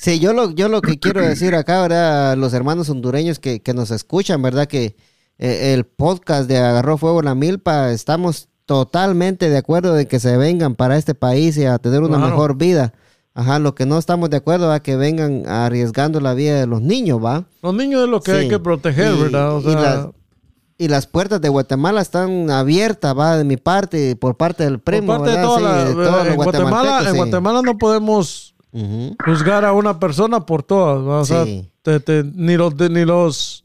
Sí, 0.00 0.18
yo 0.18 0.32
lo, 0.32 0.50
yo 0.52 0.68
lo 0.68 0.80
que 0.80 0.98
quiero 0.98 1.20
decir 1.20 1.54
acá, 1.54 1.82
¿verdad? 1.82 2.36
Los 2.36 2.54
hermanos 2.54 2.88
hondureños 2.88 3.38
que, 3.38 3.60
que 3.60 3.74
nos 3.74 3.90
escuchan, 3.90 4.40
¿verdad? 4.40 4.66
Que 4.66 4.96
eh, 5.38 5.74
el 5.74 5.84
podcast 5.84 6.48
de 6.48 6.56
Agarró 6.58 6.96
Fuego 6.96 7.20
la 7.22 7.34
Milpa, 7.34 7.90
estamos 7.90 8.48
totalmente 8.64 9.50
de 9.50 9.58
acuerdo 9.58 9.92
de 9.94 10.06
que 10.06 10.18
se 10.18 10.36
vengan 10.38 10.74
para 10.74 10.96
este 10.96 11.14
país 11.14 11.56
y 11.58 11.66
a 11.66 11.78
tener 11.78 12.00
una 12.00 12.16
Claro. 12.16 12.30
mejor 12.30 12.56
vida. 12.56 12.94
Ajá, 13.34 13.58
lo 13.58 13.74
que 13.74 13.84
no 13.86 13.98
estamos 13.98 14.30
de 14.30 14.38
acuerdo 14.38 14.74
es 14.74 14.80
que 14.80 14.96
vengan 14.96 15.46
arriesgando 15.46 16.20
la 16.20 16.34
vida 16.34 16.58
de 16.58 16.66
los 16.66 16.80
niños, 16.80 17.22
¿va? 17.22 17.44
Los 17.62 17.74
niños 17.74 18.02
es 18.04 18.08
lo 18.08 18.20
que 18.22 18.32
Sí. 18.32 18.36
hay 18.38 18.48
que 18.48 18.58
proteger, 18.58 19.14
Y- 19.14 19.20
¿verdad? 19.22 19.56
O 19.56 19.60
y 19.60 19.72
sea, 19.72 20.10
Y 20.82 20.88
las 20.88 21.06
puertas 21.06 21.42
de 21.42 21.50
Guatemala 21.50 22.00
están 22.00 22.50
abiertas, 22.50 23.14
va, 23.16 23.36
de 23.36 23.44
mi 23.44 23.58
parte, 23.58 24.16
por 24.16 24.38
parte 24.38 24.64
del 24.64 24.78
por 24.78 24.84
primo, 24.94 25.08
parte 25.18 25.30
de 25.32 25.42
toda 25.42 25.58
Sí, 25.58 25.62
la- 25.64 25.84
de 25.84 25.92
todos 25.92 26.10
los 26.24 26.26
en 26.28 26.36
Guatemala, 26.36 27.00
en 27.04 27.10
sí. 27.10 27.16
Guatemala 27.18 27.60
no 27.62 27.76
podemos 27.76 28.54
juzgar 29.24 29.64
a 29.66 29.72
una 29.74 29.98
persona 30.00 30.46
por 30.46 30.62
todas. 30.62 31.00
O 31.06 31.24
sea, 31.26 31.44
Sí. 31.44 31.68
te- 31.82 32.00
te- 32.00 32.24
ni, 32.24 32.56
los, 32.56 32.74
de- 32.78 32.88
ni 32.88 33.04
los 33.04 33.62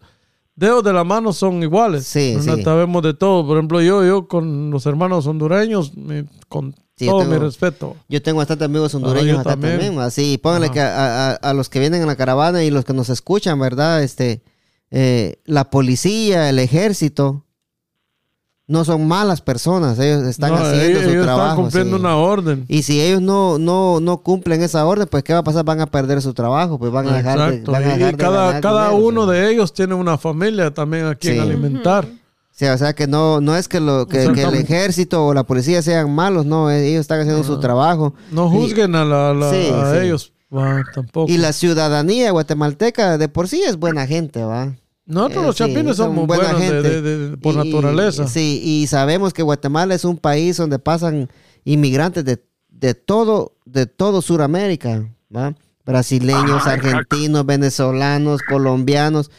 dedos 0.58 0.84
de 0.84 0.92
la 0.92 1.06
mano 1.06 1.32
son 1.32 1.64
iguales. 1.64 2.06
Sí. 2.06 2.38
Sabemos 2.64 3.02
de 3.02 3.14
todo. 3.14 3.48
Por 3.48 3.56
ejemplo, 3.58 3.82
yo, 3.82 4.04
yo 4.06 4.28
con 4.28 4.70
los 4.72 4.86
hermanos 4.86 5.26
hondureños, 5.26 5.94
con 6.50 6.76
Sí, 6.98 7.06
todo 7.08 7.20
tengo- 7.22 7.32
mi 7.34 7.38
respeto. 7.40 7.96
Yo 8.10 8.22
tengo 8.22 8.40
bastantes 8.40 8.66
amigos 8.66 8.94
hondureños 8.94 9.24
Ah, 9.30 9.34
yo 9.36 9.40
acá 9.40 9.50
también. 9.52 9.80
también. 9.80 10.00
Así, 10.00 10.38
pónganle 10.38 10.68
Ajá. 10.68 10.74
que 10.74 10.82
a, 10.82 11.30
a- 11.30 11.34
a 11.36 11.54
los 11.54 11.70
que 11.70 11.80
vienen 11.80 12.02
en 12.02 12.08
la 12.08 12.16
caravana 12.18 12.64
y 12.64 12.72
los 12.72 12.84
que 12.84 12.94
nos 12.94 13.10
escuchan, 13.10 13.58
¿verdad? 13.58 14.04
Este, 14.04 14.42
eh, 14.98 15.40
la 15.46 15.70
policía, 15.70 16.50
el 16.50 16.58
ejército, 16.60 17.44
no 18.68 18.84
son 18.84 19.08
malas 19.08 19.42
personas. 19.42 20.00
Ellos 20.00 20.24
están 20.24 20.52
No, 20.52 20.58
haciendo 20.58 20.84
ellos, 20.86 21.04
su 21.04 21.10
ellos 21.10 21.24
trabajo. 21.26 21.48
están 21.50 21.62
cumpliendo 21.64 21.98
sí. 21.98 22.00
una 22.02 22.16
orden. 22.18 22.66
Y 22.68 22.82
si 22.84 23.00
ellos 23.02 23.22
no, 23.22 23.60
no, 23.60 24.00
no 24.00 24.18
cumplen 24.24 24.64
esa 24.64 24.86
orden, 24.86 25.08
pues 25.12 25.24
¿qué 25.24 25.34
va 25.34 25.40
a 25.40 25.44
pasar? 25.44 25.64
Van 25.66 25.82
a 25.82 25.86
perder 25.86 26.22
su 26.22 26.34
trabajo, 26.34 26.80
pues 26.80 26.92
van 26.92 27.08
a 27.10 27.18
dejar 27.18 27.38
de, 27.38 27.46
Exacto. 27.58 27.72
van 27.74 27.84
a 27.84 27.86
Y- 27.86 27.90
dejar 27.90 28.10
y 28.10 28.12
de 28.14 28.18
cada, 28.18 28.46
ganar 28.48 28.62
cada 28.62 28.90
dinero, 28.90 29.06
uno 29.08 29.26
sí. 29.26 29.32
de 29.34 29.52
ellos 29.52 29.74
tiene 29.74 29.94
una 29.94 30.18
familia 30.18 30.74
también 30.74 31.06
a 31.06 31.16
quien 31.16 31.36
Sí. 31.36 31.40
alimentar. 31.40 32.08
Sí, 32.52 32.66
o 32.66 32.78
sea 32.78 32.94
que 32.94 33.06
no, 33.06 33.42
no 33.42 33.56
es 33.58 33.68
que, 33.68 33.82
lo, 33.82 34.08
que, 34.08 34.32
que 34.32 34.44
el 34.44 34.56
ejército 34.56 35.28
o 35.28 35.34
la 35.34 35.44
policía 35.44 35.82
sean 35.82 36.10
malos, 36.16 36.46
no, 36.46 36.72
eh, 36.72 36.88
ellos 36.88 37.02
están 37.02 37.20
haciendo 37.20 37.44
su 37.44 37.60
trabajo. 37.60 38.14
No 38.32 38.48
Y- 38.48 38.50
juzguen 38.58 38.96
a, 38.96 39.04
la, 39.04 39.34
la- 39.34 39.52
Sí, 39.52 39.70
a 39.74 39.92
sí. 39.92 39.98
ellos. 40.06 40.32
va, 40.56 40.82
tampoco. 40.94 41.30
Y 41.30 41.38
la 41.38 41.52
ciudadanía 41.52 42.32
guatemalteca 42.32 43.18
de 43.18 43.28
por 43.28 43.50
sí 43.50 43.62
es 43.68 43.78
buena 43.78 44.08
gente, 44.08 44.42
¿va? 44.46 44.74
Nosotros 45.06 45.44
Eh, 45.44 45.48
los 45.48 45.56
sí, 45.56 45.64
chapines 45.64 45.98
son 45.98 46.08
somos 46.08 46.28
buena 46.28 46.44
buenos 46.54 46.62
de- 46.62 46.68
gente. 46.68 47.02
de- 47.02 47.30
de- 47.30 47.38
por 47.38 47.54
Y- 47.54 47.58
naturaleza. 47.58 48.28
Sí, 48.28 48.62
y 48.64 48.88
sabemos 48.88 49.34
que 49.34 49.44
Guatemala 49.44 49.94
es 49.94 50.04
un 50.06 50.18
país 50.18 50.58
donde 50.58 50.80
pasan 50.80 51.30
inmigrantes 51.64 52.26
de, 52.26 52.44
de 52.70 52.94
todo, 52.96 53.54
de 53.66 53.86
todo 53.86 54.22
Sudamérica, 54.22 55.08
¿va? 55.36 55.54
Brasileños, 55.86 56.66
argentinos, 56.66 57.46
venezolanos, 57.46 58.42
colombianos. 58.50 59.30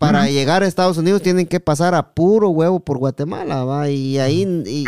Para 0.00 0.26
llegar 0.28 0.62
a 0.62 0.66
Estados 0.66 0.96
Unidos 0.98 1.22
tienen 1.22 1.46
que 1.46 1.60
pasar 1.60 1.94
a 1.94 2.12
puro 2.14 2.48
huevo 2.48 2.80
por 2.80 2.98
Guatemala, 2.98 3.64
¿va? 3.64 3.88
Y 3.90 4.18
ahí, 4.18 4.42
y- 4.66 4.80
y 4.80 4.84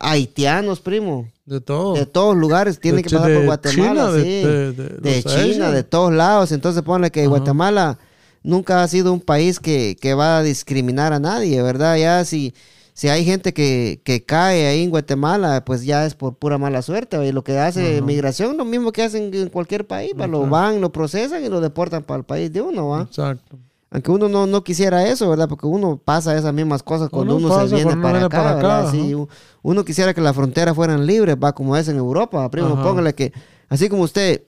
haitianos, 0.00 0.80
primo. 0.80 1.28
De 1.44 1.60
todo. 1.60 1.94
De 1.94 2.06
todos 2.06 2.34
lugares 2.36 2.80
tienen 2.80 3.02
De 3.02 3.08
que 3.08 3.14
pasar 3.14 3.32
por 3.34 3.44
Guatemala, 3.44 4.06
China, 4.06 4.12
sí. 4.14 4.28
de- 4.42 4.72
De, 4.72 4.88
de 4.88 5.22
los 5.22 5.24
China, 5.34 5.44
Asian. 5.66 5.74
de 5.74 5.82
todos 5.84 6.12
lados. 6.12 6.50
Entonces 6.52 6.82
ponle 6.82 7.10
que 7.12 7.26
Guatemala 7.26 7.98
nunca 8.44 8.82
ha 8.82 8.88
sido 8.88 9.12
un 9.12 9.20
país 9.20 9.58
que, 9.58 9.96
que 10.00 10.14
va 10.14 10.38
a 10.38 10.42
discriminar 10.44 11.12
a 11.12 11.18
nadie, 11.18 11.60
¿verdad? 11.62 11.96
Ya 11.96 12.24
si, 12.24 12.54
si 12.92 13.08
hay 13.08 13.24
gente 13.24 13.52
que, 13.52 14.00
que 14.04 14.22
cae 14.22 14.66
ahí 14.66 14.84
en 14.84 14.90
Guatemala, 14.90 15.64
pues 15.64 15.84
ya 15.84 16.06
es 16.06 16.14
por 16.14 16.36
pura 16.36 16.58
mala 16.58 16.82
suerte. 16.82 17.26
Y 17.26 17.32
lo 17.32 17.42
que 17.42 17.58
hace 17.58 18.00
migración, 18.02 18.56
lo 18.56 18.64
mismo 18.64 18.92
que 18.92 19.02
hacen 19.02 19.34
en 19.34 19.48
cualquier 19.48 19.86
país, 19.86 20.12
lo 20.16 20.46
van, 20.46 20.80
lo 20.80 20.92
procesan 20.92 21.44
y 21.44 21.48
lo 21.48 21.60
deportan 21.60 22.04
para 22.04 22.18
el 22.18 22.24
país 22.24 22.52
de 22.52 22.60
uno, 22.60 22.90
¿va? 22.90 23.02
Exacto. 23.02 23.58
Aunque 23.90 24.10
uno 24.10 24.28
no, 24.28 24.46
no 24.46 24.64
quisiera 24.64 25.06
eso, 25.06 25.30
¿verdad? 25.30 25.48
Porque 25.48 25.66
uno 25.66 25.96
pasa 25.96 26.36
esas 26.36 26.52
mismas 26.52 26.82
cosas 26.82 27.08
cuando 27.08 27.36
Uno 27.36 27.68
se 27.68 27.74
viene 27.74 27.96
para 27.96 28.18
acá, 28.18 28.28
para 28.28 28.50
acá, 28.50 28.56
¿verdad? 28.56 28.90
Sí, 28.90 29.14
uno 29.62 29.84
quisiera 29.84 30.12
que 30.12 30.20
las 30.20 30.34
fronteras 30.34 30.74
fueran 30.74 31.06
libres, 31.06 31.36
va 31.42 31.52
como 31.54 31.76
es 31.76 31.86
en 31.88 31.96
Europa, 31.96 32.50
primo. 32.50 32.82
Póngale 32.82 33.14
que, 33.14 33.32
así 33.68 33.88
como 33.88 34.02
usted, 34.02 34.42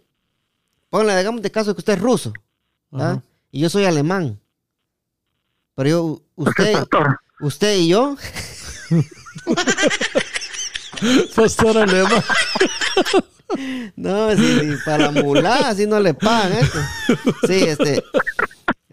póngale, 0.90 1.16
digamos 1.16 1.42
de 1.42 1.50
caso 1.52 1.74
que 1.74 1.80
usted 1.80 1.92
es 1.92 2.00
ruso, 2.00 2.32
¿verdad? 2.90 3.22
Y 3.56 3.60
yo 3.60 3.70
soy 3.70 3.86
alemán. 3.86 4.38
Pero 5.76 5.88
yo, 5.88 6.22
usted, 6.34 6.74
usted 7.40 7.78
y 7.78 7.88
yo, 7.88 8.14
Pastor 11.34 11.78
alemán. 11.78 12.22
no, 13.96 14.36
si, 14.36 14.60
si 14.60 14.76
para 14.84 15.10
mulá, 15.10 15.70
así 15.70 15.86
no 15.86 15.98
le 16.00 16.12
pagan 16.12 16.52
esto. 16.52 16.78
Sí, 17.46 17.64
este. 17.64 18.04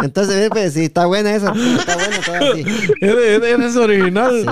Entonces, 0.03 0.35
mire, 0.35 0.49
pues, 0.49 0.73
sí, 0.73 0.85
está 0.85 1.05
buena 1.05 1.33
esa, 1.35 1.53
está 1.53 1.95
buena, 1.95 2.19
todavía 2.25 2.53
sí. 2.55 2.65
Eres, 3.01 3.43
eres 3.43 3.75
original. 3.75 4.45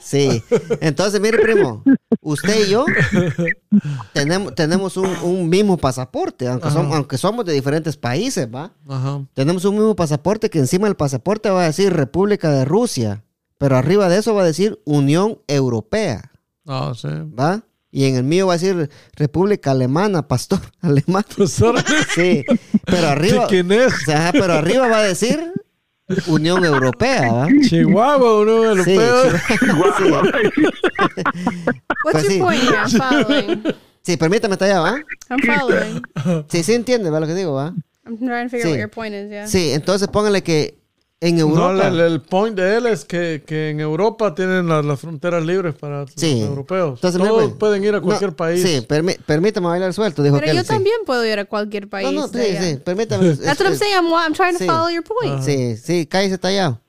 Sí. 0.00 0.42
Entonces, 0.80 1.20
mire, 1.20 1.38
primo, 1.38 1.82
usted 2.20 2.66
y 2.66 2.70
yo 2.70 2.84
tenemos, 4.12 4.54
tenemos 4.54 4.96
un, 4.96 5.08
un 5.22 5.48
mismo 5.48 5.76
pasaporte, 5.76 6.46
aunque, 6.48 6.68
aunque 6.68 7.18
somos 7.18 7.44
de 7.44 7.52
diferentes 7.52 7.96
países, 7.96 8.48
¿va? 8.52 8.72
Ajá. 8.88 9.24
Tenemos 9.34 9.64
un 9.64 9.74
mismo 9.76 9.94
pasaporte 9.96 10.50
que 10.50 10.58
encima 10.58 10.86
del 10.86 10.96
pasaporte 10.96 11.50
va 11.50 11.62
a 11.62 11.66
decir 11.66 11.92
República 11.92 12.50
de 12.50 12.64
Rusia, 12.64 13.24
pero 13.58 13.76
arriba 13.76 14.08
de 14.08 14.18
eso 14.18 14.34
va 14.34 14.42
a 14.42 14.46
decir 14.46 14.80
Unión 14.84 15.38
Europea, 15.48 16.32
Ah, 16.66 16.92
sí. 16.94 17.08
¿va? 17.08 17.62
Y 17.90 18.04
en 18.04 18.16
el 18.16 18.22
mío 18.24 18.46
va 18.46 18.54
a 18.54 18.58
decir 18.58 18.90
República 19.14 19.70
Alemana, 19.70 20.28
pastor 20.28 20.60
alemán. 20.80 21.24
Pastor 21.36 21.82
Sí, 22.14 22.44
pero 22.84 23.08
arriba, 23.08 23.46
¿Quién 23.48 23.72
es? 23.72 23.92
o 23.94 23.98
sea, 24.04 24.30
pero 24.32 24.52
arriba 24.52 24.88
va 24.88 24.98
a 24.98 25.02
decir 25.04 25.52
Unión 26.26 26.64
Europea, 26.64 27.32
¿va? 27.32 27.48
Chihuahua, 27.68 28.40
uno 28.40 28.84
Sí, 28.84 28.92
europeo. 28.92 29.30
sí. 29.30 29.64
What's 32.04 32.12
Pues 32.12 32.22
your 32.24 32.32
sí. 32.32 32.38
point 32.40 32.62
here? 32.62 32.76
I'm 32.76 32.90
following. 32.90 33.62
Sí, 34.02 34.16
permítame 34.16 34.54
estar 34.54 34.68
allá, 34.70 34.80
¿va? 34.80 35.02
I'm 35.30 35.40
following. 35.40 36.02
Sí, 36.48 36.62
sí 36.62 36.74
entiende, 36.74 37.10
¿va? 37.10 37.20
Lo 37.20 37.26
que 37.26 37.34
digo, 37.34 37.52
¿va? 37.54 37.74
I'm 38.06 38.16
trying 38.18 38.44
to 38.44 38.50
figure 38.50 38.62
Sí. 38.62 38.68
out 38.68 38.72
what 38.74 38.78
your 38.80 38.90
point 38.90 39.14
is, 39.14 39.28
yeah. 39.30 39.46
Sí, 39.46 39.70
entonces 39.72 40.08
póngale 40.08 40.42
que 40.42 40.78
en 41.20 41.36
No, 41.36 41.48
Europa... 41.48 41.88
el, 41.88 42.00
el 42.00 42.20
point 42.22 42.56
de 42.56 42.76
él 42.76 42.86
es 42.86 43.04
que, 43.04 43.42
que 43.44 43.70
en 43.70 43.80
Europa 43.80 44.34
tienen 44.34 44.68
las, 44.68 44.84
las 44.84 45.00
fronteras 45.00 45.44
libres 45.44 45.74
para 45.74 46.02
los 46.02 46.12
Sí. 46.14 46.40
europeos. 46.40 46.94
Entonces, 46.98 47.20
Todos 47.20 47.32
mire, 47.36 47.48
pues, 47.48 47.58
pueden 47.58 47.82
ir 47.84 47.90
a 47.94 47.98
no, 47.98 48.02
cualquier 48.02 48.36
país. 48.36 48.62
Sí, 48.62 48.80
permí- 48.88 49.18
permítame 49.26 49.66
bailar 49.66 49.92
suelto, 49.92 50.22
dijo 50.22 50.36
Pero 50.36 50.46
aquel, 50.46 50.56
yo 50.58 50.62
sí. 50.62 50.68
también 50.68 50.96
puedo 51.04 51.26
ir 51.26 51.38
a 51.40 51.44
cualquier 51.44 51.88
país. 51.88 52.06
No, 52.12 52.20
no, 52.20 52.28
sí, 52.28 52.38
allá. 52.38 52.62
sí, 52.62 52.76
permítame. 52.76 53.34
That's 53.34 53.58
what 53.60 53.68
I'm 53.68 53.76
saying. 53.76 53.94
I'm, 53.96 54.06
I'm 54.12 54.32
trying 54.32 54.52
to 54.52 54.58
Sí. 54.58 54.66
follow 54.66 54.90
your 54.90 55.02
point. 55.02 55.42
Sí, 55.42 55.76
sí, 55.76 56.06
cállese 56.06 56.38
tallado. 56.38 56.80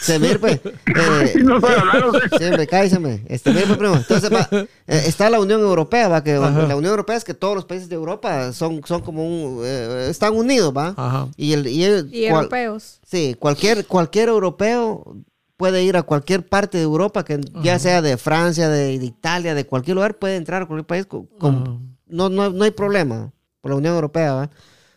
Se 0.00 0.18
pues. 0.38 0.60
eh, 0.86 1.34
no 1.42 1.56
hablar, 1.56 2.04
o 2.04 2.12
sea. 2.12 2.38
Siempre, 2.38 2.66
cállese. 2.66 3.22
Este, 3.28 3.50
mire, 3.52 3.66
pues, 3.66 3.78
primo. 3.78 3.96
Entonces, 3.96 4.32
va, 4.32 4.48
eh, 4.52 4.66
está 5.06 5.30
la 5.30 5.40
Unión 5.40 5.60
Europea, 5.60 6.08
va, 6.08 6.22
que 6.24 6.34
la 6.34 6.76
Unión 6.76 6.90
Europea 6.90 7.16
es 7.16 7.24
que 7.24 7.34
todos 7.34 7.54
los 7.54 7.64
países 7.64 7.88
de 7.88 7.94
Europa 7.94 8.52
son, 8.52 8.80
son 8.86 9.00
como 9.02 9.24
un, 9.26 9.62
eh, 9.64 10.08
están 10.10 10.34
unidos, 10.34 10.72
va. 10.76 10.94
Ajá. 10.96 11.28
Y 11.36 11.52
el, 11.52 11.66
y 11.66 11.84
el- 11.84 12.08
Y 12.12 12.28
cual- 12.28 12.44
europeos. 12.44 13.00
Sí, 13.08 13.36
cualquier, 13.38 13.86
cualquier 13.86 14.28
europeo 14.28 15.16
puede 15.56 15.84
ir 15.84 15.96
a 15.96 16.02
cualquier 16.02 16.46
parte 16.46 16.78
de 16.78 16.84
Europa, 16.84 17.24
que 17.24 17.40
ya 17.62 17.78
sea 17.78 18.02
de 18.02 18.16
Francia, 18.16 18.68
de, 18.68 18.98
de 18.98 19.04
Italia, 19.06 19.54
de 19.54 19.64
cualquier 19.66 19.94
lugar, 19.94 20.18
puede 20.18 20.36
entrar 20.36 20.62
a 20.62 20.66
cualquier 20.66 20.86
país. 20.86 21.06
con- 21.06 21.26
con- 21.38 21.54
Ajá. 21.62 21.78
no, 22.08 22.28
no, 22.28 22.50
no 22.50 22.64
hay 22.64 22.72
problema 22.72 23.32
por 23.60 23.70
la 23.70 23.76
Unión 23.76 23.94
Europea. 23.94 24.32
¿va? 24.34 24.50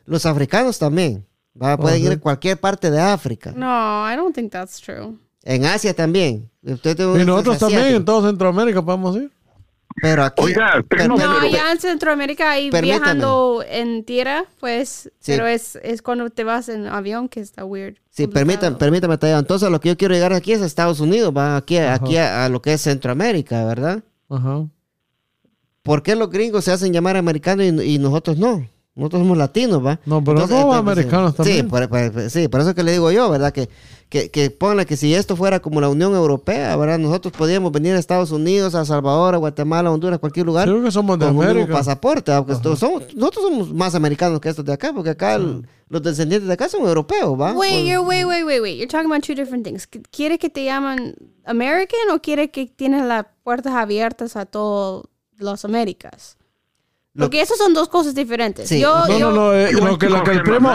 Los 0.05 0.25
africanos 0.25 0.79
también. 0.79 1.25
¿Va? 1.61 1.77
Pueden 1.77 2.01
ir 2.03 2.11
a 2.11 2.17
cualquier 2.19 2.59
parte 2.59 2.89
de 2.91 2.99
África. 2.99 3.53
No, 3.55 4.11
I 4.11 4.15
don't 4.15 4.33
think 4.35 4.51
that's 4.51 4.79
true. 4.81 5.17
En 5.43 5.65
Asia 5.65 5.93
también. 5.93 6.49
Usted 6.63 6.95
tiene 6.95 7.11
un- 7.11 7.21
Y 7.21 7.25
nosotros 7.25 7.59
también, 7.59 7.87
en 7.95 8.05
toda 8.05 8.27
Centroamérica 8.29 8.83
podemos 8.83 9.15
ir. 9.15 9.31
Pero 10.01 10.23
aquí. 10.23 10.43
Oiga, 10.43 10.83
pero- 10.89 11.07
no, 11.07 11.15
No, 11.15 11.39
allá 11.39 11.71
en 11.71 11.79
Centroamérica 11.79 12.51
ahí 12.51 12.69
Permítame. 12.69 12.99
viajando 12.99 13.63
en 13.65 14.03
tierra, 14.03 14.43
pues, 14.59 15.03
Sí. 15.19 15.31
pero 15.31 15.47
es, 15.47 15.77
es 15.83 16.01
cuando 16.01 16.29
te 16.29 16.43
vas 16.43 16.67
en 16.67 16.87
avión 16.87 17.29
que 17.29 17.39
está 17.39 17.63
weird. 17.63 17.95
Sí, 18.09 18.27
permítame, 18.27 18.75
permítame, 18.75 19.17
Tallado. 19.17 19.39
Entonces, 19.39 19.69
lo 19.69 19.79
que 19.79 19.89
yo 19.89 19.97
quiero 19.97 20.13
llegar 20.13 20.33
aquí 20.33 20.51
es 20.51 20.61
a 20.61 20.65
Estados 20.65 20.99
Unidos, 20.99 21.31
va 21.35 21.55
aquí, 21.55 21.77
aquí 21.77 22.17
a, 22.17 22.43
a 22.43 22.49
lo 22.49 22.61
que 22.61 22.73
es 22.73 22.81
Centroamérica, 22.81 23.63
¿verdad? 23.63 24.03
Ajá. 24.29 24.65
¿Por 25.81 26.01
qué 26.03 26.15
los 26.15 26.29
gringos 26.29 26.65
se 26.65 26.71
hacen 26.71 26.91
llamar 26.91 27.15
americanos 27.15 27.65
y, 27.65 27.93
y 27.95 27.99
nosotros 27.99 28.37
no? 28.37 28.67
Nosotros 28.95 29.23
somos 29.23 29.37
latinos, 29.37 29.85
¿va? 29.85 29.99
No, 30.05 30.23
pero 30.23 30.39
Entonces, 30.41 30.55
no 30.57 30.73
entonces, 30.77 30.79
americanos 30.79 31.31
sí, 31.31 31.37
también. 31.37 31.57
Sí, 31.57 31.63
por, 31.63 31.89
por- 31.89 32.29
sí, 32.29 32.47
por 32.47 32.61
eso 32.61 32.73
que 32.75 32.83
le 32.83 32.93
digo 32.93 33.11
yo, 33.11 33.29
¿verdad? 33.29 33.51
Que, 33.51 33.67
que, 34.07 34.31
que 34.31 34.49
ponle 34.51 34.85
que 34.85 34.95
si 34.95 35.13
esto 35.13 35.35
fuera 35.35 35.59
como 35.59 35.81
la 35.81 35.89
Unión 35.89 36.13
Europea, 36.15 36.75
¿verdad? 36.77 36.97
Nosotros 36.97 37.33
podíamos 37.37 37.73
venir 37.73 37.93
a 37.93 37.99
Estados 37.99 38.31
Unidos, 38.31 38.73
a 38.73 38.85
Salvador, 38.85 39.35
a 39.35 39.37
Guatemala, 39.37 39.89
a 39.89 39.91
Honduras, 39.91 40.19
cualquier 40.19 40.45
lugar. 40.45 40.69
Creo 40.69 40.81
que 40.81 40.91
somos 40.91 41.19
de 41.19 41.25
con 41.25 41.35
un 41.35 41.43
América. 41.43 41.73
pasaporte, 41.73 42.31
aunque 42.31 42.55
todos 42.55 42.79
somos- 42.79 43.13
nosotros 43.15 43.43
somos 43.49 43.73
más 43.73 43.95
americanos 43.95 44.39
que 44.39 44.47
estos 44.47 44.63
de 44.63 44.71
acá, 44.71 44.93
porque 44.93 45.09
acá 45.09 45.35
el- 45.35 45.67
los 45.89 46.01
descendientes 46.01 46.47
de 46.47 46.53
acá 46.53 46.69
son 46.69 46.83
europeos, 46.87 47.33
¿va? 47.39 47.51
Wait, 47.51 47.71
Pues- 47.73 47.85
you're, 47.85 47.99
wait, 47.99 48.25
wait, 48.25 48.45
wait, 48.45 48.61
wait. 48.61 48.77
You're 48.77 48.87
talking 48.87 49.11
about 49.11 49.25
two 49.25 49.35
different 49.35 49.65
things. 49.65 49.85
Qu- 49.91 50.03
¿Quiere 50.09 50.39
que 50.39 50.49
te 50.49 50.63
llaman 50.63 51.15
American 51.43 51.99
o 52.13 52.21
quiere 52.21 52.49
que 52.49 52.67
tienes 52.67 53.03
las 53.05 53.25
puertas 53.43 53.73
abiertas 53.73 54.37
a 54.37 54.45
todas 54.45 55.03
las 55.37 55.65
Américas? 55.65 56.37
Lo- 57.15 57.25
Porque 57.25 57.39
esas 57.41 57.57
son 57.57 57.73
dos 57.73 57.87
cosas 57.89 58.13
diferentes. 58.13 58.67
Sí. 58.69 58.79
Yo, 58.79 58.93
No, 59.07 59.17
yo- 59.17 59.31
no, 59.31 59.35
no. 59.47 59.53
eh, 59.53 59.71
lo, 59.71 59.97
que, 59.97 60.09
lo, 60.09 60.21
que 60.23 60.31
el 60.31 60.43
primo, 60.43 60.69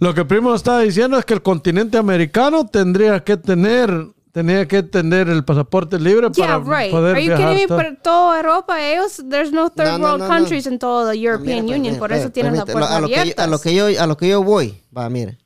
lo 0.00 0.12
que 0.12 0.20
el 0.22 0.26
primo 0.26 0.52
está 0.54 0.80
diciendo 0.80 1.16
es 1.18 1.24
que 1.24 1.34
el 1.34 1.42
continente 1.42 1.96
americano 1.96 2.66
tendría 2.66 3.22
que 3.22 3.36
tener, 3.36 4.08
tenía 4.32 4.66
que 4.66 4.82
tener 4.82 5.28
el 5.28 5.44
pasaporte 5.44 6.00
libre 6.00 6.28
yeah, 6.34 6.58
para 6.60 6.80
right. 6.80 6.90
poder 6.90 7.14
Are 7.14 7.22
you 7.24 7.28
viajar. 7.30 7.54
kidding 7.54 7.68
me? 7.76 7.82
Por 7.84 7.96
toda 8.02 8.38
Europa, 8.40 8.84
ellos, 8.84 9.22
there's 9.30 9.52
no 9.52 9.70
third 9.70 9.86
No, 9.86 9.98
no, 9.98 10.04
world 10.04 10.18
no, 10.22 10.28
no. 10.28 10.34
countries 10.34 10.66
in 10.66 10.80
toda 10.80 11.12
the 11.12 11.16
Mira, 11.16 11.30
European 11.32 11.64
pues, 11.66 11.76
Union, 11.78 11.92
mira, 11.94 11.98
por 12.00 12.12
eso 12.12 12.30
tienen 12.30 12.56
las 12.56 12.64
permite, 12.64 12.80
lo- 12.80 12.86
puertas 12.88 12.96
a 12.96 13.00
lo, 13.00 13.08
que, 13.08 13.14
yo- 13.28 13.34
a 13.42 13.46
lo 13.46 13.58
que 13.60 13.74
yo 13.96 14.02
a 14.02 14.06
lo 14.08 14.16
que 14.16 14.28
yo 14.28 14.42
voy, 14.42 14.82
va, 14.96 15.08
mire. 15.08 15.38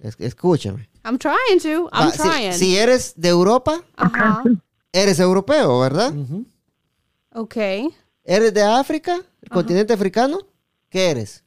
Es- 0.00 0.16
escúchame. 0.18 0.88
I'm 1.04 1.16
trying 1.18 1.60
to. 1.62 1.88
I'm 1.92 2.08
Va, 2.08 2.10
si- 2.10 2.18
trying. 2.22 2.52
si, 2.54 2.76
eres 2.76 3.12
de 3.16 3.28
Europa, 3.28 3.80
Ajá. 3.96 4.42
eres 4.92 5.20
europeo, 5.20 5.78
¿verdad? 5.78 6.12
Okay. 7.32 7.88
¿Eres 8.24 8.52
de 8.52 8.62
África? 8.62 9.20
¿El 9.46 9.50
continente 9.50 9.92
africano? 9.92 10.38
¿Qué 10.88 11.08
eres? 11.10 11.44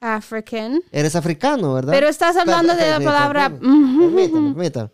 African. 0.00 0.80
Eres 0.92 1.16
africano, 1.16 1.74
¿verdad? 1.74 1.92
Pero 1.92 2.08
estás 2.08 2.36
hablando 2.36 2.76
de 2.76 2.88
la 2.90 3.00
palabra- 3.00 3.50
permítame, 3.50 4.54
Permítame. 4.54 4.90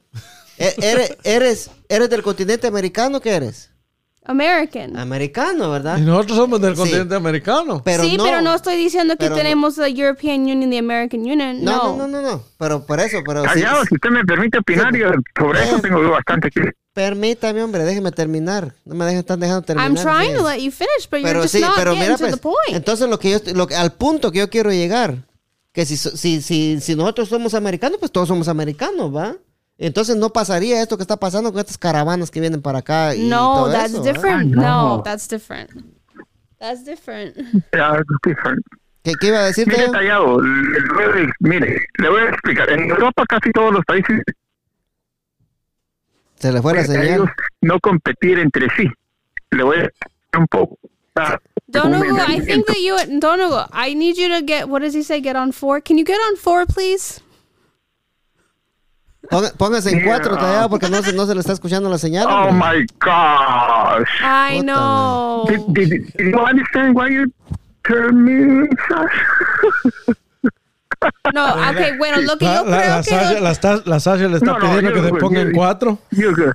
E- 0.58 0.74
¿Eres, 0.80 1.16
eres, 1.22 1.70
¿Eres 1.86 2.08
del 2.08 2.22
continente 2.22 2.66
americano? 2.66 3.20
¿Qué 3.20 3.30
eres? 3.34 3.70
American. 4.24 4.96
Americano, 4.96 5.70
¿verdad? 5.70 5.98
Y 5.98 6.00
nosotros 6.00 6.38
somos 6.38 6.60
del 6.62 6.74
Sí. 6.74 6.80
continente 6.80 7.14
americano. 7.14 7.82
Pero 7.84 8.02
sí, 8.02 8.16
no, 8.16 8.24
pero 8.24 8.40
no 8.40 8.54
estoy 8.54 8.76
diciendo 8.76 9.12
que 9.14 9.18
Pero 9.26 9.30
no. 9.32 9.36
tenemos 9.36 9.76
la 9.76 9.88
European 9.88 10.40
Union, 10.40 10.70
the 10.70 10.78
American 10.78 11.20
Union. 11.20 11.62
No, 11.62 11.76
No. 11.76 11.96
no, 11.98 12.08
no, 12.08 12.22
no, 12.22 12.22
no. 12.22 12.42
Pero 12.58 12.86
por 12.86 12.98
eso, 13.00 13.18
pero 13.24 13.42
sí- 13.42 13.48
Callado, 13.50 13.84
si 13.84 13.94
usted 13.96 14.10
me 14.10 14.24
permite 14.24 14.58
opinar, 14.58 14.92
Sí. 14.94 15.00
yo 15.00 15.10
sobre 15.38 15.62
eso 15.62 15.78
tengo 15.80 16.10
bastante 16.10 16.50
que 16.50 16.62
Permítame, 16.96 17.62
hombre, 17.62 17.84
déjeme 17.84 18.10
terminar. 18.10 18.72
No 18.86 18.94
me 18.94 19.04
dejen, 19.04 19.18
están 19.20 19.38
dejando 19.38 19.60
terminar. 19.60 19.90
I'm 19.90 19.96
trying 20.02 20.30
sí. 20.32 20.38
to 20.38 20.44
let 20.48 20.60
you 20.62 20.70
finish, 20.70 21.06
but 21.10 21.18
you're 21.20 21.28
Pero 21.28 21.42
just 21.42 21.54
sí, 21.54 21.60
not 21.60 21.74
pero 21.76 21.90
getting 21.92 22.00
mira, 22.08 22.16
to 22.16 22.22
pues, 22.24 22.32
the 22.32 22.40
point. 22.40 22.56
entonces 22.70 23.06
lo 23.10 23.18
que 23.18 23.30
yo, 23.32 23.36
estoy- 23.36 23.52
lo 23.52 23.66
que- 23.66 23.74
al 23.76 23.92
punto 23.92 24.32
que 24.32 24.38
yo 24.38 24.48
quiero 24.48 24.70
llegar, 24.72 25.16
que 25.72 25.84
si, 25.84 25.98
si, 25.98 26.40
si, 26.40 26.80
si 26.80 26.94
nosotros 26.96 27.28
somos 27.28 27.52
americanos, 27.52 27.98
pues 28.00 28.10
todos 28.10 28.28
somos 28.28 28.48
americanos, 28.48 29.14
¿va? 29.14 29.36
Entonces 29.76 30.16
no 30.16 30.30
pasaría 30.32 30.80
esto 30.80 30.96
que 30.96 31.02
está 31.02 31.18
pasando 31.18 31.52
con 31.52 31.60
estas 31.60 31.76
caravanas 31.76 32.30
que 32.30 32.40
vienen 32.40 32.62
para 32.62 32.78
acá 32.78 33.14
y 33.14 33.28
no, 33.28 33.56
todo 33.56 33.72
that's 33.72 34.02
different. 34.02 34.54
Ay, 34.54 34.62
no. 34.64 35.02
that's 35.04 35.28
different. 35.28 35.70
That's 36.58 36.82
different. 36.82 37.36
Yeah, 37.74 38.00
it's 38.00 38.16
different. 38.26 38.64
¿Qué, 39.02 39.12
qué 39.20 39.26
iba 39.26 39.40
a 39.40 39.44
decirte? 39.44 39.76
Mire, 39.76 39.90
Callado, 39.92 40.40
le- 40.40 40.80
le 40.80 40.94
voy 40.94 41.04
a- 41.04 41.32
mire, 41.40 41.78
le 41.98 42.08
voy 42.08 42.20
a 42.22 42.28
explicar. 42.30 42.70
En 42.70 42.88
Europa 42.88 43.22
casi 43.28 43.50
todos 43.52 43.74
los 43.74 43.84
países 43.84 44.22
Se 46.38 46.52
le 46.52 46.60
fue 46.60 46.74
la 46.74 46.80
ellos 46.82 46.92
señal. 46.92 47.32
no 47.62 47.80
competir 47.80 48.38
entre 48.38 48.68
sí. 48.76 48.88
Le 49.50 49.62
voy 49.62 49.78
a 49.78 50.38
un 50.38 50.46
poco. 50.46 50.78
ah, 51.16 51.38
Donogo, 51.66 52.04
un 52.04 52.20
I 52.30 52.40
think 52.40 52.66
that 52.66 52.78
you, 52.78 52.96
Donogo, 53.18 53.66
I 53.72 53.94
need 53.94 54.16
you 54.16 54.28
to 54.28 54.42
get, 54.42 54.68
what 54.68 54.82
does 54.82 54.94
he 54.94 55.02
say, 55.02 55.20
get 55.20 55.34
on 55.34 55.52
four? 55.52 55.80
Can 55.80 55.96
you 55.98 56.04
get 56.04 56.18
on 56.30 56.36
four, 56.36 56.66
please? 56.66 57.20
Póngase 59.58 59.90
en 59.90 60.04
cuatro 60.04 60.36
tallado 60.36 60.68
porque 60.70 60.88
no 60.88 61.02
se, 61.02 61.12
no 61.12 61.26
se 61.26 61.34
le 61.34 61.40
está 61.40 61.52
escuchando 61.52 61.88
la 61.88 61.98
señal. 61.98 62.26
Oh 62.28 62.52
my 62.52 62.86
gosh. 63.00 64.08
I 64.22 64.60
know. 64.62 65.46
Did, 65.48 65.74
did, 65.74 66.12
did 66.16 66.32
you 66.32 66.38
understand 66.38 66.94
why 66.94 67.08
you 67.08 67.32
turned 67.82 68.24
me? 68.24 68.68
No, 71.34 71.44
ok, 71.70 71.98
bueno, 71.98 72.20
lo 72.22 72.36
que 72.38 72.44
La, 72.44 72.56
yo 72.56 72.64
la, 72.66 72.76
creo 72.78 72.88
la 72.90 73.02
que... 73.02 73.10
Sasha, 73.10 73.40
la, 73.40 73.82
la 73.84 74.00
Sasha 74.00 74.28
le 74.28 74.36
está 74.36 74.46
No, 74.46 74.58
no, 74.58 74.66
pidiendo 74.66 74.90
yo- 74.90 74.94
que 74.96 75.02
se 75.02 75.08
yo- 75.08 75.18
ponga 75.18 75.40
yo- 75.42 75.46
en 75.48 75.52
cuatro. 75.54 75.98
You're 76.10 76.34
good. 76.44 76.52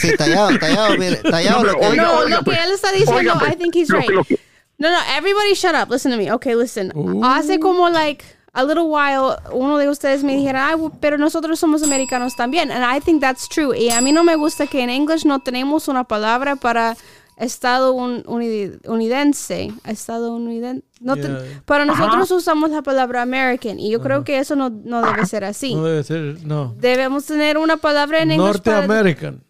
Sí, 0.00 0.14
tallado, 0.16 0.58
tallado, 0.58 0.96
mire, 0.98 1.16
tallado 1.16 1.62
No, 1.64 1.72
lo 1.72 1.78
que... 1.80 1.86
oiga, 1.86 2.02
No, 2.02 2.18
oiga, 2.18 2.28
lo 2.30 2.38
que 2.38 2.44
pues. 2.44 2.58
él 2.64 2.70
está 2.72 2.92
diciendo, 2.92 3.14
Oiga, 3.16 3.34
pues, 3.38 3.52
I 3.52 3.56
think 3.56 3.74
he's 3.76 3.88
lo 3.88 3.98
right. 3.98 4.10
lo 4.10 4.24
que- 4.24 4.38
No, 4.78 4.90
no, 4.90 4.98
everybody 5.16 5.54
shut 5.54 5.74
up. 5.74 5.90
Listen 5.90 6.12
to 6.12 6.18
me. 6.18 6.30
Okay, 6.32 6.54
listen. 6.54 6.92
Hace 7.24 7.58
como 7.58 7.88
like 7.88 8.22
a 8.52 8.62
little 8.62 8.84
while 8.84 9.36
uno 9.52 9.78
de 9.78 9.88
ustedes 9.88 10.22
me 10.22 10.36
dijera, 10.36 10.68
Ay, 10.68 10.76
pero 11.00 11.16
nosotros 11.18 11.58
somos 11.58 11.82
americanos 11.82 12.36
también. 12.36 12.70
And 12.70 12.84
I 12.84 13.00
think 13.00 13.22
that's 13.22 13.48
true. 13.48 13.74
Y 13.76 13.88
a 13.90 14.00
mí 14.02 14.12
no 14.12 14.22
me 14.22 14.36
gusta 14.36 14.66
que 14.66 14.82
en 14.82 14.90
English 14.90 15.24
no 15.24 15.40
tenemos 15.40 15.88
una 15.88 16.04
palabra 16.04 16.56
para 16.56 16.94
estado 17.36 17.92
un- 17.92 18.22
uni- 18.26 18.72
unidense. 18.86 19.72
Estado 19.84 20.34
unidense. 20.34 20.84
No 21.00 21.14
te- 21.16 21.22
Yeah. 21.28 21.62
para 21.64 21.84
nosotros 21.84 22.30
usamos 22.30 22.70
la 22.70 22.82
palabra 22.82 23.22
American. 23.22 23.78
Y 23.78 23.90
yo 23.90 24.00
creo 24.00 24.24
que 24.24 24.38
eso 24.38 24.56
no, 24.56 24.70
no 24.70 25.02
debe 25.02 25.26
ser 25.26 25.44
así. 25.44 25.74
No 25.74 25.84
debe 25.84 26.02
ser, 26.04 26.38
no. 26.44 26.74
Debemos 26.78 27.26
tener 27.26 27.58
una 27.58 27.76
palabra 27.76 28.22
en 28.22 28.32
inglés 28.32 28.60
para... 28.60 28.78
Norteamerican. 28.86 29.42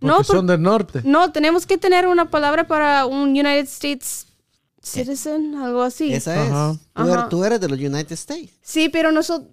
No, 0.00 0.16
Porque 0.16 0.26
son 0.32 0.46
del 0.46 0.60
norte. 0.60 1.00
No, 1.04 1.32
tenemos 1.32 1.64
que 1.66 1.78
tener 1.78 2.06
una 2.06 2.30
palabra 2.30 2.66
para 2.66 3.06
un 3.06 3.30
United 3.30 3.64
States 3.64 4.26
citizen, 4.82 5.54
algo 5.56 5.82
así. 5.82 6.12
Esa 6.12 6.44
es. 6.44 6.50
Ajá. 6.52 6.74
Tú, 6.94 7.02
eres, 7.02 7.14
Ajá. 7.16 7.28
tú 7.30 7.44
eres 7.44 7.60
de 7.60 7.68
los 7.68 7.78
United 7.78 8.12
States. 8.12 8.52
Sí, 8.60 8.88
pero 8.90 9.10
nosotros. 9.10 9.48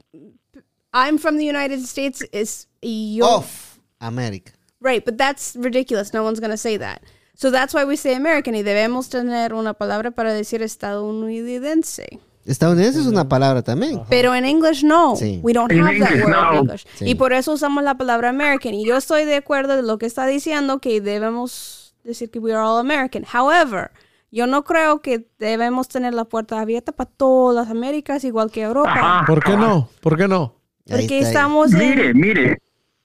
I'm 0.94 1.18
from 1.18 1.38
the 1.38 1.50
United 1.50 1.80
States. 1.80 2.28
Is 2.34 2.68
yo. 2.82 3.38
Of 3.38 3.80
America. 4.00 4.52
Right, 4.82 5.04
but 5.04 5.18
that's 5.18 5.56
ridiculous. 5.56 6.14
No 6.14 6.24
one's 6.24 6.42
gonna 6.42 6.58
say 6.58 6.78
that. 6.78 7.02
So 7.36 7.52
that's 7.52 7.74
why 7.74 7.84
we 7.84 7.98
say 7.98 8.14
American. 8.14 8.56
Y 8.56 8.64
debemos 8.64 9.10
tener 9.10 9.54
una 9.54 9.74
palabra 9.74 10.12
para 10.12 10.34
decir 10.34 10.62
estadounidense. 10.62 12.20
Estadounidense 12.46 13.00
es 13.00 13.08
una 13.08 13.28
palabra 13.28 13.62
también. 13.62 14.02
Pero 14.10 14.36
en 14.36 14.46
English 14.46 14.84
no. 14.84 15.16
Sí. 15.16 15.40
We 15.44 15.54
don't 15.54 15.72
have 15.72 16.00
that 16.00 16.12
word 16.12 16.30
no. 16.30 16.52
in 16.52 16.60
English. 16.60 16.86
Sí. 16.96 17.10
Y 17.10 17.16
por 17.16 17.34
eso 17.34 17.54
usamos 17.54 17.84
la 17.84 17.96
palabra 17.96 18.30
American. 18.30 18.74
Y 18.74 18.86
yo 18.86 18.98
estoy 18.98 19.26
de 19.26 19.36
acuerdo 19.36 19.76
de 19.76 19.82
lo 19.82 19.98
que 19.98 20.06
está 20.06 20.26
diciendo 20.26 20.80
que 20.80 21.00
debemos 21.00 21.96
decir 22.04 22.30
que 22.30 22.40
we 22.40 22.54
are 22.54 22.62
all 22.62 22.80
American. 22.80 23.24
However, 23.26 23.92
yo 24.30 24.46
no 24.46 24.64
creo 24.64 25.02
que 25.02 25.28
debemos 25.40 25.88
tener 25.88 26.14
la 26.14 26.26
puerta 26.26 26.60
abierta 26.60 26.92
para 26.92 27.10
todas 27.10 27.56
las 27.56 27.72
Américas 27.72 28.24
igual 28.26 28.52
que 28.52 28.62
Europa. 28.62 28.92
Ajá. 28.92 29.26
¿Por 29.26 29.44
qué 29.44 29.56
no? 29.56 29.90
¿Por 30.02 30.18
qué 30.18 30.28
no? 30.28 30.56
Porque 30.86 31.20
estamos 31.20 31.72
en... 31.72 31.80
Mire, 31.80 32.14
mire. 32.14 32.58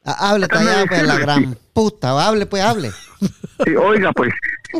Ah, 0.04 0.30
Hable, 0.30 0.46
Déjame 0.46 0.66
tallado, 0.66 0.86
pues, 0.86 1.02
la 1.02 1.18
gran 1.18 1.56
puta. 1.72 2.26
Hable, 2.26 2.46
pues, 2.46 2.62
hable. 2.62 2.90
Oiga, 3.78 4.12
pues, 4.12 4.32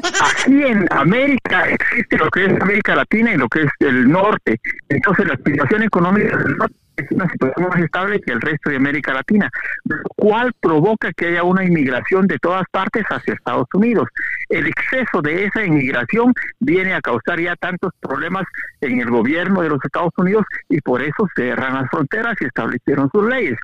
aquí 0.03 0.63
en 0.63 0.87
América 0.91 1.69
existe 1.69 2.17
lo 2.19 2.31
que 2.31 2.47
es 2.47 2.61
América 2.61 2.95
Latina 2.95 3.33
y 3.33 3.37
lo 3.37 3.49
que 3.49 3.63
es 3.63 3.71
el 3.81 4.09
norte. 4.09 4.61
Entonces, 4.89 5.27
la 5.27 5.37
situación 5.37 5.83
económica 5.83 6.37
del 6.37 6.57
norte 6.57 6.77
es 6.97 7.11
una 7.13 7.29
situación 7.31 7.69
más 7.69 7.81
estable 7.81 8.21
que 8.21 8.33
el 8.33 8.41
resto 8.41 8.71
de 8.71 8.77
América 8.77 9.15
Latina, 9.15 9.51
lo 9.85 10.03
cual 10.17 10.53
provoca 10.61 11.13
que 11.13 11.29
haya 11.29 11.43
una 11.45 11.65
inmigración 11.65 12.27
de 12.27 12.39
todas 12.39 12.65
partes 12.71 13.05
hacia 13.09 13.35
Estados 13.35 13.69
Unidos. 13.73 14.09
El 14.49 14.67
exceso 14.67 15.23
de 15.23 15.45
esa 15.45 15.65
inmigración 15.65 16.35
viene 16.59 16.95
a 16.95 17.01
causar 17.01 17.41
ya 17.41 17.55
tantos 17.57 17.93
problemas 18.01 18.47
en 18.81 19.01
el 19.01 19.11
gobierno 19.11 19.63
de 19.63 19.69
los 19.69 19.85
Estados 19.85 20.13
Unidos 20.17 20.45
y 20.69 20.81
por 20.81 21.03
eso 21.03 21.29
cerran 21.37 21.75
las 21.75 21.91
fronteras 21.91 22.37
y 22.41 22.47
establecieron 22.47 23.11
sus 23.13 23.29
leyes. 23.29 23.57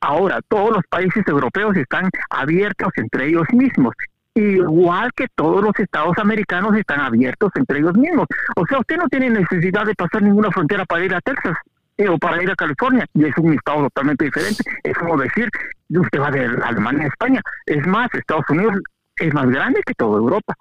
Ahora, 0.00 0.40
todos 0.48 0.76
los 0.76 0.84
países 0.88 1.26
europeos 1.26 1.76
están 1.76 2.10
abiertos 2.30 2.90
entre 2.96 3.28
ellos 3.28 3.46
mismos, 3.52 3.94
igual 4.34 5.10
que 5.14 5.26
todos 5.34 5.62
los 5.62 5.78
estados 5.78 6.16
americanos 6.18 6.76
están 6.76 7.00
abiertos 7.00 7.50
entre 7.54 7.78
ellos 7.78 7.96
mismos. 7.96 8.26
O 8.56 8.66
sea, 8.66 8.78
usted 8.78 8.96
no 8.96 9.08
tiene 9.08 9.30
necesidad 9.30 9.86
de 9.86 9.94
pasar 9.94 10.22
ninguna 10.22 10.50
frontera 10.50 10.84
para 10.84 11.04
ir 11.04 11.14
a 11.14 11.20
Texas 11.20 11.56
eh, 11.96 12.08
o 12.08 12.18
para 12.18 12.42
ir 12.42 12.50
a 12.50 12.54
California, 12.54 13.06
y 13.14 13.24
es 13.24 13.36
un 13.38 13.54
estado 13.54 13.84
totalmente 13.84 14.26
diferente. 14.26 14.62
Es 14.82 14.96
como 14.98 15.16
decir, 15.16 15.48
usted 15.88 16.20
va 16.20 16.30
de 16.30 16.44
Alemania 16.44 17.04
a 17.04 17.08
España. 17.08 17.40
Es 17.64 17.86
más, 17.86 18.12
Estados 18.12 18.44
Unidos 18.50 18.74
es 19.16 19.32
más 19.32 19.46
grande 19.46 19.80
que 19.84 19.94
toda 19.94 20.18
Europa. 20.18 20.54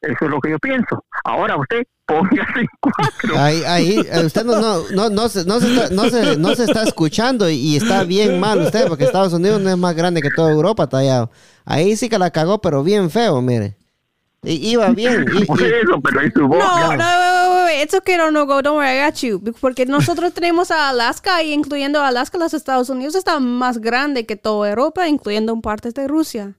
Eso 0.00 0.24
es 0.26 0.30
lo 0.30 0.40
que 0.40 0.50
yo 0.50 0.58
pienso. 0.60 1.04
Ahora 1.24 1.56
usted 1.56 1.82
póngase 2.06 2.60
en 2.60 2.66
cuatro. 2.80 3.36
Ahí, 3.38 3.62
ahí, 3.66 4.00
eh, 4.10 4.24
usted 4.24 4.44
no, 4.44 4.60
no, 4.60 4.82
no, 4.94 5.10
no, 5.10 5.28
se, 5.28 5.44
no, 5.44 5.58
se 5.60 5.74
está, 5.74 5.90
no, 5.94 6.08
se, 6.08 6.36
no 6.36 6.54
se 6.54 6.64
está 6.64 6.84
escuchando 6.84 7.50
y, 7.50 7.54
y 7.56 7.76
está 7.76 8.04
bien 8.04 8.38
mal 8.38 8.60
usted, 8.60 8.86
porque 8.86 9.04
Estados 9.04 9.32
Unidos 9.32 9.60
no 9.60 9.70
es 9.70 9.76
más 9.76 9.94
grande 9.96 10.22
que 10.22 10.30
toda 10.30 10.52
Europa, 10.52 10.86
tallado. 10.88 11.30
Ahí 11.64 11.96
sí 11.96 12.08
que 12.08 12.18
la 12.18 12.30
cagó, 12.30 12.60
pero 12.60 12.82
bien 12.84 13.10
feo, 13.10 13.42
mire. 13.42 13.76
Iba 14.44 14.90
bien. 14.90 15.26
y- 15.34 15.44
Por 15.44 15.60
eso, 15.60 16.00
pero 16.00 16.20
su 16.32 16.46
voz. 16.46 16.58
No, 16.60 16.76
no, 16.78 16.86
wait, 16.86 16.98
wait, 17.00 17.50
wait, 17.50 17.64
wait. 17.66 17.84
It's 17.84 17.94
okay, 17.94 18.16
no, 18.16 18.30
no, 18.30 18.46
go, 18.46 18.62
don't 18.62 18.76
worry, 18.76 18.96
I 19.00 19.04
got 19.04 19.16
you. 19.16 19.42
Porque 19.60 19.84
nosotros 19.84 20.32
tenemos 20.32 20.70
a 20.70 20.90
Alaska 20.90 21.42
y 21.42 21.52
incluyendo 21.52 22.00
a 22.00 22.06
Alaska, 22.06 22.38
los 22.38 22.54
Estados 22.54 22.88
Unidos 22.88 23.16
está 23.16 23.40
más 23.40 23.78
grande 23.78 24.26
que 24.26 24.36
toda 24.36 24.70
Europa, 24.70 25.08
incluyendo 25.08 25.52
un 25.52 25.60
partes 25.60 25.92
de 25.94 26.06
Rusia. 26.06 26.54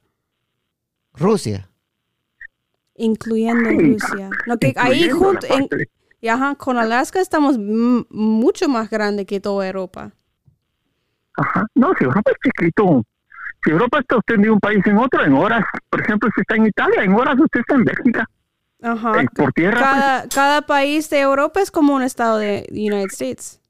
Rusia. 1.13 1.68
Incluyendo. 2.99 3.69
Rusia. 3.71 4.29
No, 4.45 4.57
que 4.57 4.73
ahí 4.77 5.09
junto, 5.09 5.47
en- 5.47 5.67
y 6.21 6.27
ajá, 6.27 6.55
con 6.55 6.77
Alaska 6.77 7.21
estamos 7.21 7.57
mucho 7.57 8.67
más 8.67 8.89
grande 8.89 9.25
que 9.25 9.39
toda 9.39 9.65
Europa. 9.65 10.11
Ajá. 11.37 11.65
No, 11.75 11.93
si 11.97 12.03
Europa 12.03 12.31
está 12.31 12.49
escrito. 12.49 13.03
Si 13.63 13.71
Europa 13.71 13.99
está 13.99 14.17
usted 14.17 14.35
de 14.37 14.49
un 14.49 14.59
país 14.59 14.85
en 14.85 14.97
otro, 14.97 15.23
en 15.23 15.33
horas, 15.33 15.63
por 15.89 16.01
ejemplo, 16.01 16.29
si 16.35 16.41
está 16.41 16.55
en 16.55 16.65
Italia, 16.67 17.03
en 17.03 17.13
horas 17.13 17.37
usted 17.39 17.61
está 17.61 17.75
en 17.75 17.83
Bélgica. 17.85 18.25
Ajá. 18.81 19.21
Eh, 19.21 19.27
por 19.35 19.51
tierra, 19.53 19.79
Cada, 19.79 20.27
cada 20.29 20.61
país 20.63 21.09
de 21.09 21.19
Europa 21.21 21.61
es 21.61 21.71
como 21.71 21.93
un 21.95 22.01
estado 22.01 22.37
de 22.37 22.65
United 22.71 23.07
States. 23.11 23.61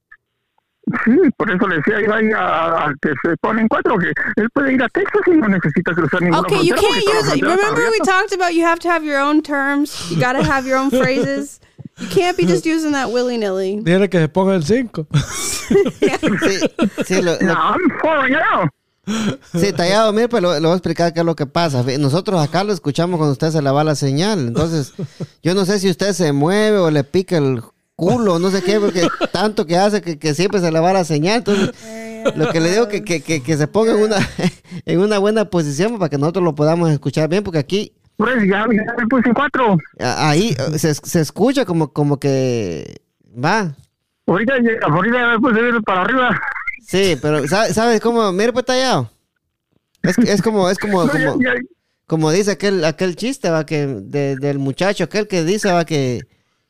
Sí, 1.06 1.12
por 1.38 1.52
eso 1.52 1.68
le 1.68 1.76
decía 1.78 2.02
yo 2.06 2.14
ahí 2.14 2.32
a- 2.32 2.86
al 2.86 2.96
que 3.02 3.10
se 3.24 3.36
pone 3.38 3.62
en 3.62 3.68
cuatro 3.68 3.98
que 3.98 4.08
él 4.38 4.50
puede 4.54 4.74
ir 4.74 4.82
a 4.84 4.90
Texas 4.90 5.22
y 5.28 5.32
no 5.38 5.48
necesita 5.48 5.94
cruzar 5.94 6.22
ninguna 6.22 6.40
Okay, 6.42 6.66
you 6.66 6.76
frontera 6.76 7.04
can't 7.04 7.26
use 7.26 7.36
it. 7.38 7.42
Remember 7.44 7.90
we 7.92 8.00
talked 8.06 8.34
about 8.34 8.54
you 8.54 8.66
have 8.66 8.80
to 8.80 8.90
have 8.90 9.06
your 9.06 9.20
own 9.22 9.42
terms. 9.42 10.10
You 10.10 10.18
gotta 10.20 10.44
have 10.44 10.68
your 10.68 10.78
own 10.80 10.90
phrases. 10.90 11.60
You 12.00 12.08
can't 12.08 12.36
be 12.38 12.46
just 12.46 12.66
using 12.66 12.94
that 12.94 13.10
willy 13.12 13.38
nilly. 13.38 13.80
Dile 13.84 14.10
que 14.10 14.20
se 14.20 14.30
ponga 14.30 14.56
el 14.56 14.64
5. 14.64 15.08
Sí, 15.70 16.60
sí, 17.06 17.22
lo- 17.22 17.34
lo- 17.34 17.42
No, 17.42 17.54
I'm 17.54 17.92
falling 18.02 18.36
out. 18.36 18.70
sí, 19.54 19.74
tallado, 19.74 20.14
mire, 20.14 20.30
pues 20.30 20.42
lo- 20.42 20.54
le 20.54 20.60
voy 20.62 20.72
a 20.72 20.76
explicar 20.76 21.14
qué 21.14 21.20
es 21.20 21.26
lo 21.26 21.36
que 21.36 21.46
pasa. 21.46 21.84
Nosotros 22.00 22.42
acá 22.42 22.64
lo 22.64 22.74
escuchamos 22.74 23.18
cuando 23.18 23.34
usted 23.34 23.50
se 23.52 23.62
le 23.62 23.70
va 23.72 23.84
la 23.84 23.96
señal. 23.96 24.40
Entonces, 24.48 24.94
yo 25.44 25.54
no 25.56 25.66
sé 25.66 25.80
si 25.80 25.90
usted 25.90 26.14
se 26.14 26.32
mueve 26.32 26.78
o 26.78 26.90
le 26.92 27.04
pica 27.04 27.38
el 27.38 27.62
culo, 28.00 28.40
no 28.40 28.50
sé 28.50 28.62
qué, 28.64 28.80
porque 28.80 29.08
tanto 29.32 29.66
que 29.66 29.78
hace 29.78 30.02
que, 30.02 30.18
que 30.18 30.34
siempre 30.34 30.60
se 30.62 30.72
le 30.72 30.80
va 30.80 30.94
la 30.94 31.04
señal. 31.04 31.40
Entonces, 31.40 31.72
lo 32.36 32.50
que 32.52 32.60
le 32.60 32.72
digo 32.72 32.88
que, 32.88 33.04
que, 33.04 33.22
que, 33.22 33.44
que 33.44 33.58
se 33.58 33.68
ponga 33.68 33.92
en 33.92 34.00
una, 34.04 34.18
en 34.86 35.00
una 35.00 35.18
buena 35.20 35.46
posición 35.50 35.98
para 36.00 36.10
que 36.10 36.18
nosotros 36.18 36.44
lo 36.44 36.56
podamos 36.56 36.90
escuchar 36.92 37.28
bien, 37.30 37.44
porque 37.44 37.60
aquí 37.60 37.94
Pues 38.18 38.36
ya, 38.44 38.66
ya 38.72 38.94
me 38.98 39.08
puse 39.10 39.32
cuatro. 39.34 39.78
ahí 40.00 40.56
eh, 40.74 40.80
se, 40.80 40.94
se 40.96 41.20
escucha 41.22 41.66
como, 41.66 41.92
como 41.94 42.20
que 42.20 43.02
va. 43.44 43.76
Ahorita, 44.28 44.54
ya- 44.62 44.88
ahorita 44.94 45.28
me 45.28 45.40
puse 45.40 45.60
para 45.86 46.02
arriba. 46.02 46.40
Sí, 46.88 47.18
pero 47.22 47.48
¿sabe- 47.48 47.74
¿sabes 47.74 48.00
cómo? 48.02 48.32
Mire, 48.32 48.54
pues 48.54 48.66
tallado. 48.66 49.10
Es, 50.04 50.18
es 50.20 50.42
como, 50.42 50.70
es 50.70 50.78
como, 50.78 51.04
No, 51.06 51.14
ya- 51.14 51.26
como, 51.32 51.42
ya- 51.44 51.54
como 52.08 52.32
dice 52.32 52.52
aquel, 52.52 52.84
aquel 52.86 53.16
chiste, 53.16 53.50
va, 53.50 53.66
que 53.66 53.86
de- 53.88 54.36
del 54.38 54.58
muchacho, 54.60 55.04
aquel 55.04 55.28
que 55.28 55.44
dice, 55.44 55.72
va, 55.72 55.86
que, 55.86 56.22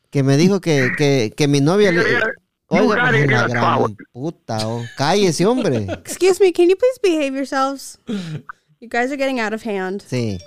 que 0.10 0.24
me 0.24 0.38
dijo 0.38 0.60
que, 0.62 0.92
que, 0.98 1.34
que 1.36 1.48
mi 1.48 1.62
novia 1.62 1.92
le. 1.92 2.02
Oiga, 2.72 3.10
pues, 3.10 3.28
la 3.28 3.48
gran 3.48 3.98
puta, 4.14 4.68
oh. 4.68 4.84
cállese, 4.96 5.46
hombre. 5.46 5.88
Excuse 6.06 6.40
me, 6.40 6.54
can 6.54 6.70
you 6.70 6.76
please 6.76 7.00
behave 7.02 7.36
yourselves? 7.36 7.98
You 8.80 8.88
guys 8.88 9.12
are 9.12 9.18
getting 9.18 9.40
out 9.40 9.54
of 9.54 9.66
hand. 9.66 10.04
Sí. 10.08 10.38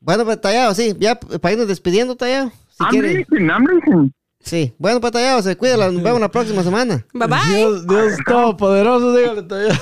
Bueno, 0.00 0.24
pues 0.24 0.40
tallado, 0.40 0.74
sí, 0.74 0.94
ya 0.98 1.18
para 1.18 1.52
irnos 1.52 1.68
despidiendo, 1.68 2.16
tallado. 2.16 2.50
Si 2.70 2.82
I'm 2.82 2.90
quiere. 2.90 3.14
listening, 3.14 3.48
I'm 3.48 3.66
listening. 3.66 4.12
Sí. 4.40 4.74
Bueno, 4.78 5.00
pues 5.00 5.12
tallado, 5.12 5.42
se 5.42 5.56
cuida, 5.56 5.76
nos 5.76 6.02
vemos 6.02 6.20
la 6.20 6.30
próxima 6.30 6.62
semana. 6.64 7.06
Bye 7.12 7.28
bye. 7.28 7.56
Dios, 7.56 7.86
Dios 7.86 8.16
todopoderoso, 8.26 9.14
dígale 9.16 9.42
tallado. 9.44 9.78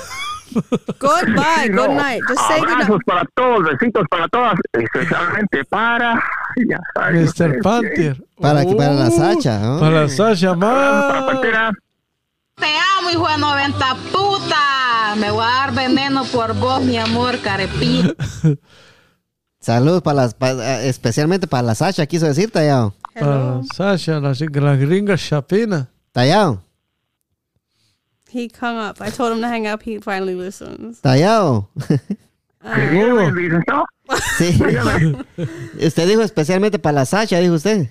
Goodbye. 0.99 1.69
No, 1.69 1.87
Good 1.87 1.95
night. 1.95 2.21
Just 2.27 2.41
say 2.47 2.59
good 2.59 2.69
Abrazos 2.69 2.89
night. 2.89 3.05
para 3.05 3.25
todos, 3.35 3.63
besitos 3.71 4.05
para 4.09 4.27
todas, 4.29 4.53
especialmente 4.73 5.65
para. 5.65 6.21
Ya 6.67 6.79
Mr. 7.11 7.61
Panther. 7.61 8.17
Para, 8.39 8.63
para 8.63 8.93
la 8.93 9.07
Uh, 9.09 9.11
Sacha, 9.17 9.59
¿no? 9.59 9.79
Para 9.79 10.01
la 10.01 10.09
Sasha. 10.09 10.55
Para 10.55 10.73
más. 10.73 11.23
Pantera. 11.25 11.71
Te 12.55 12.65
amo, 12.99 13.09
hijo 13.11 13.27
de 13.27 13.37
90 13.37 13.95
puta. 14.11 15.15
Me 15.17 15.29
voy 15.31 15.43
a 15.43 15.47
dar 15.47 15.73
veneno 15.73 16.23
por 16.25 16.53
vos, 16.55 16.81
mi 16.81 16.97
amor, 16.97 17.39
carepí. 17.41 18.03
Saludos 19.59 20.01
para 20.01 20.15
las, 20.23 20.33
pa- 20.33 20.81
especialmente 20.83 21.47
para 21.47 21.63
la 21.63 21.75
Sacha, 21.75 22.05
quiso 22.05 22.25
decir, 22.25 22.51
tallado. 22.51 22.93
Para 23.13 23.25
Hello. 23.25 23.61
Sasha, 23.75 24.19
la, 24.19 24.33
la 24.33 24.75
gringa 24.75 25.17
chapina. 25.17 25.89
Tallado. 26.11 26.63
He 28.29 28.49
hung 28.59 28.77
up. 28.77 29.01
I 29.01 29.09
told 29.09 29.31
him 29.31 29.41
to 29.41 29.47
hang 29.47 29.67
up. 29.67 29.81
He 29.83 29.99
finally 29.99 30.35
listens. 30.35 31.01
Tallado. 31.01 31.67
Dicen, 32.63 33.63
no, 33.67 33.85
Sí. 34.37 34.59
usted 35.85 36.07
dijo 36.07 36.21
especialmente 36.21 36.79
para 36.79 36.93
la 36.95 37.05
Sacha, 37.05 37.39
dijo 37.39 37.53
usted. 37.55 37.89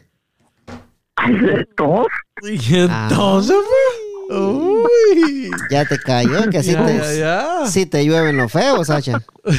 todos. 1.76 2.06
Y 2.42 2.74
entonces, 2.76 3.56
pues, 4.28 4.38
uy. 4.38 5.50
Ya 5.70 5.84
te 5.86 5.98
cayó, 5.98 6.50
que 6.50 6.58
así 6.58 6.72
Ya, 6.72 6.84
te, 6.86 6.96
ya, 6.98 7.12
ya. 7.14 7.66
sí 7.66 7.86
te 7.86 8.04
llueven 8.04 8.36
lo 8.36 8.48
feo, 8.50 8.84
Sacha. 8.84 9.22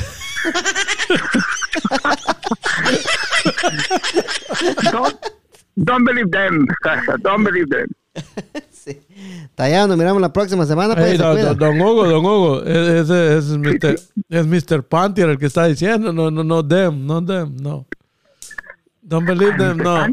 Don't, 4.92 5.16
don't 5.84 6.04
believe 6.06 6.32
them, 6.32 6.68
Sasha. 6.84 7.18
Don't 7.18 7.44
believe 7.44 7.70
them. 7.70 7.88
Tallado, 9.56 9.88
nos 9.90 9.98
miramos 9.98 10.22
la 10.22 10.32
próxima 10.32 10.66
semana, 10.66 10.96
pues. 10.96 11.12
Ey, 11.12 11.18
se 11.18 11.24
don, 11.24 11.36
don- 11.42 11.58
don 11.58 11.82
Hugo, 11.82 12.08
don 12.08 12.26
Hugo, 12.26 12.64
ese, 12.64 13.00
ese 13.00 13.38
es 13.38 13.58
Mr. 13.58 13.96
es 14.30 14.46
Mr. 14.48 14.84
Panther 14.84 15.30
el 15.30 15.38
que 15.38 15.48
está 15.48 15.66
diciendo, 15.66 16.14
no, 16.14 16.30
no, 16.32 16.44
no, 16.44 16.66
them, 16.66 17.06
no 17.06 17.24
them, 17.24 17.56
no. 17.60 17.86
Don't 19.02 19.26
believe 19.28 19.58
them, 19.58 19.78
no. 19.78 20.06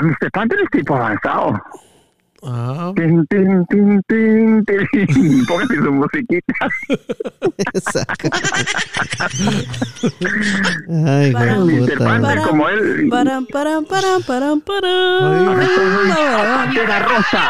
Mr. 0.00 0.30
Panther 0.32 0.58
es 0.60 0.70
tipo 0.70 0.96
avanzado. 0.96 1.60
Ah, 2.42 2.92
Tin, 2.94 3.26
tin, 3.28 3.64
tin, 3.70 4.02
tin, 4.08 4.64
tin. 4.66 4.86
Póngase 5.48 5.74
su 5.76 5.92
musiquita. 5.92 6.68
Saca. 7.92 8.28
Ay, 11.06 11.32
Para- 11.32 11.56
güey, 11.56 11.76
Mr. 11.80 11.92
puta. 11.92 12.04
Panther 12.04 12.38
como 12.42 12.68
él. 12.68 13.08
Param, 13.10 13.46
param, 13.46 13.84
param, 13.86 14.22
param, 14.22 14.60
param. 14.60 15.56
Pantera 16.06 16.98
rosa. 17.08 17.44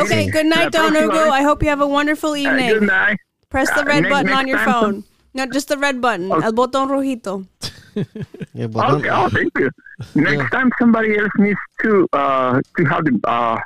Okay, 0.00 0.30
good 0.30 0.46
night, 0.46 0.72
La 0.74 0.80
Don 0.80 0.90
próxima 0.92 1.02
Hugo. 1.04 1.24
vez- 1.24 1.32
I 1.32 1.42
hope 1.42 1.62
you 1.62 1.68
have 1.70 1.80
a 1.82 1.86
wonderful 1.86 2.32
Good 2.34 2.40
evening. 2.46 2.86
night. 2.86 3.18
Press 3.50 3.68
the 3.70 3.82
Uh, 3.82 3.84
red 3.84 4.02
next- 4.02 4.10
button 4.12 4.32
on 4.32 4.46
next 4.46 4.48
your 4.48 4.58
time, 4.58 4.72
phone. 4.72 5.04
No, 5.34 5.44
just 5.52 5.68
the 5.68 5.76
red 5.76 5.96
button. 6.00 6.30
El 6.42 6.52
botón 6.52 6.88
rojito. 6.88 7.42
El 8.54 8.68
botón- 8.68 8.96
Okay, 8.98 9.10
oh, 9.10 9.28
thank 9.30 9.50
you. 9.58 9.68
Next 10.14 10.32
Yeah. 10.38 10.48
time 10.50 10.70
somebody 10.78 11.14
else 11.16 11.30
needs 11.38 11.58
to 11.82 12.06
uh 12.12 12.60
to 12.76 12.84
have 12.90 13.04
the 13.04 13.12
uh 13.28 13.56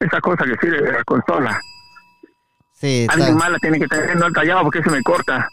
esa 0.00 0.20
cosa 0.20 0.44
que 0.44 0.54
sirve 0.60 0.82
de 0.82 0.92
la 0.92 1.04
consola. 1.04 1.60
Sí, 2.74 3.06
Alguien 3.08 3.36
más 3.36 3.50
la 3.52 3.58
tiene 3.58 3.78
que 3.78 3.86
tener 3.86 4.16
no 4.16 4.30
tallado 4.32 4.62
porque 4.64 4.82
se 4.82 4.90
me 4.90 5.00
corta. 5.02 5.48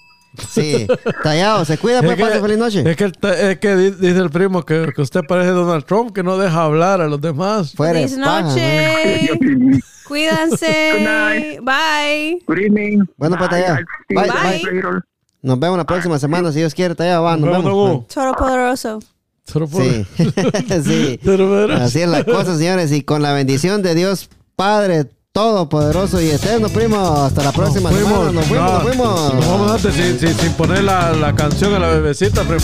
sí. 0.48 0.88
Tallado, 1.22 1.66
se 1.66 1.78
cuida, 1.78 2.02
pues, 2.04 2.18
es, 2.18 2.26
pase 2.26 2.42
feliz 2.42 2.58
noche. 2.58 2.84
es 2.90 2.98
que, 2.98 3.04
el 3.04 3.12
ta- 3.12 3.38
es 3.52 3.60
que 3.60 3.76
di- 3.76 3.92
dice 3.92 4.20
el 4.20 4.32
primo 4.32 4.64
que, 4.66 4.92
que 4.96 5.02
usted 5.04 5.22
parece 5.28 5.52
Donald 5.52 5.86
Trump, 5.86 6.14
que 6.16 6.24
no 6.24 6.38
deja 6.40 6.64
hablar 6.64 7.02
a 7.02 7.08
los 7.08 7.22
demás. 7.22 7.74
Fuera 7.76 7.94
Feliz 8.00 8.18
paja, 8.18 8.42
noche. 8.42 9.30
Sí. 9.40 9.80
Cuídense. 10.08 11.04
night. 11.04 11.60
Bye. 11.62 12.42
Good 12.48 12.58
evening. 12.58 13.06
Bueno, 13.18 13.38
pues, 13.38 13.50
Bye, 13.52 13.62
tallado. 13.62 13.86
Bye, 14.10 14.74
you 14.74 14.82
bye. 14.82 15.00
Nos 15.42 15.60
vemos 15.60 15.78
la 15.78 15.86
próxima 15.86 16.20
semana, 16.20 16.52
si 16.52 16.60
Dios 16.60 16.74
quiere, 16.74 16.96
Tallado. 16.96 17.24
Va, 17.24 17.38
nos 17.38 17.50
Nos 17.50 17.64
vemos, 17.64 17.66
vemos. 17.90 18.08
Toro 18.08 18.34
poderoso. 18.34 19.00
Lo 19.56 19.68
puedo- 19.68 19.90
Sí. 19.90 21.20
Así 21.74 22.02
es 22.02 22.10
la 22.10 22.24
cosa, 22.24 22.56
señores. 22.58 22.92
Y 22.92 23.02
con 23.04 23.22
la 23.22 23.34
bendición 23.34 23.82
de 23.82 23.96
Dios 23.96 24.30
Padre 24.56 25.06
Todopoderoso 25.32 26.22
y 26.22 26.30
Eterno, 26.30 26.70
primo. 26.70 26.98
Hasta 27.24 27.44
la 27.44 27.52
próxima 27.52 27.90
Nos 27.90 28.00
semana. 28.00 28.32
Nos 28.32 28.46
fuimos, 28.46 28.66
no, 28.68 28.74
nos 28.74 28.84
fuimos. 28.84 29.34
Nos 29.36 29.48
vamos 29.48 29.72
antes 29.72 29.94
sin, 29.96 30.20
sin, 30.20 30.36
sin 30.38 30.54
poner 30.54 30.84
la, 30.84 31.14
la 31.14 31.34
canción 31.34 31.74
a 31.74 31.80
la 31.80 31.88
bebecita, 31.88 32.44
primo. 32.44 32.60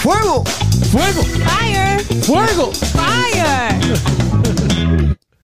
¡Fuego! 0.00 0.44
¡Fuego! 0.90 1.22
Fire. 1.22 2.00
¡Fuego! 2.24 2.72
Fire. 2.72 3.78